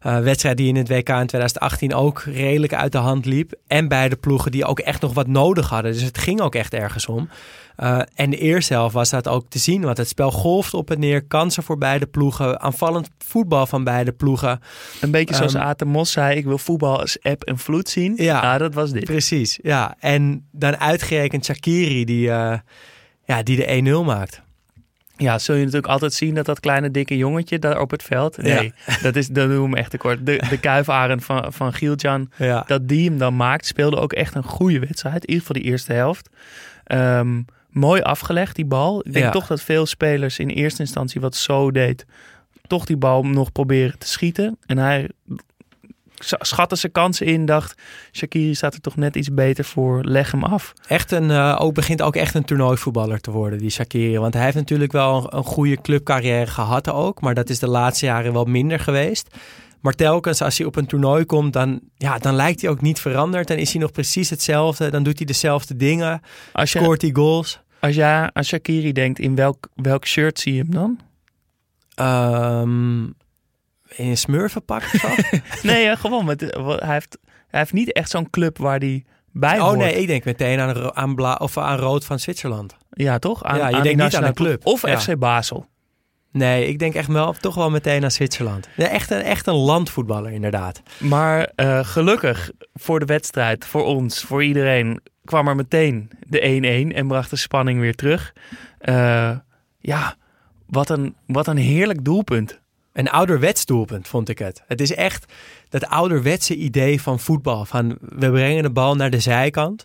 Eh 0.00 0.18
wedstrijd 0.18 0.56
die 0.56 0.68
in 0.68 0.76
het 0.76 0.88
WK 0.88 1.08
in 1.08 1.26
2018 1.26 1.94
ook 1.94 2.20
redelijk 2.20 2.74
uit 2.74 2.92
de 2.92 2.98
hand 2.98 3.24
liep. 3.24 3.52
En 3.66 3.88
beide 3.88 4.16
ploegen 4.16 4.50
die 4.50 4.64
ook 4.64 4.78
echt 4.78 5.00
nog 5.00 5.14
wat 5.14 5.26
nodig 5.26 5.68
hadden. 5.68 5.92
Dus 5.92 6.02
het 6.02 6.18
ging 6.18 6.40
ook 6.40 6.54
echt 6.54 6.74
ergens 6.74 7.06
om. 7.06 7.28
Eh, 7.76 7.98
en 8.14 8.30
de 8.30 8.38
eerste 8.38 8.72
helft 8.72 8.94
was 8.94 9.10
dat 9.10 9.28
ook 9.28 9.48
te 9.48 9.58
zien. 9.58 9.82
Want 9.82 9.96
het 9.96 10.08
spel 10.08 10.30
golfde 10.30 10.76
op 10.76 10.90
en 10.90 10.98
neer. 10.98 11.24
Kansen 11.24 11.62
voor 11.62 11.78
beide 11.78 12.06
ploegen. 12.06 12.60
Aanvallend 12.60 13.08
voetbal 13.18 13.66
van 13.66 13.84
beide 13.84 14.12
ploegen. 14.12 14.60
Een 15.00 15.10
beetje 15.10 15.34
zoals 15.34 15.54
Ehm, 15.54 15.64
Aten 15.64 15.88
Mos 15.88 16.12
zei, 16.12 16.36
ik 16.36 16.44
wil 16.44 16.58
voetbal 16.58 17.00
als 17.00 17.22
app 17.22 17.44
en 17.44 17.58
vloed 17.58 17.88
zien. 17.88 18.14
Ja. 18.16 18.42
Nou, 18.42 18.58
dat 18.58 18.74
was 18.74 18.90
dit. 18.92 19.04
Precies, 19.04 19.58
ja. 19.62 19.94
En 19.98 20.48
dan 20.52 20.76
uitgerekend 20.76 21.44
Shakiri 21.44 22.04
die, 22.04 22.30
eh, 22.30 22.58
ja, 23.24 23.42
die 23.42 23.56
de 23.56 23.70
1-0 23.72 24.04
maakt. 24.04 24.42
Ja, 25.16 25.38
zul 25.38 25.54
je 25.54 25.60
natuurlijk 25.64 25.92
altijd 25.92 26.12
zien 26.12 26.34
dat 26.34 26.46
dat 26.46 26.60
kleine 26.60 26.90
dikke 26.90 27.16
jongetje 27.16 27.58
daar 27.58 27.80
op 27.80 27.90
het 27.90 28.02
veld... 28.02 28.36
Nee, 28.36 28.72
dat, 29.02 29.16
is, 29.16 29.26
dat 29.28 29.48
doen 29.48 29.56
we 29.56 29.62
hem 29.62 29.74
echt 29.74 29.90
tekort. 29.90 30.26
De, 30.26 30.42
de 30.50 30.58
kuifarend 30.60 31.24
van, 31.24 31.52
van 31.52 31.72
Gieljan, 31.72 32.30
Ja. 32.36 32.64
dat 32.66 32.88
die 32.88 33.08
hem 33.08 33.18
dan 33.18 33.36
maakt, 33.36 33.66
speelde 33.66 33.96
ook 33.96 34.12
echt 34.12 34.34
een 34.34 34.42
goede 34.44 34.78
wedstrijd. 34.78 35.24
In 35.24 35.28
ieder 35.34 35.46
geval 35.46 35.62
de 35.62 35.68
eerste 35.68 35.92
helft. 35.92 36.28
Ehm, 36.84 37.40
mooi 37.70 38.00
afgelegd, 38.02 38.56
die 38.56 38.64
bal. 38.64 38.98
Ik 39.06 39.12
denk 39.12 39.24
Ja. 39.24 39.30
toch 39.30 39.46
dat 39.46 39.62
veel 39.62 39.86
spelers 39.86 40.38
in 40.38 40.48
eerste 40.48 40.80
instantie 40.82 41.20
wat 41.20 41.34
zo 41.36 41.70
deed... 41.70 42.06
toch 42.66 42.84
die 42.84 42.96
bal 42.96 43.22
nog 43.22 43.52
proberen 43.52 43.98
te 43.98 44.08
schieten. 44.08 44.58
En 44.66 44.78
hij 44.78 45.08
scha- 46.18 46.44
schatte 46.44 46.76
zijn 46.76 46.92
kansen 46.92 47.26
in, 47.26 47.46
dacht... 47.46 47.74
Shakiri 48.12 48.54
staat 48.54 48.74
er 48.74 48.80
toch 48.80 48.96
net 48.96 49.16
iets 49.16 49.34
beter 49.34 49.64
voor, 49.64 50.04
leg 50.04 50.30
hem 50.30 50.44
af. 50.44 50.72
Echt 50.88 51.10
een, 51.10 51.30
eh, 51.30 51.56
ook, 51.60 51.74
begint 51.74 52.02
ook 52.02 52.16
echt 52.16 52.34
een 52.34 52.44
toernooivoetballer 52.44 53.20
te 53.20 53.30
worden, 53.30 53.58
die 53.58 53.70
Shakiri. 53.70 54.18
Want 54.18 54.34
hij 54.34 54.42
heeft 54.44 54.56
natuurlijk 54.56 54.92
wel 54.92 55.16
een, 55.16 55.36
een 55.36 55.44
goede 55.44 55.80
clubcarrière 55.80 56.46
gehad 56.46 56.90
ook. 56.90 57.20
Maar 57.20 57.34
dat 57.34 57.48
is 57.48 57.58
de 57.58 57.68
laatste 57.68 58.06
jaren 58.06 58.32
wel 58.32 58.44
minder 58.44 58.80
geweest. 58.80 59.28
Maar 59.80 59.94
telkens 59.94 60.42
als 60.42 60.58
hij 60.58 60.66
op 60.66 60.76
een 60.76 60.86
toernooi 60.86 61.24
komt, 61.24 61.52
dan, 61.52 61.80
ja, 61.96 62.18
dan 62.18 62.34
lijkt 62.34 62.60
hij 62.60 62.70
ook 62.70 62.80
niet 62.80 63.00
veranderd. 63.00 63.48
Dan 63.48 63.56
is 63.56 63.72
hij 63.72 63.80
nog 63.80 63.92
precies 63.92 64.30
hetzelfde. 64.30 64.90
Dan 64.90 65.02
doet 65.02 65.16
hij 65.16 65.26
dezelfde 65.26 65.76
dingen. 65.76 66.20
Als 66.52 66.72
je, 66.72 66.78
Scoort 66.78 67.02
hij 67.02 67.10
goals. 67.12 67.60
als 67.80 67.94
jij 67.94 68.30
aan 68.32 68.44
Shakiri 68.44 68.92
denkt, 68.92 69.18
in 69.18 69.34
welk, 69.34 69.68
welk 69.74 70.06
shirt 70.06 70.38
zie 70.38 70.54
je 70.54 70.58
hem 70.60 70.70
dan? 70.70 71.00
Ehm, 71.94 73.04
in 73.88 74.08
een 74.08 74.16
smurfenpak 74.16 74.82
of 74.82 75.00
zo? 75.00 75.08
Nee, 75.68 75.96
gewoon. 75.96 76.24
Met, 76.24 76.40
hij, 76.40 76.92
heeft, 76.92 77.18
hij 77.48 77.60
heeft 77.60 77.72
niet 77.72 77.92
echt 77.92 78.10
zo'n 78.10 78.30
club 78.30 78.58
waar 78.58 78.78
hij 78.78 79.04
bij 79.32 79.58
oh 79.58 79.64
hoort. 79.64 79.78
nee, 79.78 79.94
ik 79.94 80.06
denk 80.06 80.24
meteen 80.24 80.60
aan, 80.60 80.96
aan, 80.96 81.14
bla, 81.14 81.34
of 81.34 81.58
aan 81.58 81.78
rood 81.78 82.04
van 82.04 82.18
Zwitserland. 82.18 82.76
Ja, 82.90 83.18
toch? 83.18 83.44
Aan, 83.44 83.58
Ja, 83.58 83.68
je 83.68 83.76
aan 83.76 83.82
denkt 83.82 84.02
niet 84.02 84.16
aan 84.16 84.24
een 84.24 84.34
club. 84.34 84.66
Of 84.66 84.86
Ja. 84.86 85.00
FC 85.00 85.18
Basel. 85.18 85.66
Nee, 86.32 86.66
ik 86.66 86.78
denk 86.78 86.94
echt 86.94 87.08
wel, 87.08 87.32
toch 87.32 87.54
wel 87.54 87.70
meteen 87.70 88.04
aan 88.04 88.10
Zwitserland. 88.10 88.68
Echt, 88.76 89.10
een, 89.10 89.20
echt 89.20 89.46
een 89.46 89.54
landvoetballer, 89.54 90.32
inderdaad. 90.32 90.82
Maar 90.98 91.50
eh, 91.54 91.84
gelukkig 91.84 92.50
voor 92.74 92.98
de 92.98 93.04
wedstrijd, 93.04 93.64
voor 93.66 93.84
ons, 93.84 94.22
voor 94.22 94.44
iedereen, 94.44 95.00
kwam 95.24 95.48
er 95.48 95.56
meteen 95.56 96.10
de 96.26 96.90
1-1 96.92 96.94
en 96.96 97.06
bracht 97.08 97.30
de 97.30 97.36
spanning 97.36 97.80
weer 97.80 97.94
terug. 97.94 98.32
Eh, 98.78 99.36
ja, 99.78 100.16
wat 100.66 100.90
een, 100.90 101.16
wat 101.26 101.46
een 101.46 101.56
heerlijk 101.56 102.04
doelpunt. 102.04 102.60
Een 102.96 103.10
ouderwets 103.10 103.64
doelpunt, 103.66 104.08
vond 104.08 104.28
ik 104.28 104.38
het. 104.38 104.62
Het 104.66 104.80
is 104.80 104.94
echt 104.94 105.32
dat 105.68 105.86
ouderwetse 105.86 106.54
idee 106.56 107.00
van 107.02 107.20
voetbal. 107.20 107.64
Van 107.64 107.98
we 108.00 108.30
brengen 108.30 108.62
de 108.62 108.70
bal 108.70 108.94
naar 108.94 109.10
de 109.10 109.20
zijkant. 109.20 109.84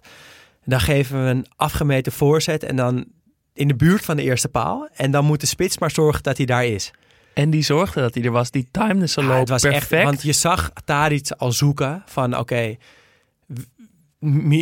Dan 0.65 0.79
geven 0.79 1.23
we 1.23 1.29
een 1.29 1.45
afgemeten 1.55 2.11
voorzet 2.11 2.63
en 2.63 2.75
dan 2.75 3.05
in 3.53 3.67
de 3.67 3.75
buurt 3.75 4.05
van 4.05 4.15
de 4.15 4.23
eerste 4.23 4.49
paal. 4.49 4.89
En 4.93 5.11
dan 5.11 5.25
moet 5.25 5.39
de 5.39 5.45
spits 5.47 5.77
maar 5.77 5.91
zorgen 5.91 6.23
dat 6.23 6.37
hij 6.37 6.45
daar 6.45 6.65
is. 6.65 6.91
En 7.33 7.49
die 7.49 7.63
zorgde 7.63 8.01
dat 8.01 8.13
hij 8.13 8.23
er 8.23 8.31
was. 8.31 8.51
Die 8.51 8.67
timede 8.71 9.07
zijn 9.07 9.25
Ja, 9.25 9.31
loop 9.31 9.39
het 9.39 9.49
was 9.49 9.61
perfect. 9.61 9.91
echt, 9.91 10.03
want 10.03 10.21
je 10.21 10.33
zag 10.33 10.71
Tadic 10.85 11.31
al 11.37 11.51
zoeken 11.51 12.03
van 12.05 12.37
oké, 12.37 12.75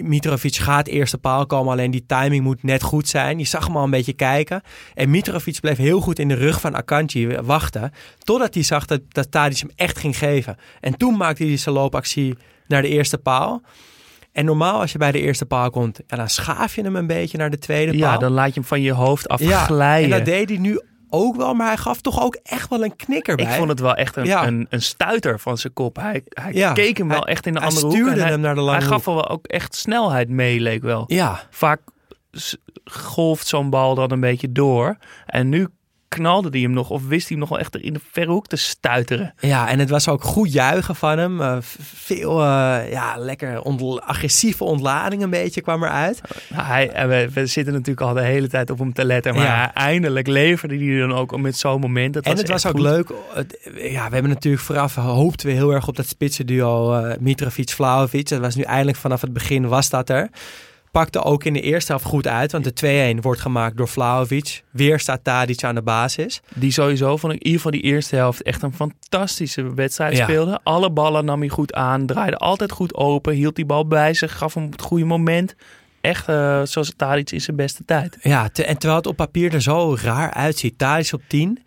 Mitrovic 0.03 0.55
gaat 0.55 0.87
eerste 0.87 1.17
paal 1.17 1.45
komen, 1.45 1.71
alleen 1.71 1.91
die 1.91 2.05
timing 2.05 2.43
moet 2.43 2.63
net 2.63 2.83
goed 2.83 3.07
zijn. 3.07 3.39
Je 3.39 3.45
zag 3.45 3.65
hem 3.67 3.77
al 3.77 3.83
een 3.83 3.89
beetje 3.89 4.13
kijken. 4.13 4.61
En 4.93 5.09
Mitrovic 5.09 5.59
bleef 5.59 5.77
heel 5.77 5.99
goed 6.01 6.19
in 6.19 6.27
de 6.27 6.33
rug 6.33 6.59
van 6.61 6.75
Akanji 6.75 7.37
wachten, 7.43 7.91
totdat 8.23 8.53
hij 8.53 8.63
zag 8.63 8.85
dat, 8.85 9.01
dat 9.07 9.31
Tadic 9.31 9.57
hem 9.57 9.69
echt 9.75 9.97
ging 9.99 10.17
geven. 10.17 10.55
En 10.79 10.97
toen 10.97 11.17
maakte 11.17 11.43
hij 11.45 11.57
zijn 11.57 11.75
loopactie 11.75 12.35
naar 12.67 12.81
de 12.81 12.87
eerste 12.87 13.17
paal. 13.17 13.61
En 14.31 14.45
normaal 14.45 14.79
als 14.79 14.91
je 14.91 14.97
bij 14.97 15.11
de 15.11 15.21
eerste 15.21 15.45
paal 15.45 15.69
komt, 15.69 15.99
ja, 16.07 16.17
dan 16.17 16.29
schaaf 16.29 16.75
je 16.75 16.81
hem 16.81 16.95
een 16.95 17.07
beetje 17.07 17.37
naar 17.37 17.49
de 17.49 17.57
tweede 17.57 17.91
paal. 17.91 18.11
ja, 18.11 18.17
dan 18.17 18.31
laat 18.31 18.47
je 18.47 18.53
hem 18.59 18.63
van 18.63 18.81
je 18.81 18.91
hoofd 18.91 19.25
Ja, 19.39 19.59
afglijden. 19.59 20.11
en 20.11 20.17
dat 20.17 20.25
deed 20.25 20.49
hij 20.49 20.57
nu 20.57 20.81
ook 21.09 21.35
wel, 21.35 21.53
maar 21.53 21.67
hij 21.67 21.77
gaf 21.77 22.01
toch 22.01 22.21
ook 22.21 22.35
echt 22.43 22.69
wel 22.69 22.83
een 22.83 22.95
knikker 22.95 23.35
bij. 23.35 23.45
Ik 23.45 23.51
vond 23.51 23.69
het 23.69 23.79
wel 23.79 23.95
echt 23.95 24.15
een, 24.15 24.25
Ja. 24.25 24.47
een, 24.47 24.67
een 24.69 24.81
stuiter 24.81 25.39
van 25.39 25.57
zijn 25.57 25.73
kop. 25.73 25.95
Hij, 25.95 26.23
hij 26.29 26.53
Ja. 26.53 26.73
keek 26.73 26.97
hem 26.97 27.07
wel 27.07 27.27
echt 27.27 27.45
in 27.45 27.53
de 27.53 27.59
andere 27.59 27.81
hoek. 27.85 27.91
stuurde 27.95 28.21
hij, 28.21 28.29
hem 28.29 28.39
naar 28.39 28.55
de 28.55 28.61
lange 28.61 28.77
Hij 28.77 28.87
gaf 28.87 29.05
wel 29.05 29.29
ook 29.29 29.47
echt 29.47 29.75
snelheid 29.75 30.29
mee, 30.29 30.59
leek 30.59 30.81
wel. 30.81 31.03
Ja, 31.07 31.39
Vaak 31.49 31.81
golft 32.85 33.47
zo'n 33.47 33.69
bal 33.69 33.95
dan 33.95 34.11
een 34.11 34.19
beetje 34.19 34.51
door. 34.51 34.97
En 35.25 35.49
nu 35.49 35.67
knalde 36.09 36.49
hij 36.51 36.59
hem 36.59 36.71
nog, 36.71 36.89
of 36.89 37.07
wist 37.07 37.27
hij 37.27 37.37
hem 37.37 37.39
nog 37.39 37.49
wel 37.49 37.59
echt 37.59 37.75
in 37.77 37.93
de 37.93 37.99
verre 38.11 38.31
hoek 38.31 38.47
te 38.47 38.55
stuiteren. 38.55 39.33
Ja, 39.39 39.67
en 39.69 39.79
het 39.79 39.89
was 39.89 40.07
ook 40.07 40.23
goed 40.23 40.53
juichen 40.53 40.95
van 40.95 41.17
hem. 41.17 41.41
Eh, 41.41 41.57
veel 41.95 42.41
eh, 42.41 42.91
ja, 42.91 43.15
lekker 43.17 43.61
agressieve 44.01 44.63
ontlading 44.63 45.21
een 45.23 45.29
beetje 45.29 45.61
kwam 45.61 45.83
eruit. 45.83 46.21
Nou, 46.49 46.63
Hij, 46.63 46.89
en 46.91 47.09
we, 47.09 47.29
we 47.33 47.45
zitten 47.45 47.73
natuurlijk 47.73 48.07
al 48.07 48.13
de 48.13 48.21
hele 48.21 48.47
tijd 48.47 48.69
op 48.69 48.79
hem 48.79 48.93
te 48.93 49.05
letten. 49.05 49.33
Maar 49.35 49.43
Ja. 49.43 49.73
eindelijk 49.73 50.27
leverde 50.27 50.77
hij 50.77 50.99
dan 50.99 51.13
ook 51.13 51.37
met 51.37 51.57
zo'n 51.57 51.79
moment. 51.79 52.13
Dat 52.13 52.23
en 52.25 52.37
het 52.37 52.49
was 52.49 52.65
ook 52.65 52.71
goed. 52.71 52.81
leuk. 52.81 53.09
Ja, 53.75 54.07
we 54.07 54.13
hebben 54.13 54.29
natuurlijk 54.31 54.63
vooraf 54.63 54.95
hoopten 54.95 55.47
we 55.47 55.53
heel 55.53 55.71
erg 55.73 55.87
op 55.87 55.95
dat 55.95 56.07
spitsenduo 56.07 56.93
eh 56.93 57.17
Mitrovic-Vlaovic. 57.19 58.27
Dat 58.29 58.39
was 58.39 58.55
nu 58.55 58.63
eindelijk 58.63 58.97
vanaf 58.97 59.21
het 59.21 59.33
begin 59.33 59.67
was 59.67 59.89
dat 59.89 60.09
er. 60.09 60.29
Pakte 60.91 61.23
ook 61.23 61.43
in 61.43 61.53
de 61.53 61.61
eerste 61.61 61.91
helft 61.91 62.05
goed 62.07 62.27
uit, 62.27 62.51
want 62.51 62.79
de 62.79 63.13
2-1 63.17 63.19
wordt 63.21 63.41
gemaakt 63.41 63.77
door 63.77 63.87
Vlaovic. 63.87 64.63
Weer 64.71 64.99
staat 64.99 65.23
Tadic 65.23 65.63
aan 65.63 65.75
de 65.75 65.81
basis. 65.81 66.41
Die 66.55 66.71
sowieso 66.71 67.17
vond 67.17 67.33
ik 67.33 67.39
in 67.39 67.45
ieder 67.45 67.61
geval 67.61 67.79
die 67.81 67.91
eerste 67.91 68.15
helft 68.15 68.41
echt 68.41 68.61
een 68.61 68.73
fantastische 68.73 69.73
wedstrijd 69.73 70.17
Ja. 70.17 70.23
speelde. 70.23 70.59
Alle 70.63 70.91
ballen 70.91 71.25
nam 71.25 71.39
hij 71.39 71.49
goed 71.49 71.73
aan, 71.73 72.05
draaide 72.05 72.37
altijd 72.37 72.71
goed 72.71 72.93
open, 72.95 73.33
hield 73.33 73.55
die 73.55 73.65
bal 73.65 73.87
bij 73.87 74.13
zich, 74.13 74.37
gaf 74.37 74.53
hem 74.53 74.65
op 74.65 74.71
het 74.71 74.81
goede 74.81 75.05
moment. 75.05 75.55
Echt 76.01 76.27
eh, 76.27 76.61
zoals 76.63 76.93
Tadic 76.95 77.31
in 77.31 77.41
zijn 77.41 77.55
beste 77.57 77.85
tijd. 77.85 78.17
Ja, 78.21 78.49
te- 78.49 78.65
en 78.65 78.77
terwijl 78.77 78.99
het 78.99 79.07
op 79.09 79.15
papier 79.15 79.53
er 79.53 79.61
zo 79.61 79.95
raar 80.01 80.33
uitziet. 80.33 80.77
Tadic 80.77 81.13
op 81.13 81.21
10, 81.27 81.63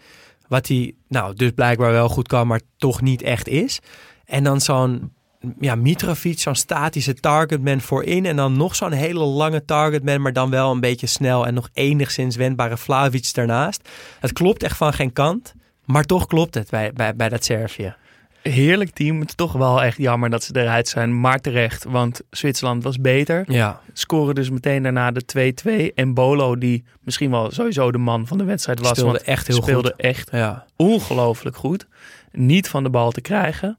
wat 0.49 0.69
hij 0.69 0.95
nou 1.09 1.35
dus 1.35 1.51
blijkbaar 1.55 1.93
wel 1.93 2.09
goed 2.09 2.29
kan, 2.29 2.47
maar 2.47 2.61
toch 2.77 3.01
niet 3.01 3.23
echt 3.23 3.49
is. 3.49 3.79
En 4.25 4.45
dan 4.45 4.61
zo'n 4.61 5.13
ja, 5.61 5.75
Mitrovic, 5.75 6.39
zo'n 6.39 6.55
statische 6.55 7.15
targetman 7.15 7.81
voorin. 7.81 8.27
En 8.27 8.37
dan 8.37 8.57
nog 8.57 8.77
zo'n 8.77 8.93
hele 8.93 9.25
lange 9.25 9.65
targetman, 9.65 10.21
maar 10.21 10.33
dan 10.33 10.51
wel 10.51 10.71
een 10.71 10.81
beetje 10.81 11.07
snel 11.07 11.47
en 11.47 11.55
nog 11.55 11.69
enigszins 11.73 12.37
wendbare 12.37 12.77
Vlaovic 12.77 13.35
daarnaast. 13.35 13.89
Het 14.21 14.33
klopt 14.33 14.63
echt 14.63 14.77
van 14.77 14.93
geen 14.93 15.13
kant, 15.13 15.55
maar 15.85 16.05
toch 16.05 16.27
klopt 16.27 16.55
het 16.55 16.71
bij, 16.71 16.93
bij, 16.93 17.17
bij 17.17 17.29
dat 17.29 17.45
Servië. 17.45 17.95
Heerlijk 18.43 18.91
team. 18.91 19.21
Het 19.21 19.29
is 19.29 19.35
toch 19.35 19.53
wel 19.53 19.83
echt 19.83 19.97
jammer 19.97 20.31
dat 20.31 20.43
ze 20.43 20.61
eruit 20.61 20.89
zijn, 20.89 21.21
maar 21.21 21.41
terecht. 21.41 21.85
Want 21.85 22.21
Zwitserland 22.31 22.83
was 22.83 22.99
beter. 22.99 23.45
Ja, 23.47 23.81
Scoren 23.93 24.35
dus 24.35 24.51
meteen 24.51 24.83
daarna 24.83 25.11
de 25.11 25.55
2-2. 25.91 25.95
En 25.95 26.15
Bolo, 26.15 26.57
die 26.59 26.85
misschien 27.01 27.31
wel 27.31 27.51
sowieso 27.51 27.93
de 27.93 27.99
man 27.99 28.27
van 28.27 28.39
de 28.39 28.45
wedstrijd 28.45 28.79
was. 28.81 28.89
speelde 28.89 29.13
want 29.13 29.25
echt 29.25 29.47
heel 29.47 29.63
speelde 29.63 29.91
goed. 29.91 30.01
echt 30.01 30.29
Ja. 30.33 30.67
ongelooflijk 30.77 31.57
goed. 31.57 31.87
Niet 32.33 32.69
van 32.69 32.83
de 32.83 32.91
bal 32.91 33.11
te 33.11 33.21
krijgen. 33.21 33.79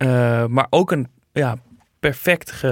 Eh, 0.00 0.46
maar 0.46 0.66
ook 0.70 0.90
een 0.90 1.08
ja, 1.32 1.56
perfect 1.98 2.62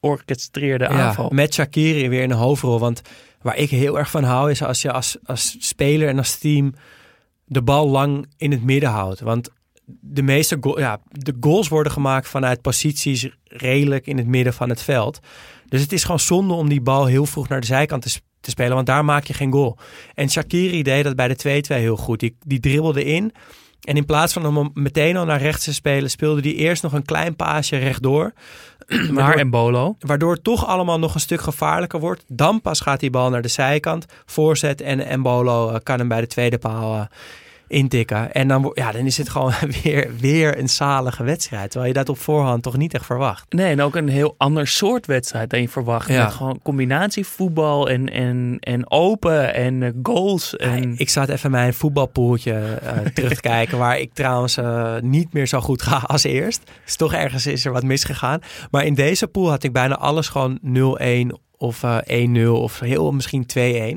georchestreerde 0.00 0.88
aanval. 0.88 1.30
met 1.30 1.54
Shakiri 1.54 2.08
weer 2.08 2.22
in 2.22 2.28
de 2.28 2.34
hoofdrol. 2.34 2.78
Want 2.78 3.02
waar 3.42 3.56
ik 3.56 3.70
heel 3.70 3.98
erg 3.98 4.10
van 4.10 4.24
hou 4.24 4.50
is 4.50 4.62
als 4.62 4.82
je 4.82 4.92
als, 4.92 5.16
als 5.24 5.56
speler 5.58 6.08
en 6.08 6.18
als 6.18 6.38
team 6.38 6.74
de 7.44 7.62
bal 7.62 7.88
lang 7.88 8.26
in 8.36 8.50
het 8.50 8.62
midden 8.62 8.90
houdt. 8.90 9.20
Want 9.20 9.50
de 9.84 10.22
meeste 10.22 10.74
ja, 10.76 11.00
de 11.08 11.36
goals 11.40 11.68
worden 11.68 11.92
gemaakt 11.92 12.28
vanuit 12.28 12.62
posities 12.62 13.28
redelijk 13.44 14.06
in 14.06 14.16
het 14.16 14.26
midden 14.26 14.52
van 14.52 14.68
het 14.68 14.82
veld. 14.82 15.20
Dus 15.68 15.80
het 15.80 15.92
is 15.92 16.02
gewoon 16.02 16.20
zonde 16.20 16.54
om 16.54 16.68
die 16.68 16.80
bal 16.80 17.06
heel 17.06 17.26
vroeg 17.26 17.48
naar 17.48 17.60
de 17.60 17.66
zijkant 17.66 18.02
te, 18.02 18.20
te 18.40 18.50
spelen, 18.50 18.74
want 18.74 18.86
daar 18.86 19.04
maak 19.04 19.24
je 19.24 19.34
geen 19.34 19.52
goal. 19.52 19.78
En 20.14 20.30
Shakiri 20.30 20.82
deed 20.82 21.04
dat 21.04 21.16
bij 21.16 21.28
de 21.28 21.62
2-2 21.68 21.76
heel 21.76 21.96
goed. 21.96 22.20
Die, 22.20 22.36
die 22.46 22.60
dribbelde 22.60 23.04
in. 23.04 23.32
En 23.82 23.96
in 23.96 24.04
plaats 24.04 24.32
van 24.32 24.56
om 24.56 24.70
meteen 24.74 25.16
al 25.16 25.24
naar 25.24 25.40
rechts 25.40 25.64
te 25.64 25.74
spelen, 25.74 26.10
speelde 26.10 26.40
hij 26.40 26.54
eerst 26.54 26.82
nog 26.82 26.92
een 26.92 27.04
klein 27.04 27.36
paasje 27.36 27.76
rechtdoor. 27.76 28.32
Naar 29.10 29.34
Embolo. 29.34 29.96
Waardoor 29.98 30.32
het 30.32 30.44
toch 30.44 30.66
allemaal 30.66 30.98
nog 30.98 31.14
een 31.14 31.20
stuk 31.20 31.40
gevaarlijker 31.40 32.00
wordt. 32.00 32.24
Dan 32.28 32.60
pas 32.60 32.80
gaat 32.80 33.00
die 33.00 33.10
bal 33.10 33.30
naar 33.30 33.42
de 33.42 33.48
zijkant. 33.48 34.06
Voorzet 34.26 34.80
en 34.80 35.06
Embolo 35.06 35.70
uh, 35.70 35.76
kan 35.82 35.98
hem 35.98 36.08
bij 36.08 36.20
de 36.20 36.26
tweede 36.26 36.58
paal 36.58 36.94
uh, 36.94 37.02
intikken. 37.72 38.32
En 38.32 38.48
dan, 38.48 38.70
ja, 38.74 38.92
dan 38.92 39.06
is 39.06 39.16
het 39.16 39.28
gewoon 39.28 39.52
weer, 39.82 40.10
weer 40.18 40.58
een 40.58 40.68
zalige 40.68 41.24
wedstrijd. 41.24 41.70
Terwijl 41.70 41.92
je 41.92 41.98
dat 41.98 42.08
op 42.08 42.18
voorhand 42.18 42.62
toch 42.62 42.76
niet 42.76 42.94
echt 42.94 43.06
verwacht. 43.06 43.52
Nee, 43.52 43.70
en 43.70 43.80
ook 43.80 43.96
een 43.96 44.08
heel 44.08 44.34
ander 44.36 44.66
soort 44.66 45.06
wedstrijd 45.06 45.50
dan 45.50 45.60
je 45.60 45.68
verwacht. 45.68 46.08
Ja. 46.08 46.24
Met 46.24 46.32
gewoon 46.32 46.60
combinatie 46.62 47.26
voetbal 47.26 47.88
en, 47.88 48.10
en, 48.10 48.56
en 48.60 48.90
open 48.90 49.54
en 49.54 49.80
uh, 49.80 49.90
goals. 50.02 50.56
En... 50.56 50.90
Ja, 50.90 50.94
ik 50.96 51.08
zat 51.08 51.28
even 51.28 51.50
mijn 51.50 51.74
voetbalpoeltje 51.74 52.52
uh, 52.82 52.98
terug 53.14 53.34
te 53.34 53.40
kijken. 53.40 53.78
Waar 53.78 53.98
ik 53.98 54.14
trouwens 54.14 54.56
uh, 54.58 54.94
niet 55.00 55.32
meer 55.32 55.46
zo 55.46 55.60
goed 55.60 55.82
ga 55.82 55.96
als 56.06 56.24
eerst. 56.24 56.70
Dus 56.84 56.96
toch 56.96 57.12
ergens 57.12 57.46
is 57.46 57.64
er 57.64 57.72
wat 57.72 57.82
misgegaan. 57.82 58.40
Maar 58.70 58.84
in 58.84 58.94
deze 58.94 59.26
pool 59.26 59.50
had 59.50 59.62
ik 59.62 59.72
bijna 59.72 59.96
alles 59.96 60.28
gewoon 60.28 60.58
0-1 61.32 61.36
of 61.56 61.82
1-0 61.84 62.46
of 62.46 62.80
heel 62.80 63.12
misschien 63.12 63.46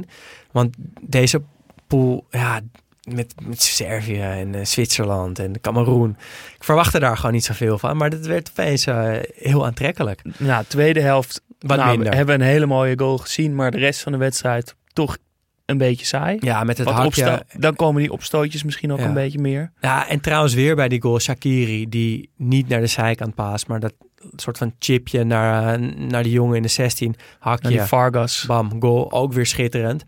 2-1. 0.05 0.09
Want 0.51 0.75
deze 1.01 1.41
pool, 1.88 2.25
ja, 2.29 2.61
met, 3.05 3.33
met 3.43 3.61
Servië 3.61 4.19
en 4.21 4.53
uh, 4.53 4.65
Zwitserland 4.65 5.39
en 5.39 5.61
Cameroen. 5.61 6.17
Ik 6.57 6.63
verwachtte 6.63 6.99
daar 6.99 7.15
gewoon 7.17 7.31
niet 7.31 7.45
zoveel 7.45 7.77
van, 7.77 7.97
maar 7.97 8.09
dat 8.09 8.25
werd 8.25 8.49
opeens 8.49 8.87
uh, 8.87 9.11
heel 9.35 9.65
aantrekkelijk. 9.65 10.21
Ja, 10.37 10.63
tweede 10.67 11.01
helft 11.01 11.41
Wat 11.59 11.77
nou, 11.77 11.89
minder. 11.89 12.09
we 12.09 12.15
hebben 12.15 12.35
een 12.35 12.47
hele 12.47 12.65
mooie 12.65 12.99
goal 12.99 13.17
gezien, 13.17 13.55
maar 13.55 13.71
de 13.71 13.77
rest 13.77 14.01
van 14.01 14.11
de 14.11 14.17
wedstrijd 14.17 14.75
toch 14.93 15.17
een 15.65 15.77
beetje 15.77 16.05
saai. 16.05 16.37
Ja, 16.39 16.63
met 16.63 16.77
het 16.77 16.87
opsta- 16.99 17.43
dan 17.57 17.75
komen 17.75 18.01
die 18.01 18.11
opstootjes 18.11 18.63
misschien 18.63 18.91
ook 18.91 18.99
Ja. 18.99 19.05
een 19.05 19.13
beetje 19.13 19.39
meer. 19.39 19.71
Ja, 19.81 20.07
en 20.09 20.19
trouwens 20.19 20.53
weer 20.53 20.75
bij 20.75 20.87
die 20.89 21.01
goal 21.01 21.19
Shakiri, 21.19 21.89
die 21.89 22.29
niet 22.37 22.67
naar 22.67 22.79
de 22.79 22.87
zijkant 22.87 23.35
paast, 23.35 23.67
maar 23.67 23.79
dat 23.79 23.93
soort 24.35 24.57
van 24.57 24.73
chipje 24.79 25.23
naar, 25.23 25.79
uh, 25.79 25.91
naar 26.09 26.23
die 26.23 26.31
jongen 26.31 26.55
in 26.55 26.61
de 26.61 26.67
16. 26.67 27.15
Hakje, 27.39 27.63
Nou, 27.69 27.79
die 27.79 27.87
Vargas. 27.87 28.43
bam, 28.47 28.71
goal. 28.81 29.11
Ook 29.11 29.33
weer 29.33 29.45
schitterend. 29.45 30.03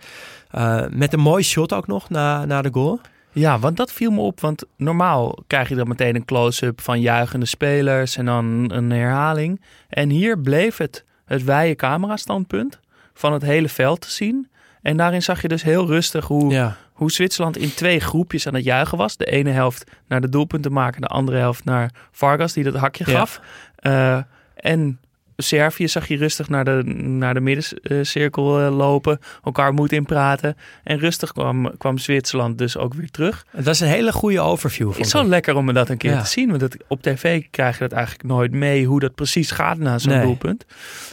Uh, 0.55 0.83
met 0.89 1.13
een 1.13 1.19
mooi 1.19 1.43
shot 1.43 1.73
ook 1.73 1.87
nog 1.87 2.09
na, 2.09 2.45
na 2.45 2.61
de 2.61 2.69
goal. 2.71 2.99
Ja, 3.31 3.59
want 3.59 3.77
dat 3.77 3.91
viel 3.91 4.11
me 4.11 4.19
op. 4.21 4.39
Want 4.39 4.63
normaal 4.77 5.37
krijg 5.47 5.69
je 5.69 5.75
dan 5.75 5.87
meteen 5.87 6.15
een 6.15 6.25
close-up 6.25 6.81
van 6.81 7.01
juichende 7.01 7.45
spelers 7.45 8.17
en 8.17 8.25
dan 8.25 8.71
een 8.73 8.91
herhaling. 8.91 9.61
En 9.89 10.09
hier 10.09 10.39
bleef 10.39 10.77
het 10.77 11.05
het 11.25 11.43
wijde 11.43 11.75
camerastandpunt 11.75 12.79
van 13.13 13.33
het 13.33 13.41
hele 13.41 13.69
veld 13.69 14.01
te 14.01 14.11
zien. 14.11 14.49
En 14.81 14.97
daarin 14.97 15.23
zag 15.23 15.41
je 15.41 15.47
dus 15.47 15.63
heel 15.63 15.85
rustig 15.87 16.25
hoe, 16.25 16.51
Ja. 16.53 16.75
hoe 16.93 17.11
Zwitserland 17.11 17.57
in 17.57 17.73
twee 17.73 17.99
groepjes 17.99 18.47
aan 18.47 18.53
het 18.53 18.63
juichen 18.63 18.97
was. 18.97 19.17
De 19.17 19.25
ene 19.25 19.49
helft 19.49 19.91
naar 20.07 20.21
de 20.21 20.29
doelpunten 20.29 20.71
maken, 20.73 21.01
de 21.01 21.07
andere 21.07 21.37
helft 21.37 21.63
naar 21.65 21.91
Vargas 22.11 22.53
die 22.53 22.63
dat 22.63 22.75
hakje 22.75 23.03
Ja. 23.11 23.17
gaf. 23.17 23.41
Uh, 23.81 24.17
en 24.55 24.99
Servië 25.39 25.87
zag 25.87 26.07
je 26.07 26.17
rustig 26.17 26.49
naar 26.49 26.65
de, 26.65 26.81
naar 26.95 27.33
de 27.33 27.39
middencirkel 27.39 28.61
uh, 28.65 28.75
lopen, 28.77 29.19
elkaar 29.43 29.73
moed 29.73 29.91
inpraten. 29.91 30.57
En 30.83 30.99
rustig 30.99 31.31
kwam, 31.31 31.77
kwam 31.77 31.97
Zwitserland 31.97 32.57
dus 32.57 32.77
ook 32.77 32.93
weer 32.93 33.09
terug. 33.11 33.45
Het 33.49 33.65
was 33.65 33.79
een 33.79 33.87
hele 33.87 34.11
goede 34.11 34.39
overview. 34.39 34.89
Het 34.89 34.99
is 34.99 35.09
zo 35.09 35.23
lekker 35.23 35.55
om 35.55 35.65
me 35.65 35.73
dat 35.73 35.89
een 35.89 35.97
keer 35.97 36.11
Ja. 36.11 36.21
te 36.21 36.27
zien. 36.29 36.47
Want 36.49 36.59
dat, 36.59 36.77
op 36.87 37.01
tv 37.01 37.43
krijg 37.51 37.77
je 37.77 37.83
dat 37.87 37.91
eigenlijk 37.97 38.27
nooit 38.27 38.51
mee 38.51 38.85
hoe 38.85 38.99
dat 38.99 39.15
precies 39.15 39.51
gaat 39.51 39.77
na 39.77 39.97
zo'n 39.99 40.11
Nee. 40.11 40.21
doelpunt. 40.21 40.65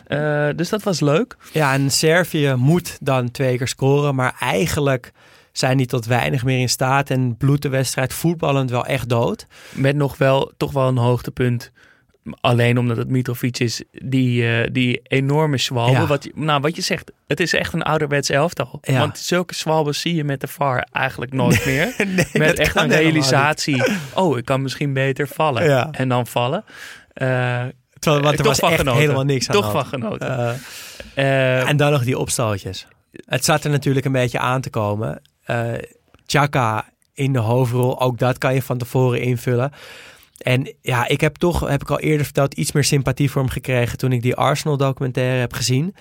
Uh, 0.09 0.49
dus 0.57 0.69
dat 0.69 0.83
was 0.83 1.01
leuk. 1.01 1.37
Ja, 1.53 1.73
en 1.73 1.91
Servië 1.91 2.55
moet 2.57 2.99
dan 3.01 3.31
twee 3.31 3.57
keer 3.59 3.69
scoren, 3.69 4.15
maar 4.15 4.37
eigenlijk 4.41 5.13
zijn 5.53 5.77
die 5.77 5.87
tot 5.87 6.07
weinig 6.07 6.45
meer 6.45 6.61
in 6.61 6.69
staat 6.69 7.11
en 7.11 7.37
bloedt 7.37 7.63
de 7.63 7.69
wedstrijd 7.69 8.13
voetballend 8.13 8.71
wel 8.71 8.87
echt 8.87 9.09
dood. 9.09 9.47
Met 9.73 9.97
nog 9.97 10.17
wel 10.17 10.53
toch 10.57 10.73
wel 10.73 10.89
een 10.89 10.97
hoogtepunt. 10.97 11.73
Alleen 12.41 12.79
omdat 12.79 12.97
het 12.97 13.09
Mitrovic 13.09 13.59
is, 13.59 13.83
die, 13.91 14.43
uh, 14.43 14.67
die 14.73 15.01
enorme 15.03 15.59
zwalbe. 15.59 15.93
Ja. 15.93 16.07
Wat, 16.07 16.25
je, 16.25 16.33
nou, 16.35 16.61
wat 16.61 16.77
je 16.77 16.83
zegt, 16.83 17.13
het 17.27 17.41
is 17.41 17.55
echt 17.55 17.73
een 17.73 17.83
ouderwets 17.83 18.31
elftal. 18.31 18.79
Ja. 18.83 18.99
Want 18.99 19.19
zulke 19.19 19.55
zwalben 19.55 19.95
zie 19.95 20.15
je 20.15 20.25
met 20.25 20.41
de 20.41 20.47
VAR 20.47 20.89
eigenlijk 20.93 21.33
nooit 21.33 21.65
meer. 21.65 21.95
Nee, 22.15 22.27
met 22.33 22.59
echt 22.59 22.77
een 22.77 22.89
realisatie. 22.89 23.83
Oh, 24.15 24.39
ik 24.39 24.45
kan 24.45 24.63
misschien 24.63 24.93
beter 24.93 25.29
vallen. 25.29 25.65
Ja. 25.65 25.89
En 25.91 26.09
dan 26.09 26.27
vallen. 26.27 26.65
Uh, 27.15 27.63
Terwijl, 27.99 28.23
want 28.23 28.39
er 28.39 28.45
toch 28.45 28.47
was 28.47 28.59
van 28.59 28.69
echt 28.69 28.79
genoten. 28.79 29.01
helemaal 29.01 29.25
niks 29.25 29.49
aan 29.49 29.55
Toch 29.55 29.71
van 29.71 29.87
genoten. 29.87 30.61
Uh, 31.17 31.69
en 31.69 31.77
dan 31.77 31.93
nog 31.93 32.05
die 32.05 32.19
opstootjes. 32.19 32.87
Het 33.27 33.45
zat 33.45 33.65
er 33.65 33.71
natuurlijk 33.71 34.07
een 34.07 34.13
beetje 34.13 34.39
aan 34.39 34.61
te 34.61 34.71
komen. 34.71 35.23
Chaka 36.27 36.85
in 37.15 37.33
de 37.33 37.39
hoofdrol, 37.39 38.01
ook 38.01 38.19
dat 38.19 38.39
kan 38.39 38.55
je 38.55 38.63
van 38.63 38.79
tevoren 38.79 39.21
invullen. 39.21 39.73
En 40.45 40.75
ja, 40.81 41.09
ik 41.09 41.21
heb 41.21 41.37
toch, 41.37 41.69
heb 41.69 41.83
ik 41.83 41.91
al 41.91 42.01
eerder 42.01 42.25
verteld, 42.25 42.55
iets 42.55 42.73
meer 42.73 42.85
sympathie 42.85 43.31
voor 43.31 43.43
hem 43.43 43.51
gekregen 43.51 43.99
toen 43.99 44.13
ik 44.13 44.23
die 44.23 44.35
Arsenal 44.35 44.77
documentaire 44.77 45.41
heb 45.41 45.53
gezien. 45.53 45.95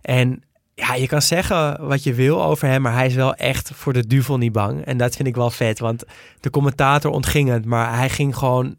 En 0.00 0.42
ja, 0.74 0.94
je 0.94 1.06
kan 1.06 1.22
zeggen 1.22 1.86
wat 1.86 2.02
je 2.02 2.14
wil 2.14 2.44
over 2.44 2.68
hem, 2.68 2.82
maar 2.82 2.94
hij 2.94 3.06
is 3.06 3.14
wel 3.14 3.34
echt 3.34 3.70
voor 3.74 3.92
de 3.92 4.06
duvel 4.06 4.38
niet 4.38 4.52
bang. 4.52 4.84
En 4.84 4.96
dat 4.96 5.16
vind 5.16 5.28
ik 5.28 5.34
wel 5.34 5.50
vet, 5.50 5.78
want 5.78 6.04
de 6.40 6.50
commentator 6.50 7.10
ontging 7.10 7.48
het, 7.48 7.64
maar 7.64 7.96
hij 7.96 8.08
ging 8.08 8.36
gewoon 8.36 8.76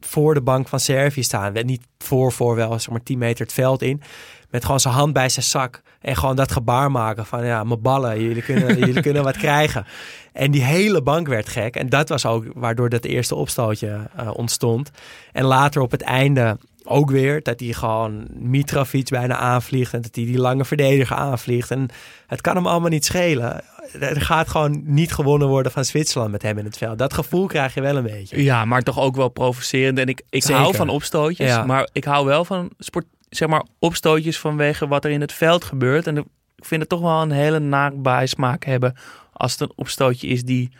voor 0.00 0.34
de 0.34 0.42
bank 0.42 0.68
van 0.68 0.80
Servië 0.80 1.22
staan. 1.22 1.52
Niet 1.52 1.86
voor, 1.98 2.32
voor 2.32 2.54
wel, 2.54 2.78
zeg 2.78 2.90
maar 2.90 3.02
10 3.02 3.18
meter 3.18 3.44
het 3.44 3.54
veld 3.54 3.82
in. 3.82 4.02
Met 4.50 4.64
gewoon 4.64 4.80
zijn 4.80 4.94
hand 4.94 5.12
bij 5.12 5.28
zijn 5.28 5.44
zak. 5.44 5.82
En 6.06 6.16
gewoon 6.16 6.36
dat 6.36 6.52
gebaar 6.52 6.90
maken 6.90 7.26
van 7.26 7.46
ja, 7.46 7.64
mijn 7.64 7.80
ballen, 7.80 8.22
jullie 8.22 8.42
kunnen, 8.42 8.78
jullie 8.86 9.02
kunnen 9.02 9.22
wat 9.22 9.36
krijgen. 9.36 9.86
En 10.32 10.50
die 10.50 10.62
hele 10.62 11.02
bank 11.02 11.26
werd 11.26 11.48
gek. 11.48 11.76
En 11.76 11.88
dat 11.88 12.08
was 12.08 12.26
ook 12.26 12.44
waardoor 12.54 12.88
dat 12.88 13.04
eerste 13.04 13.34
opstootje 13.34 14.00
uh, 14.20 14.30
ontstond. 14.32 14.90
En 15.32 15.44
later 15.44 15.82
op 15.82 15.90
het 15.90 16.02
einde 16.02 16.58
ook 16.84 17.10
weer 17.10 17.42
dat 17.42 17.60
hij 17.60 17.72
gewoon 17.72 18.26
Mitrovic 18.32 19.08
bijna 19.08 19.36
aanvliegt. 19.36 19.94
En 19.94 20.00
dat 20.00 20.14
hij 20.14 20.24
die 20.24 20.38
lange 20.38 20.64
verdediger 20.64 21.16
aanvliegt. 21.16 21.70
En 21.70 21.88
het 22.26 22.40
kan 22.40 22.56
hem 22.56 22.66
allemaal 22.66 22.90
niet 22.90 23.04
schelen. 23.04 23.62
Er 24.00 24.20
gaat 24.20 24.48
gewoon 24.48 24.82
niet 24.84 25.12
gewonnen 25.12 25.48
worden 25.48 25.72
van 25.72 25.84
Zwitserland 25.84 26.30
met 26.30 26.42
hem 26.42 26.58
in 26.58 26.64
het 26.64 26.78
veld. 26.78 26.98
Dat 26.98 27.14
gevoel 27.14 27.46
krijg 27.46 27.74
je 27.74 27.80
wel 27.80 27.96
een 27.96 28.02
beetje. 28.02 28.42
Ja, 28.42 28.64
maar 28.64 28.82
toch 28.82 29.00
ook 29.00 29.16
wel 29.16 29.28
provocerend. 29.28 29.98
En 29.98 30.06
ik, 30.06 30.22
ik 30.30 30.42
Zeker. 30.42 30.60
hou 30.60 30.74
van 30.74 30.88
opstootjes. 30.88 31.48
Ja. 31.48 31.64
Maar 31.64 31.88
ik 31.92 32.04
hou 32.04 32.26
wel 32.26 32.44
van 32.44 32.70
sport, 32.78 33.06
zeg 33.36 33.48
maar, 33.48 33.64
opstootjes 33.78 34.38
vanwege 34.38 34.86
wat 34.88 35.04
er 35.04 35.10
in 35.10 35.20
het 35.20 35.32
veld 35.32 35.64
gebeurt. 35.64 36.06
En 36.06 36.16
ik 36.16 36.64
vind 36.64 36.80
het 36.80 36.90
toch 36.90 37.00
wel 37.00 37.22
een 37.22 37.30
hele 37.30 37.58
naakbijsmaak 37.58 38.64
hebben 38.64 38.94
als 39.32 39.52
het 39.52 39.60
een 39.60 39.72
opstootje 39.74 40.26
is 40.28 40.42
die 40.42 40.70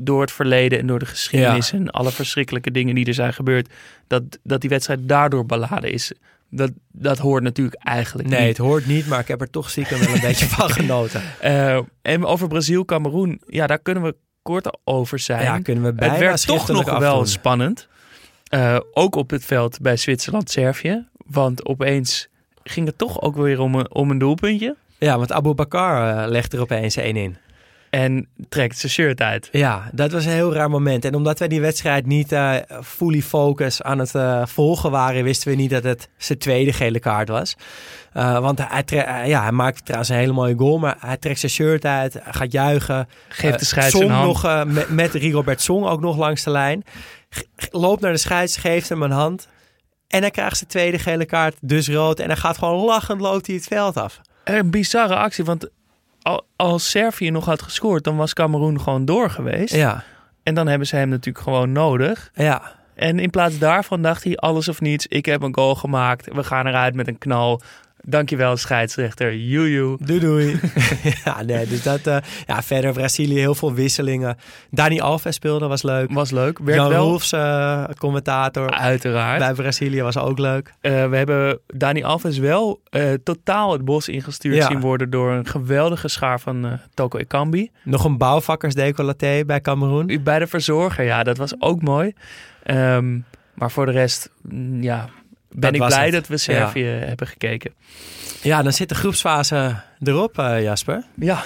door 0.00 0.20
het 0.20 0.32
verleden 0.32 0.78
en 0.78 0.86
door 0.86 0.98
de 0.98 1.06
geschiedenis 1.06 1.70
Ja. 1.70 1.78
en 1.78 1.90
alle 1.90 2.10
verschrikkelijke 2.10 2.70
dingen 2.70 2.94
die 2.94 3.06
er 3.06 3.14
zijn 3.14 3.32
gebeurd, 3.32 3.68
dat, 4.06 4.22
dat 4.42 4.60
die 4.60 4.70
wedstrijd 4.70 5.08
daardoor 5.08 5.46
beladen 5.46 5.92
is. 5.92 6.12
Dat, 6.50 6.70
dat 6.92 7.18
hoort 7.18 7.42
natuurlijk 7.42 7.76
eigenlijk 7.84 8.28
Nee, 8.28 8.38
niet. 8.38 8.48
het 8.48 8.66
hoort 8.66 8.86
niet, 8.86 9.06
maar 9.06 9.20
ik 9.20 9.28
heb 9.28 9.40
er 9.40 9.50
toch 9.50 9.70
stiekem 9.70 9.98
wel 9.98 10.14
een 10.14 10.20
beetje 10.30 10.46
van 10.46 10.70
genoten. 10.70 11.22
Uh, 11.44 11.78
en 12.02 12.24
over 12.24 12.48
Brazil-Cameroen, 12.48 13.40
ja, 13.46 13.66
daar 13.66 13.78
kunnen 13.78 14.02
we 14.02 14.14
kort 14.42 14.78
over 14.84 15.18
zijn. 15.18 15.42
Ja, 15.42 15.58
kunnen 15.60 15.84
we 15.84 15.92
bijna 15.92 16.14
Het 16.14 16.22
werd 16.22 16.46
toch 16.46 16.68
nog 16.68 16.98
wel 16.98 17.26
spannend. 17.26 17.88
Uh, 18.54 18.76
ook 18.92 19.14
op 19.14 19.30
het 19.30 19.44
veld 19.44 19.80
bij 19.80 19.96
Zwitserland-Servië. 19.96 21.06
Want 21.32 21.66
opeens 21.66 22.28
ging 22.62 22.86
het 22.86 22.98
toch 22.98 23.20
ook 23.20 23.36
weer 23.36 23.60
om 23.60 23.74
een, 23.74 23.94
om 23.94 24.10
een 24.10 24.18
doelpuntje. 24.18 24.76
Ja, 24.98 25.18
want 25.18 25.32
Abu 25.32 25.54
Bakar 25.54 26.16
uh, 26.16 26.30
legt 26.30 26.52
er 26.52 26.60
opeens 26.60 26.96
één 26.96 27.16
in. 27.16 27.36
En 27.90 28.28
trekt 28.48 28.78
zijn 28.78 28.92
shirt 28.92 29.20
uit. 29.20 29.48
Ja, 29.52 29.90
dat 29.92 30.12
was 30.12 30.24
een 30.24 30.32
heel 30.32 30.54
raar 30.54 30.70
moment. 30.70 31.04
En 31.04 31.14
omdat 31.14 31.38
wij 31.38 31.48
die 31.48 31.60
wedstrijd 31.60 32.06
niet 32.06 32.32
uh, 32.32 32.54
fully 32.82 33.22
focus 33.22 33.82
aan 33.82 33.98
het 33.98 34.14
uh, 34.14 34.46
volgen 34.46 34.90
waren, 34.90 35.24
wisten 35.24 35.50
we 35.50 35.56
niet 35.56 35.70
dat 35.70 35.82
het 35.82 36.08
zijn 36.16 36.38
tweede 36.38 36.72
gele 36.72 36.98
kaart 36.98 37.28
was. 37.28 37.56
Uh, 38.16 38.38
want 38.38 38.58
hij, 38.62 38.84
ja, 39.26 39.42
hij 39.42 39.52
maakt 39.52 39.84
trouwens 39.84 40.10
een 40.10 40.16
hele 40.16 40.32
mooie 40.32 40.54
goal, 40.56 40.78
maar 40.78 40.96
hij 41.00 41.16
trekt 41.16 41.38
zijn 41.38 41.52
shirt 41.52 41.84
uit, 41.84 42.20
gaat 42.24 42.52
juichen. 42.52 43.08
Geeft 43.28 43.58
de 43.58 43.64
scheids 43.64 43.90
Song 43.90 44.02
een 44.02 44.10
hand. 44.10 44.42
nog 44.42 44.64
met, 44.66 44.90
met 44.90 45.14
Rigobert 45.14 45.60
Song 45.60 45.84
ook 45.84 46.00
nog 46.00 46.16
langs 46.16 46.42
de 46.42 46.50
lijn. 46.50 46.84
G 47.30 47.42
loopt 47.70 48.00
naar 48.00 48.12
de 48.12 48.18
scheids, 48.18 48.56
geeft 48.56 48.88
hem 48.88 49.02
een 49.02 49.10
hand. 49.10 49.48
En 50.12 50.20
hij 50.20 50.30
krijgt 50.30 50.56
zijn 50.56 50.70
tweede 50.70 50.98
gele 50.98 51.24
kaart, 51.24 51.56
dus 51.60 51.88
rood. 51.88 52.20
En 52.20 52.26
hij 52.26 52.36
gaat 52.36 52.58
gewoon 52.58 52.84
lachend, 52.84 53.20
loopt 53.20 53.46
hij 53.46 53.56
het 53.56 53.66
veld 53.66 53.96
af. 53.96 54.20
Een 54.44 54.70
bizarre 54.70 55.16
actie, 55.16 55.44
want 55.44 55.68
als 56.56 56.90
Servië 56.90 57.30
nog 57.30 57.44
had 57.44 57.62
gescoord, 57.62 58.04
dan 58.04 58.16
was 58.16 58.32
Cameroen 58.32 58.80
gewoon 58.80 59.04
door 59.04 59.30
geweest. 59.30 59.74
Ja. 59.74 60.04
En 60.42 60.54
dan 60.54 60.66
hebben 60.66 60.86
ze 60.86 60.96
hem 60.96 61.08
natuurlijk 61.08 61.44
gewoon 61.44 61.72
nodig. 61.72 62.30
Ja. 62.34 62.72
En 62.94 63.18
in 63.18 63.30
plaats 63.30 63.58
daarvan 63.58 64.02
dacht 64.02 64.24
hij 64.24 64.36
alles 64.36 64.68
of 64.68 64.80
niets. 64.80 65.06
Ik 65.06 65.26
heb 65.26 65.42
een 65.42 65.54
goal 65.54 65.74
gemaakt. 65.74 66.34
We 66.34 66.44
gaan 66.44 66.66
eruit 66.66 66.94
met 66.94 67.08
een 67.08 67.18
knal. 67.18 67.60
Dankjewel, 68.04 68.56
scheidsrechter. 68.56 69.36
Joejoe. 69.36 69.96
Doei 70.00 70.20
doei. 70.20 70.60
ja, 71.24 71.42
nee, 71.42 71.66
dus 71.66 71.82
dat... 71.82 72.06
eh, 72.06 72.16
ja, 72.46 72.62
verder 72.62 72.92
Brazilië, 72.92 73.38
heel 73.38 73.54
veel 73.54 73.74
wisselingen. 73.74 74.36
Dani 74.70 75.00
Alves 75.00 75.34
speelde, 75.34 75.66
was 75.66 75.82
leuk. 75.82 76.12
Was 76.12 76.30
leuk. 76.30 76.58
Werd 76.58 76.76
Jan 76.78 76.88
wel... 76.88 77.20
Eh, 77.30 77.84
commentator 77.98 78.70
Uiteraard. 78.70 79.38
bij 79.38 79.52
Brazilië, 79.54 80.02
was 80.02 80.18
ook 80.18 80.38
leuk. 80.38 80.72
Eh, 80.80 81.08
we 81.08 81.16
hebben 81.16 81.58
Dani 81.66 82.02
Alves 82.04 82.38
wel 82.38 82.80
totaal 83.24 83.72
het 83.72 83.84
bos 83.84 84.08
ingestuurd 84.08 84.56
Ja. 84.56 84.66
zien 84.66 84.80
worden 84.80 85.10
door 85.10 85.30
een 85.32 85.46
geweldige 85.46 86.08
schaar 86.08 86.40
van 86.40 86.78
Toko 86.94 87.18
Ekambi. 87.18 87.70
Nog 87.84 88.04
een 88.04 88.18
bouwvakkersdecolleté 88.18 89.42
bij 89.46 89.60
Cameroen. 89.60 90.20
Bij 90.24 90.38
de 90.38 90.46
verzorger, 90.46 91.04
ja, 91.04 91.22
dat 91.22 91.36
was 91.36 91.54
ook 91.60 91.82
mooi. 91.82 92.12
Ehm, 92.62 93.18
maar 93.54 93.70
voor 93.70 93.86
de 93.86 93.92
rest, 93.92 94.30
mm, 94.42 94.82
ja, 94.82 95.08
ben 95.54 95.72
ik 95.72 95.86
blij 95.86 96.04
het. 96.04 96.12
dat 96.12 96.26
we 96.26 96.36
Servië 96.36 96.84
hebben 96.84 97.26
gekeken. 97.26 97.72
Ja, 98.42 98.62
dan 98.62 98.72
zit 98.72 98.88
de 98.88 98.94
groepsfase 98.94 99.76
erop, 100.02 100.38
eh, 100.38 100.62
Jasper. 100.62 101.04
Ja, 101.14 101.44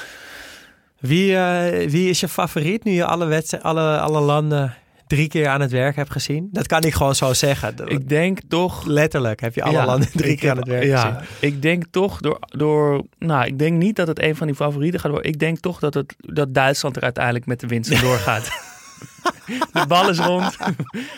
Wie, 0.99 1.37
eh, 1.37 1.91
wie 1.91 2.09
is 2.09 2.21
je 2.21 2.29
favoriet 2.29 2.85
nu 2.85 2.93
je 2.93 3.05
alle, 3.05 3.43
alle, 3.63 3.99
alle 3.99 4.21
landen 4.21 4.75
drie 5.07 5.29
keer 5.29 5.49
aan 5.49 5.61
het 5.61 5.71
werk 5.71 5.97
hebt 5.97 6.11
gezien? 6.13 6.49
Dat 6.53 6.67
kan 6.67 6.81
ik 6.83 6.95
gewoon 6.95 7.15
zo 7.15 7.33
zeggen. 7.33 7.77
Dat- 7.77 7.91
ik 7.91 8.09
denk 8.09 8.39
toch... 8.49 8.87
Letterlijk 8.87 9.41
heb 9.41 9.55
je 9.55 9.63
alle 9.63 9.73
Ja, 9.77 9.85
landen 9.87 10.09
drie 10.13 10.37
keer 10.37 10.51
aan 10.51 10.57
het 10.57 10.67
werk 10.69 10.85
ja, 10.85 11.01
gezien. 11.01 11.21
ik 11.41 11.63
denk 11.63 11.85
toch 11.91 12.21
door, 12.21 12.39
door... 12.49 13.05
Nou, 13.19 13.47
ik 13.47 13.59
denk 13.59 13.77
niet 13.83 13.97
dat 13.97 14.07
het 14.07 14.23
een 14.23 14.37
van 14.37 14.47
die 14.47 14.57
favorieten 14.57 15.01
gaat 15.01 15.11
worden. 15.11 15.31
Ik 15.31 15.39
denk 15.39 15.59
toch 15.59 15.79
dat, 15.79 15.95
het, 15.95 16.15
dat 16.19 16.55
Duitsland 16.55 16.97
er 16.97 17.03
uiteindelijk 17.03 17.47
met 17.47 17.61
de 17.61 17.67
winst 17.67 18.01
doorgaat. 18.01 18.49
de 19.73 19.85
bal 19.89 20.09
is 20.11 20.19
rond. 20.19 20.57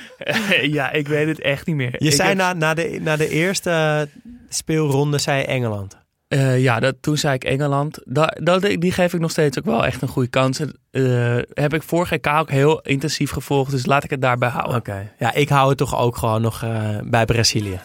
ja, 0.62 0.91
ik 0.91 1.09
weet 1.09 1.26
het 1.29 1.41
echt 1.41 1.66
niet 1.66 1.76
meer. 1.76 1.95
Je 1.99 2.07
Ik 2.09 2.12
zei 2.14 2.29
heb- 2.29 2.37
na, 2.39 2.53
na, 2.53 2.74
de, 2.74 2.99
na 3.03 3.16
de 3.16 3.29
eerste 3.29 4.09
speelronde 4.49 5.18
zei 5.18 5.43
Engeland. 5.43 5.97
Eh, 6.29 6.61
ja, 6.62 6.81
dat, 6.81 6.95
toen 7.01 7.16
zei 7.16 7.35
ik 7.35 7.45
Engeland. 7.45 7.99
Da, 8.05 8.26
dat, 8.43 8.62
die 8.62 8.93
geef 8.93 9.12
ik 9.14 9.20
nog 9.20 9.31
steeds 9.31 9.59
ook 9.59 9.64
wel 9.64 9.87
echt 9.87 10.03
een 10.03 10.09
goede 10.09 10.29
kans. 10.29 10.61
Eh 10.91 11.37
heb 11.53 11.74
ik 11.74 11.83
vorig 11.83 12.11
EK 12.12 12.26
ook 12.26 12.51
heel 12.51 12.81
intensief 12.81 13.31
gevolgd. 13.31 13.70
Dus 13.70 13.87
laat 13.87 14.05
ik 14.05 14.11
het 14.11 14.20
daarbij 14.22 14.49
houden. 14.49 14.76
Oké. 14.76 15.12
Ja, 15.18 15.35
ik 15.35 15.49
hou 15.49 15.68
het 15.68 15.79
toch 15.79 15.99
ook 15.99 16.16
gewoon 16.16 16.43
nog 16.43 16.62
eh, 16.62 16.99
bij 17.05 17.24
Brazilië. 17.24 17.81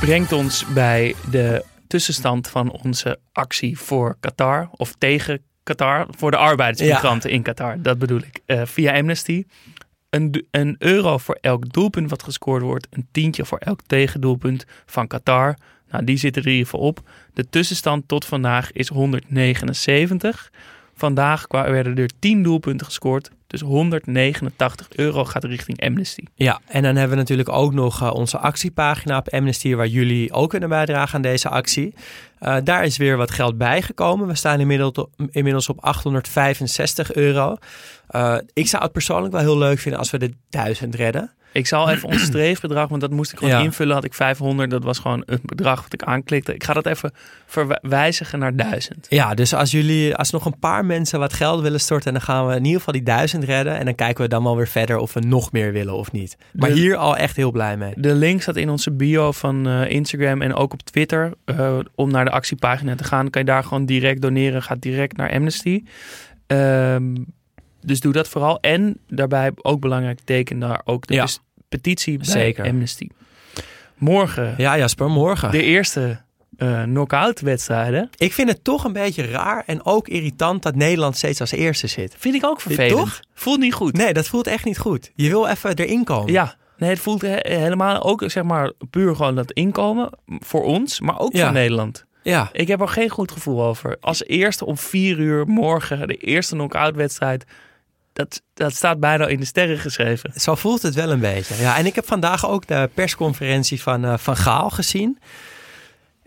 Brengt 0.00 0.32
ons 0.32 0.64
bij 0.74 1.14
de 1.30 1.64
tussenstand 1.96 2.48
van 2.48 2.70
onze 2.70 3.18
actie 3.32 3.78
voor 3.78 4.16
Qatar. 4.20 4.68
Of 4.70 4.94
tegen 4.98 5.42
Qatar. 5.62 6.06
Voor 6.10 6.30
de 6.30 6.36
arbeidsmigranten 6.36 7.30
in 7.30 7.42
Qatar. 7.42 7.82
Dat 7.82 7.98
bedoel 7.98 8.18
ik. 8.18 8.40
Eh, 8.46 8.62
via 8.64 8.96
Amnesty. 8.98 9.44
Een, 10.10 10.46
een 10.50 10.76
euro 10.78 11.18
voor 11.18 11.38
elk 11.40 11.72
doelpunt 11.72 12.10
wat 12.10 12.22
gescoord 12.22 12.62
wordt. 12.62 12.86
Een 12.90 13.08
tientje 13.12 13.44
voor 13.44 13.58
elk 13.58 13.80
tegendoelpunt 13.86 14.64
van 14.86 15.06
Qatar. 15.06 15.56
Nou, 15.90 16.04
die 16.04 16.16
zitten 16.16 16.42
er 16.42 16.48
in 16.48 16.54
ieder 16.54 16.70
geval 16.70 16.86
op. 16.86 17.00
De 17.32 17.48
tussenstand 17.48 18.08
tot 18.08 18.24
vandaag 18.24 18.72
is 18.72 18.88
179. 18.88 20.52
Vandaag 20.98 21.44
werden 21.48 21.96
er 21.96 22.10
10 22.18 22.42
doelpunten 22.42 22.86
gescoord. 22.86 23.30
Dus 23.46 23.60
189 23.60 24.88
euro 24.90 25.24
gaat 25.24 25.44
richting 25.44 25.82
Amnesty. 25.82 26.22
Ja, 26.34 26.60
en 26.66 26.82
dan 26.82 26.96
hebben 26.96 27.16
we 27.16 27.22
natuurlijk 27.22 27.48
ook 27.48 27.72
nog 27.72 28.02
eh, 28.02 28.14
onze 28.14 28.38
actiepagina 28.38 29.18
op 29.18 29.28
Amnesty, 29.28 29.74
waar 29.74 29.86
jullie 29.86 30.32
ook 30.32 30.50
kunnen 30.50 30.68
bijdragen 30.68 31.14
aan 31.14 31.22
deze 31.22 31.48
actie. 31.48 31.94
Eh, 32.38 32.56
daar 32.64 32.84
is 32.84 32.96
weer 32.96 33.16
wat 33.16 33.30
geld 33.30 33.58
bijgekomen. 33.58 34.26
We 34.26 34.34
staan 34.34 34.60
inmiddels 34.60 34.92
op, 34.92 35.10
inmiddels 35.30 35.68
op 35.68 35.80
865 35.80 37.14
euro. 37.14 37.56
Eh, 38.08 38.36
ik 38.52 38.66
zou 38.68 38.82
het 38.82 38.92
persoonlijk 38.92 39.32
wel 39.32 39.42
heel 39.42 39.58
leuk 39.58 39.78
vinden 39.78 40.00
als 40.00 40.10
we 40.10 40.18
de 40.18 40.32
1000 40.50 40.94
redden. 40.94 41.35
Ik 41.56 41.66
zal 41.66 41.90
even 41.90 42.08
ons 42.08 42.22
streefbedrag, 42.32 42.88
want 42.88 43.00
dat 43.00 43.10
moest 43.10 43.32
ik 43.32 43.38
gewoon 43.38 43.52
Ja. 43.54 43.60
invullen. 43.60 43.94
Had 43.94 44.04
ik 44.04 44.14
500, 44.14 44.70
dat 44.70 44.84
was 44.84 44.98
gewoon 44.98 45.22
het 45.26 45.42
bedrag 45.42 45.82
wat 45.82 45.92
ik 45.92 46.02
aanklikte. 46.02 46.54
Ik 46.54 46.64
ga 46.64 46.72
dat 46.72 46.86
even 46.86 47.12
verwijzigen 47.46 48.38
naar 48.38 48.56
1000. 48.56 49.06
Ja, 49.08 49.34
dus 49.34 49.54
als 49.54 49.70
jullie, 49.70 50.14
als 50.16 50.30
nog 50.30 50.44
een 50.44 50.58
paar 50.58 50.84
mensen 50.84 51.18
wat 51.18 51.32
geld 51.32 51.60
willen 51.62 51.80
storten, 51.80 52.12
dan 52.12 52.22
gaan 52.22 52.46
we 52.46 52.52
in 52.54 52.64
ieder 52.64 52.78
geval 52.78 52.92
die 52.94 53.02
1000 53.02 53.44
redden. 53.44 53.78
En 53.78 53.84
dan 53.84 53.94
kijken 53.94 54.22
we 54.22 54.28
dan 54.28 54.42
wel 54.42 54.56
weer 54.56 54.68
verder 54.68 54.96
of 54.98 55.12
we 55.12 55.20
nog 55.20 55.52
meer 55.52 55.72
willen 55.72 55.94
of 55.94 56.12
niet. 56.12 56.36
Maar 56.52 56.68
De- 56.68 56.74
hier 56.74 56.96
al 56.96 57.16
echt 57.16 57.36
heel 57.36 57.50
blij 57.50 57.76
mee. 57.76 57.92
De 57.96 58.14
link 58.14 58.42
staat 58.42 58.56
in 58.56 58.70
onze 58.70 58.90
bio 58.92 59.32
van 59.32 59.66
eh, 59.68 59.90
Instagram 59.90 60.42
en 60.42 60.54
ook 60.54 60.72
op 60.72 60.82
Twitter. 60.82 61.32
Eh, 61.44 61.78
om 61.94 62.10
naar 62.10 62.24
de 62.24 62.30
actiepagina 62.30 62.94
te 62.94 63.04
gaan, 63.04 63.30
kan 63.30 63.40
je 63.40 63.46
daar 63.48 63.64
gewoon 63.64 63.86
direct 63.86 64.22
doneren. 64.22 64.62
Gaat 64.62 64.80
direct 64.82 65.16
naar 65.16 65.32
Amnesty. 65.32 65.82
Ehm, 66.46 67.14
dus 67.82 68.00
doe 68.00 68.12
dat 68.12 68.28
vooral. 68.28 68.60
En 68.60 68.98
daarbij 69.08 69.50
ook 69.56 69.80
belangrijk, 69.80 70.20
teken 70.24 70.58
daar 70.58 70.80
ook 70.84 71.06
de 71.06 71.14
Ja. 71.14 71.26
Petitie 71.68 72.16
bij 72.16 72.26
Zeker. 72.26 72.64
Amnesty. 72.66 73.08
Morgen 73.94 74.54
Ja, 74.56 74.78
Jasper, 74.78 75.10
morgen. 75.10 75.50
de 75.50 75.62
eerste 75.62 76.24
eh 76.56 76.82
knock-out 76.82 77.40
wedstrijden. 77.40 78.10
Ik 78.16 78.32
vind 78.32 78.48
het 78.48 78.64
toch 78.64 78.84
een 78.84 78.92
beetje 78.92 79.26
raar 79.26 79.62
en 79.66 79.84
ook 79.84 80.08
irritant 80.08 80.62
dat 80.62 80.74
Nederland 80.74 81.16
steeds 81.16 81.40
als 81.40 81.50
eerste 81.50 81.86
zit. 81.86 82.14
Vind 82.18 82.34
ik 82.34 82.44
ook 82.44 82.60
vervelend. 82.60 82.98
Toch? 82.98 83.20
Voelt 83.34 83.58
niet 83.58 83.74
goed. 83.74 83.96
Nee, 83.96 84.12
dat 84.12 84.26
voelt 84.28 84.46
echt 84.46 84.64
niet 84.64 84.78
goed. 84.78 85.10
Je 85.14 85.28
wil 85.28 85.46
even 85.46 85.74
erin 85.76 86.04
komen. 86.04 86.32
Ja, 86.32 86.54
nee, 86.76 86.90
het 86.90 86.98
voelt 86.98 87.22
he- 87.22 87.38
helemaal 87.42 88.02
ook 88.02 88.22
zeg 88.26 88.42
maar 88.42 88.72
puur 88.90 89.16
gewoon 89.16 89.34
dat 89.34 89.52
inkomen 89.52 90.10
voor 90.26 90.64
ons, 90.64 91.00
maar 91.00 91.18
ook 91.18 91.32
Ja. 91.32 91.44
voor 91.44 91.52
Nederland. 91.52 92.04
Ja. 92.22 92.48
Ik 92.52 92.68
heb 92.68 92.80
er 92.80 92.88
geen 92.88 93.08
goed 93.08 93.30
gevoel 93.32 93.62
over. 93.62 93.96
Als 94.00 94.24
eerste 94.24 94.64
om 94.66 94.76
vier 94.78 95.18
uur 95.18 95.46
morgen 95.46 96.08
de 96.08 96.16
eerste 96.16 96.54
knock-out 96.54 96.94
wedstrijd, 96.94 97.44
dat, 98.16 98.42
dat 98.54 98.74
staat 98.74 99.00
bijna 99.00 99.26
in 99.26 99.40
de 99.40 99.46
sterren 99.46 99.78
geschreven. 99.78 100.32
Zo 100.34 100.54
voelt 100.54 100.82
het 100.82 100.94
wel 100.94 101.10
een 101.10 101.20
beetje. 101.20 101.54
Ja, 101.54 101.76
en 101.76 101.86
ik 101.86 101.94
heb 101.94 102.06
vandaag 102.06 102.48
ook 102.48 102.66
de 102.66 102.90
persconferentie 102.94 103.82
van 103.82 104.04
eh, 104.04 104.18
Van 104.18 104.36
Gaal 104.36 104.70
gezien. 104.70 105.18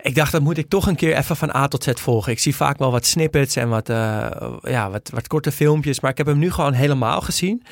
Ik 0.00 0.14
dacht, 0.14 0.32
dat 0.32 0.42
moet 0.42 0.58
ik 0.58 0.68
toch 0.68 0.86
een 0.86 0.96
keer 0.96 1.16
even 1.16 1.36
van 1.36 1.54
A 1.54 1.68
tot 1.68 1.84
Z 1.84 1.90
volgen. 1.94 2.32
Ik 2.32 2.38
zie 2.38 2.56
vaak 2.56 2.78
wel 2.78 2.90
wat 2.90 3.06
snippets 3.06 3.56
en 3.56 3.68
wat, 3.68 3.88
eh, 3.88 4.30
ja, 4.62 4.90
wat, 4.90 5.10
wat 5.14 5.26
korte 5.26 5.52
filmpjes. 5.52 6.00
Maar 6.00 6.10
ik 6.10 6.16
heb 6.16 6.26
hem 6.26 6.38
nu 6.38 6.50
gewoon 6.50 6.72
helemaal 6.72 7.20
gezien. 7.20 7.62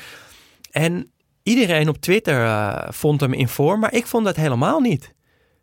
En 0.71 1.11
iedereen 1.43 1.89
op 1.89 1.97
Twitter 1.97 2.43
eh, 2.43 2.87
vond 2.89 3.21
hem 3.21 3.33
in 3.33 3.47
vorm, 3.47 3.79
maar 3.79 3.93
ik 3.93 4.05
vond 4.05 4.25
dat 4.25 4.35
helemaal 4.35 4.79
niet. 4.79 5.13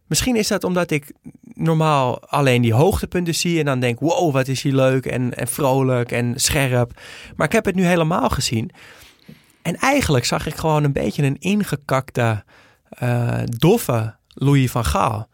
Misschien 0.06 0.36
is 0.36 0.48
dat 0.48 0.64
omdat 0.64 0.90
ik 0.90 1.12
normaal 1.42 2.20
alleen 2.28 2.62
die 2.62 2.74
hoogtepunten 2.74 3.34
zie 3.34 3.58
en 3.58 3.64
dan 3.64 3.80
denk, 3.80 4.00
wow, 4.00 4.32
wat 4.32 4.48
is 4.48 4.62
hij 4.62 4.72
leuk 4.72 5.06
en, 5.06 5.34
en 5.34 5.48
vrolijk 5.48 6.12
en 6.12 6.32
scherp. 6.36 7.00
Maar 7.36 7.46
ik 7.46 7.52
heb 7.52 7.64
het 7.64 7.74
nu 7.74 7.84
helemaal 7.84 8.28
gezien. 8.28 8.70
En 9.62 9.76
eigenlijk 9.76 10.24
zag 10.24 10.46
ik 10.46 10.54
gewoon 10.54 10.84
een 10.84 10.92
beetje 10.92 11.22
een 11.22 11.38
ingekakte, 11.38 12.44
eh, 12.88 13.38
doffe 13.44 14.14
Louis 14.28 14.70
van 14.70 14.84
Gaal. 14.84 15.28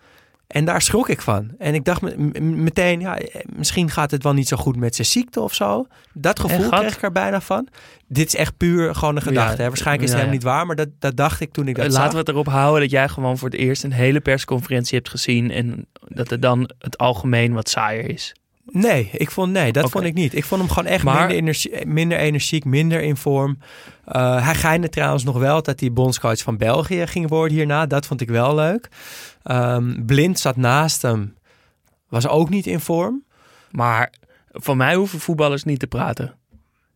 En 0.53 0.65
daar 0.65 0.83
schrok 0.83 1.09
ik 1.09 1.21
van. 1.21 1.51
En 1.59 1.75
ik 1.75 1.85
dacht 1.85 2.17
meteen, 2.41 3.01
ja, 3.01 3.19
eh, 3.19 3.41
misschien 3.57 3.91
gaat 3.91 4.11
het 4.11 4.23
wel 4.23 4.33
niet 4.33 4.49
zo 4.49 4.57
goed 4.57 4.77
met 4.77 4.95
zijn 4.95 5.07
ziekte 5.07 5.41
of 5.41 5.55
zo. 5.55 5.87
Dat 6.13 6.41
gevoel 6.41 6.69
kreeg 6.69 6.97
ik 6.97 7.03
er 7.03 7.13
bijna 7.13 7.41
van. 7.41 7.69
Dit 8.09 8.27
is 8.27 8.37
echt 8.37 8.57
puur 8.57 8.95
gewoon 8.95 9.17
een 9.17 9.23
gedachte. 9.23 9.57
Ja, 9.57 9.63
hè. 9.63 9.69
Waarschijnlijk 9.69 10.05
is 10.09 10.11
het 10.15 10.19
ja, 10.21 10.27
helemaal 10.27 10.33
niet 10.35 10.57
waar, 10.57 10.67
maar 10.67 10.77
dat, 10.77 10.89
dat 10.99 11.17
dacht 11.17 11.41
ik 11.41 11.53
toen 11.53 11.69
ik 11.69 11.75
dat 11.77 11.85
Eh, 11.85 11.91
zag. 11.91 11.99
Laten 12.01 12.13
we 12.15 12.19
het 12.21 12.29
erop 12.29 12.47
houden 12.49 12.81
dat 12.81 12.91
jij 12.91 13.09
gewoon 13.09 13.39
voor 13.39 13.49
het 13.49 13.59
eerst 13.59 13.85
een 13.85 13.93
hele 13.93 14.21
persconferentie 14.21 14.97
hebt 14.97 15.11
gezien 15.11 15.51
en 15.51 15.87
dat 16.09 16.31
het 16.31 16.43
dan 16.43 16.71
het 16.79 16.99
algemeen 16.99 17.53
wat 17.53 17.69
saaier 17.69 18.11
is. 18.11 18.35
Nee, 18.67 19.09
ik 19.13 19.31
vond, 19.31 19.53
nee, 19.53 19.73
dat 19.73 19.91
vond 19.91 20.05
ik 20.05 20.15
niet. 20.15 20.35
Ik 20.35 20.45
vond 20.45 20.61
hem 20.61 20.71
gewoon 20.71 20.91
echt 20.93 21.05
Maar- 21.05 21.17
minder, 21.19 21.37
energie, 21.37 21.87
minder 21.87 22.19
energiek, 22.19 22.65
minder 22.65 23.01
in 23.03 23.17
vorm. 23.17 23.59
Eh, 24.05 24.45
hij 24.45 24.55
geinde 24.55 24.89
trouwens 24.89 25.25
nog 25.25 25.39
wel 25.39 25.63
dat 25.63 25.81
hij 25.81 25.93
bondscoach 25.93 26.39
van 26.39 26.57
België 26.57 27.07
ging 27.07 27.29
worden 27.29 27.57
hierna. 27.57 27.87
Dat 27.87 28.07
vond 28.07 28.21
ik 28.21 28.29
wel 28.29 28.55
leuk. 28.55 28.89
Ehm, 29.43 30.05
Blind 30.05 30.39
zat 30.39 30.57
naast 30.57 31.03
hem. 31.03 31.35
Was 32.09 32.29
ook 32.29 32.49
niet 32.49 32.67
in 32.67 32.81
vorm. 32.81 33.25
Maar 33.71 34.13
van 34.51 34.77
mij 34.77 34.95
hoeven 34.95 35.21
voetballers 35.21 35.65
niet 35.65 35.79
te 35.79 35.87
praten. 35.87 36.35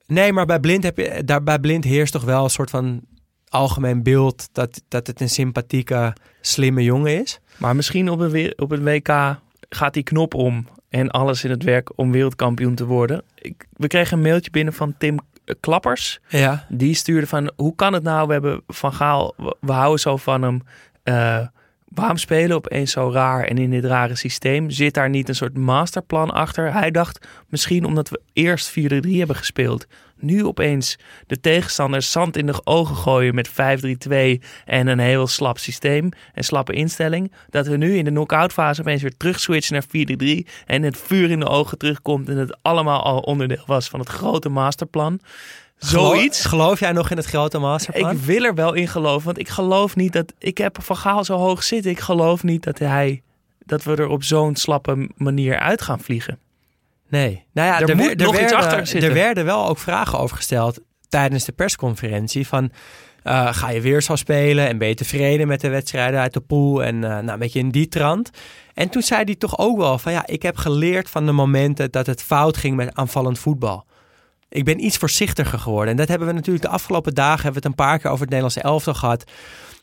Nee, 0.06 0.32
maar 0.32 0.46
bij 0.46 0.60
Blind, 0.60 0.82
heb 0.82 0.96
je, 0.96 1.22
daar, 1.24 1.42
bij 1.42 1.58
Blind 1.58 1.84
heerst 1.84 2.12
toch 2.12 2.24
wel 2.24 2.44
een 2.44 2.50
soort 2.50 2.70
van 2.70 3.00
algemeen 3.48 4.02
beeld... 4.02 4.48
dat, 4.52 4.82
dat 4.88 5.06
het 5.06 5.20
een 5.20 5.28
sympathieke, 5.28 6.16
slimme 6.40 6.82
jongen 6.82 7.20
is. 7.20 7.40
Maar 7.56 7.76
misschien 7.76 8.10
op 8.10 8.20
een, 8.20 8.52
op 8.56 8.70
een 8.70 8.84
WK 8.84 9.38
gaat 9.68 9.94
die 9.94 10.02
knop 10.02 10.34
om 10.34 10.66
en 10.88 11.10
alles 11.10 11.44
in 11.44 11.50
het 11.50 11.62
werk 11.62 11.98
om 11.98 12.12
wereldkampioen 12.12 12.74
te 12.74 12.86
worden. 12.86 13.22
Ik, 13.34 13.66
we 13.72 13.86
kregen 13.86 14.16
een 14.16 14.22
mailtje 14.22 14.50
binnen 14.50 14.74
van 14.74 14.94
Tim 14.98 15.18
Klappers. 15.60 16.20
Ja, 16.28 16.66
Die 16.68 16.94
stuurde 16.94 17.26
van, 17.26 17.52
hoe 17.56 17.74
kan 17.74 17.92
het 17.92 18.02
nou? 18.02 18.26
We 18.26 18.32
hebben 18.32 18.62
Van 18.66 18.92
Gaal, 18.92 19.34
we, 19.36 19.56
we 19.60 19.72
houden 19.72 20.00
zo 20.00 20.16
van 20.16 20.42
hem. 20.42 20.62
Eh, 21.02 21.46
waarom 21.88 22.16
spelen 22.16 22.56
opeens 22.56 22.92
zo 22.92 23.10
raar 23.12 23.44
en 23.44 23.58
in 23.58 23.70
dit 23.70 23.84
rare 23.84 24.14
systeem? 24.14 24.70
Zit 24.70 24.94
daar 24.94 25.10
niet 25.10 25.28
een 25.28 25.34
soort 25.34 25.56
masterplan 25.56 26.30
achter? 26.30 26.72
Hij 26.72 26.90
dacht 26.90 27.26
misschien 27.48 27.84
omdat 27.84 28.08
we 28.08 28.20
eerst 28.32 28.70
4-3 28.70 28.72
hebben 29.00 29.36
gespeeld, 29.36 29.86
nu 30.18 30.44
opeens 30.44 30.98
de 31.26 31.40
tegenstanders 31.40 32.10
zand 32.10 32.36
in 32.36 32.46
de 32.46 32.60
ogen 32.64 32.96
gooien 32.96 33.34
met 33.34 33.50
5-3-2 33.50 33.52
en 34.64 34.86
een 34.86 34.98
heel 34.98 35.26
slap 35.26 35.58
systeem 35.58 36.08
en 36.34 36.44
slappe 36.44 36.72
instelling. 36.72 37.32
Dat 37.50 37.66
we 37.66 37.76
nu 37.76 37.96
in 37.96 38.04
de 38.04 38.10
knock-out 38.10 38.52
fase 38.52 38.80
opeens 38.80 39.02
weer 39.02 39.16
terug 39.16 39.40
switchen 39.40 39.74
naar 39.74 40.06
4-3 40.42 40.48
en 40.66 40.82
het 40.82 40.96
vuur 40.96 41.30
in 41.30 41.40
de 41.40 41.48
ogen 41.48 41.78
terugkomt 41.78 42.28
en 42.28 42.36
het 42.36 42.58
allemaal 42.62 43.02
al 43.02 43.18
onderdeel 43.18 43.64
was 43.66 43.88
van 43.88 44.00
het 44.00 44.08
grote 44.08 44.48
masterplan. 44.48 45.20
Zoiets. 45.76 46.44
Geloof, 46.44 46.62
geloof 46.62 46.80
jij 46.80 46.92
nog 46.92 47.10
in 47.10 47.16
het 47.16 47.26
grote 47.26 47.58
masterplan? 47.58 48.10
Ik 48.10 48.18
wil 48.18 48.44
er 48.44 48.54
wel 48.54 48.72
in 48.74 48.88
geloven, 48.88 49.24
want 49.24 49.38
ik 49.38 49.48
geloof 49.48 49.96
niet 49.96 50.12
dat... 50.12 50.32
Ik 50.38 50.58
heb 50.58 50.78
Van 50.82 50.96
Gaal 50.96 51.24
zo 51.24 51.36
hoog 51.36 51.62
zitten. 51.62 51.90
Ik 51.90 52.00
geloof 52.00 52.42
niet 52.42 52.62
dat 52.62 52.78
hij... 52.78 53.22
Dat 53.58 53.84
we 53.84 53.96
er 53.96 54.08
op 54.08 54.22
zo'n 54.22 54.56
slappe 54.56 55.08
manier 55.16 55.58
uit 55.58 55.82
gaan 55.82 56.00
vliegen. 56.00 56.38
Nee. 57.08 57.44
Nou 57.52 57.68
ja, 57.68 57.80
Er 57.80 57.88
er, 57.88 57.96
moet 57.96 58.10
er 58.10 58.16
nog 58.16 58.32
iets 58.32 58.40
werden, 58.40 58.58
achter 58.58 58.86
zitten. 58.86 59.08
Er 59.08 59.14
werden 59.14 59.44
wel 59.44 59.68
ook 59.68 59.78
vragen 59.78 60.18
over 60.18 60.36
gesteld 60.36 60.80
tijdens 61.08 61.44
de 61.44 61.52
persconferentie 61.52 62.46
van... 62.46 62.70
eh, 63.22 63.54
ga 63.54 63.70
je 63.70 63.80
weer 63.80 64.02
zo 64.02 64.16
spelen 64.16 64.68
en 64.68 64.78
ben 64.78 64.88
je 64.88 64.94
tevreden 64.94 65.46
met 65.48 65.60
de 65.60 65.68
wedstrijden 65.68 66.20
uit 66.20 66.32
de 66.32 66.40
pool? 66.40 66.84
En 66.84 67.04
eh, 67.04 67.10
nou, 67.10 67.28
een 67.28 67.38
beetje 67.38 67.58
in 67.58 67.70
die 67.70 67.88
trant. 67.88 68.30
En 68.74 68.88
toen 68.88 69.02
zei 69.02 69.24
hij 69.24 69.34
toch 69.34 69.58
ook 69.58 69.78
wel 69.78 69.98
van 69.98 70.12
ja, 70.12 70.26
ik 70.26 70.42
heb 70.42 70.56
geleerd 70.56 71.10
van 71.10 71.26
de 71.26 71.32
momenten 71.32 71.90
dat 71.90 72.06
het 72.06 72.22
fout 72.22 72.56
ging 72.56 72.76
met 72.76 72.94
aanvallend 72.94 73.38
voetbal. 73.38 73.84
Ik 74.48 74.64
ben 74.64 74.84
iets 74.84 74.96
voorzichtiger 74.96 75.58
geworden. 75.58 75.90
En 75.90 75.96
dat 75.96 76.08
hebben 76.08 76.28
we 76.28 76.34
natuurlijk 76.34 76.64
de 76.64 76.70
afgelopen 76.70 77.14
dagen 77.14 77.42
hebben 77.42 77.62
we 77.62 77.68
het 77.68 77.78
een 77.78 77.84
paar 77.84 77.98
keer 77.98 78.10
over 78.10 78.20
het 78.20 78.30
Nederlandse 78.30 78.60
elftal 78.60 78.94
gehad. 78.94 79.24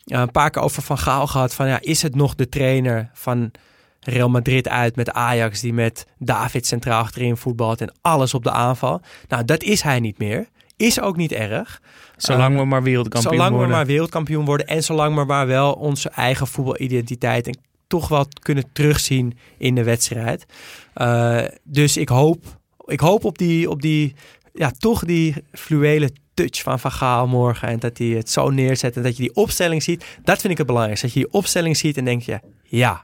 Ja, 0.04 0.22
een 0.22 0.32
paar 0.32 0.50
keer 0.50 0.62
over 0.62 0.82
Van 0.82 0.98
Gaal 0.98 1.28
gehad. 1.28 1.54
Van 1.54 1.68
ja, 1.68 1.82
is 1.82 2.02
het 2.02 2.16
nog 2.16 2.36
de 2.36 2.50
trainer 2.50 3.10
van 3.14 3.52
Real 4.00 4.30
Madrid 4.30 4.68
uit 4.68 4.96
met 4.96 5.12
Ajax 5.12 5.62
die 5.62 5.74
met 5.74 6.08
David 6.20 6.68
centraal 6.68 7.02
achterin 7.02 7.38
voetbalt 7.38 7.82
en 7.82 7.94
alles 8.02 8.34
op 8.34 8.44
de 8.44 8.52
aanval? 8.52 9.02
Nou, 9.28 9.46
dat 9.46 9.64
is 9.64 9.82
hij 9.82 10.00
niet 10.00 10.18
meer. 10.18 10.48
Is 10.78 11.00
ook 11.00 11.18
niet 11.18 11.32
erg. 11.32 11.82
Zolang 12.18 12.54
Eh, 12.54 12.60
we 12.60 12.66
maar 12.66 12.84
wereldkampioen 12.84 13.34
zolang 13.34 13.52
worden. 13.52 13.70
we 13.70 13.76
maar 13.76 13.86
wereldkampioen 13.86 14.46
worden 14.46 14.68
en 14.68 14.84
zolang 14.84 15.16
we 15.16 15.26
maar 15.26 15.48
wel 15.48 15.74
onze 15.74 16.10
eigen 16.10 16.48
voetbalidentiteit 16.48 17.48
en 17.48 17.58
toch 17.88 18.08
wel 18.08 18.26
kunnen 18.42 18.64
terugzien 18.74 19.38
in 19.58 19.76
de 19.76 19.84
wedstrijd. 19.84 20.46
Eh, 20.94 21.42
dus 21.64 21.98
ik 21.98 22.10
hoop, 22.10 22.44
ik 22.86 23.00
hoop 23.00 23.24
op 23.24 23.38
die, 23.38 23.70
op 23.70 23.82
die, 23.82 24.16
ja, 24.54 24.72
toch 24.78 25.06
die 25.06 25.36
fluwele 25.52 26.10
touch 26.34 26.62
van 26.62 26.80
Van 26.80 26.92
Gaal 26.92 27.28
morgen 27.28 27.68
en 27.68 27.80
dat 27.80 27.98
hij 27.98 28.08
het 28.08 28.30
zo 28.30 28.50
neerzet 28.50 28.96
en 28.96 29.04
dat 29.04 29.18
je 29.18 29.24
die 29.24 29.36
opstelling 29.36 29.84
ziet. 29.84 30.06
Dat 30.24 30.40
vind 30.42 30.52
ik 30.52 30.58
het 30.58 30.68
belangrijkste. 30.68 31.06
Dat 31.06 31.16
je 31.16 31.22
die 31.24 31.32
opstelling 31.34 31.78
ziet 31.78 31.98
en 31.98 32.06
denk 32.06 32.22
je, 32.22 32.40
ja, 32.64 33.04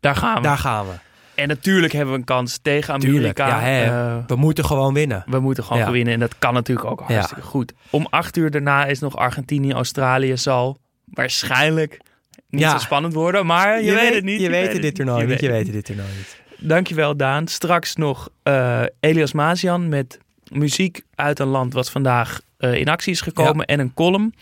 Daar 0.00 0.16
gaan 0.16 0.34
we. 0.36 0.42
daar 0.42 0.58
gaan 0.58 0.86
we. 0.86 0.92
En 1.34 1.48
natuurlijk 1.48 1.92
hebben 1.92 2.12
we 2.14 2.18
een 2.20 2.24
kans 2.26 2.58
tegen 2.62 2.94
Amerika. 2.94 3.46
ja, 3.48 3.60
hè. 3.60 3.84
Eh, 3.84 4.24
We 4.26 4.36
moeten 4.36 4.64
gewoon 4.64 4.94
winnen. 4.94 5.24
we 5.26 5.40
moeten 5.40 5.64
gewoon 5.64 5.82
Ja. 5.82 5.90
winnen. 5.90 6.14
En 6.14 6.20
dat 6.20 6.38
kan 6.38 6.54
natuurlijk 6.54 6.90
ook 6.90 7.00
Ja. 7.08 7.14
hartstikke 7.14 7.42
goed. 7.42 7.72
Om 7.90 8.06
acht 8.10 8.36
uur 8.36 8.50
daarna 8.50 8.86
is 8.86 8.98
nog 8.98 9.16
Argentinië. 9.16 9.72
Australië 9.72 10.36
zal 10.36 10.78
waarschijnlijk 11.04 12.00
niet 12.48 12.62
zo 12.64 12.78
spannend 12.78 13.14
worden. 13.14 13.46
Maar 13.46 13.82
je, 13.82 13.94
weet 13.94 14.14
het 14.14 14.24
niet. 14.24 14.40
Je, 14.40 14.50
weet 14.50 14.62
het 14.64 14.72
het 14.72 14.82
dit 14.82 14.94
toernooi 14.94 15.26
niet. 15.26 15.40
Je 15.40 15.48
weet 15.50 15.64
het 15.64 15.72
dit 15.74 15.84
toernooi 15.84 16.08
niet. 16.16 16.38
Dankjewel 16.58 17.16
Daan. 17.16 17.46
Straks 17.48 17.96
nog 17.96 18.28
eh, 18.42 18.82
Elias 19.00 19.32
Mazian 19.32 19.88
met 19.88 20.18
muziek 20.50 21.02
uit 21.14 21.38
een 21.38 21.46
land 21.46 21.72
wat 21.72 21.90
vandaag 21.90 22.40
eh, 22.58 22.74
in 22.74 22.88
actie 22.88 23.12
is 23.12 23.20
gekomen. 23.20 23.66
En 23.66 23.80
een 23.80 23.94
column. 23.94 24.34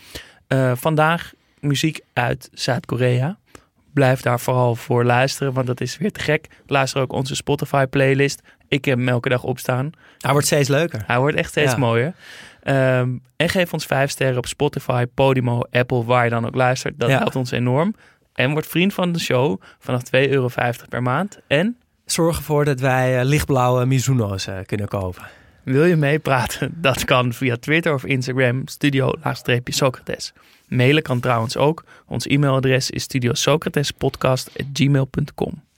Eh, 0.47 0.71
vandaag 0.75 1.31
muziek 1.59 1.99
uit 2.13 2.49
Zuid-Korea. 2.53 3.37
Blijf 3.93 4.21
daar 4.21 4.39
vooral 4.39 4.75
voor 4.75 5.03
luisteren, 5.05 5.53
want 5.53 5.67
dat 5.67 5.81
is 5.81 5.97
weer 5.97 6.11
te 6.11 6.19
gek. 6.19 6.47
Luister 6.67 7.01
ook 7.01 7.13
onze 7.13 7.35
Spotify 7.35 7.85
playlist. 7.85 8.41
Ik 8.67 8.85
heb 8.85 8.97
hem 8.97 9.07
elke 9.09 9.29
dag 9.29 9.43
opstaan. 9.43 9.91
Hij 10.19 10.31
wordt 10.31 10.45
steeds 10.47 10.69
leuker. 10.69 11.03
Hij 11.07 11.19
wordt 11.19 11.35
echt 11.37 11.49
steeds 11.49 11.71
Ja. 11.71 11.77
mooier. 11.77 12.13
Ehm, 12.63 13.09
en 13.35 13.49
geef 13.49 13.73
ons 13.73 13.85
vijf 13.85 14.09
sterren 14.09 14.37
op 14.37 14.45
Spotify, 14.45 15.05
Podimo, 15.13 15.61
Apple, 15.71 16.03
waar 16.03 16.23
je 16.23 16.29
dan 16.29 16.45
ook 16.47 16.55
luistert. 16.55 16.99
Dat 16.99 17.09
Ja. 17.09 17.17
helpt 17.17 17.35
ons 17.35 17.51
enorm. 17.51 17.95
En 18.33 18.51
word 18.51 18.67
vriend 18.67 18.93
van 18.93 19.11
de 19.11 19.19
show 19.19 19.61
vanaf 19.79 20.01
2,50 20.03 20.31
euro 20.31 20.49
per 20.89 21.01
maand. 21.01 21.39
En 21.47 21.77
Zorg 22.05 22.37
ervoor 22.37 22.65
dat 22.65 22.79
wij 22.79 23.19
eh, 23.19 23.25
lichtblauwe 23.25 23.85
Mizuno's 23.85 24.47
kunnen 24.65 24.87
kopen. 24.87 25.23
Wil 25.69 25.85
je 25.85 25.95
meepraten? 25.95 26.73
Dat 26.81 27.05
kan 27.05 27.33
via 27.33 27.57
Twitter 27.57 27.93
of 27.93 28.05
Instagram, 28.05 28.67
studio-socrates. 28.67 30.33
Mailen 30.67 31.03
kan 31.03 31.19
trouwens 31.19 31.57
ook. 31.57 31.83
Ons 32.05 32.27
e-mailadres 32.27 32.89
is 32.89 33.03
studiosocratespodcast.gmail.com. 33.03 35.68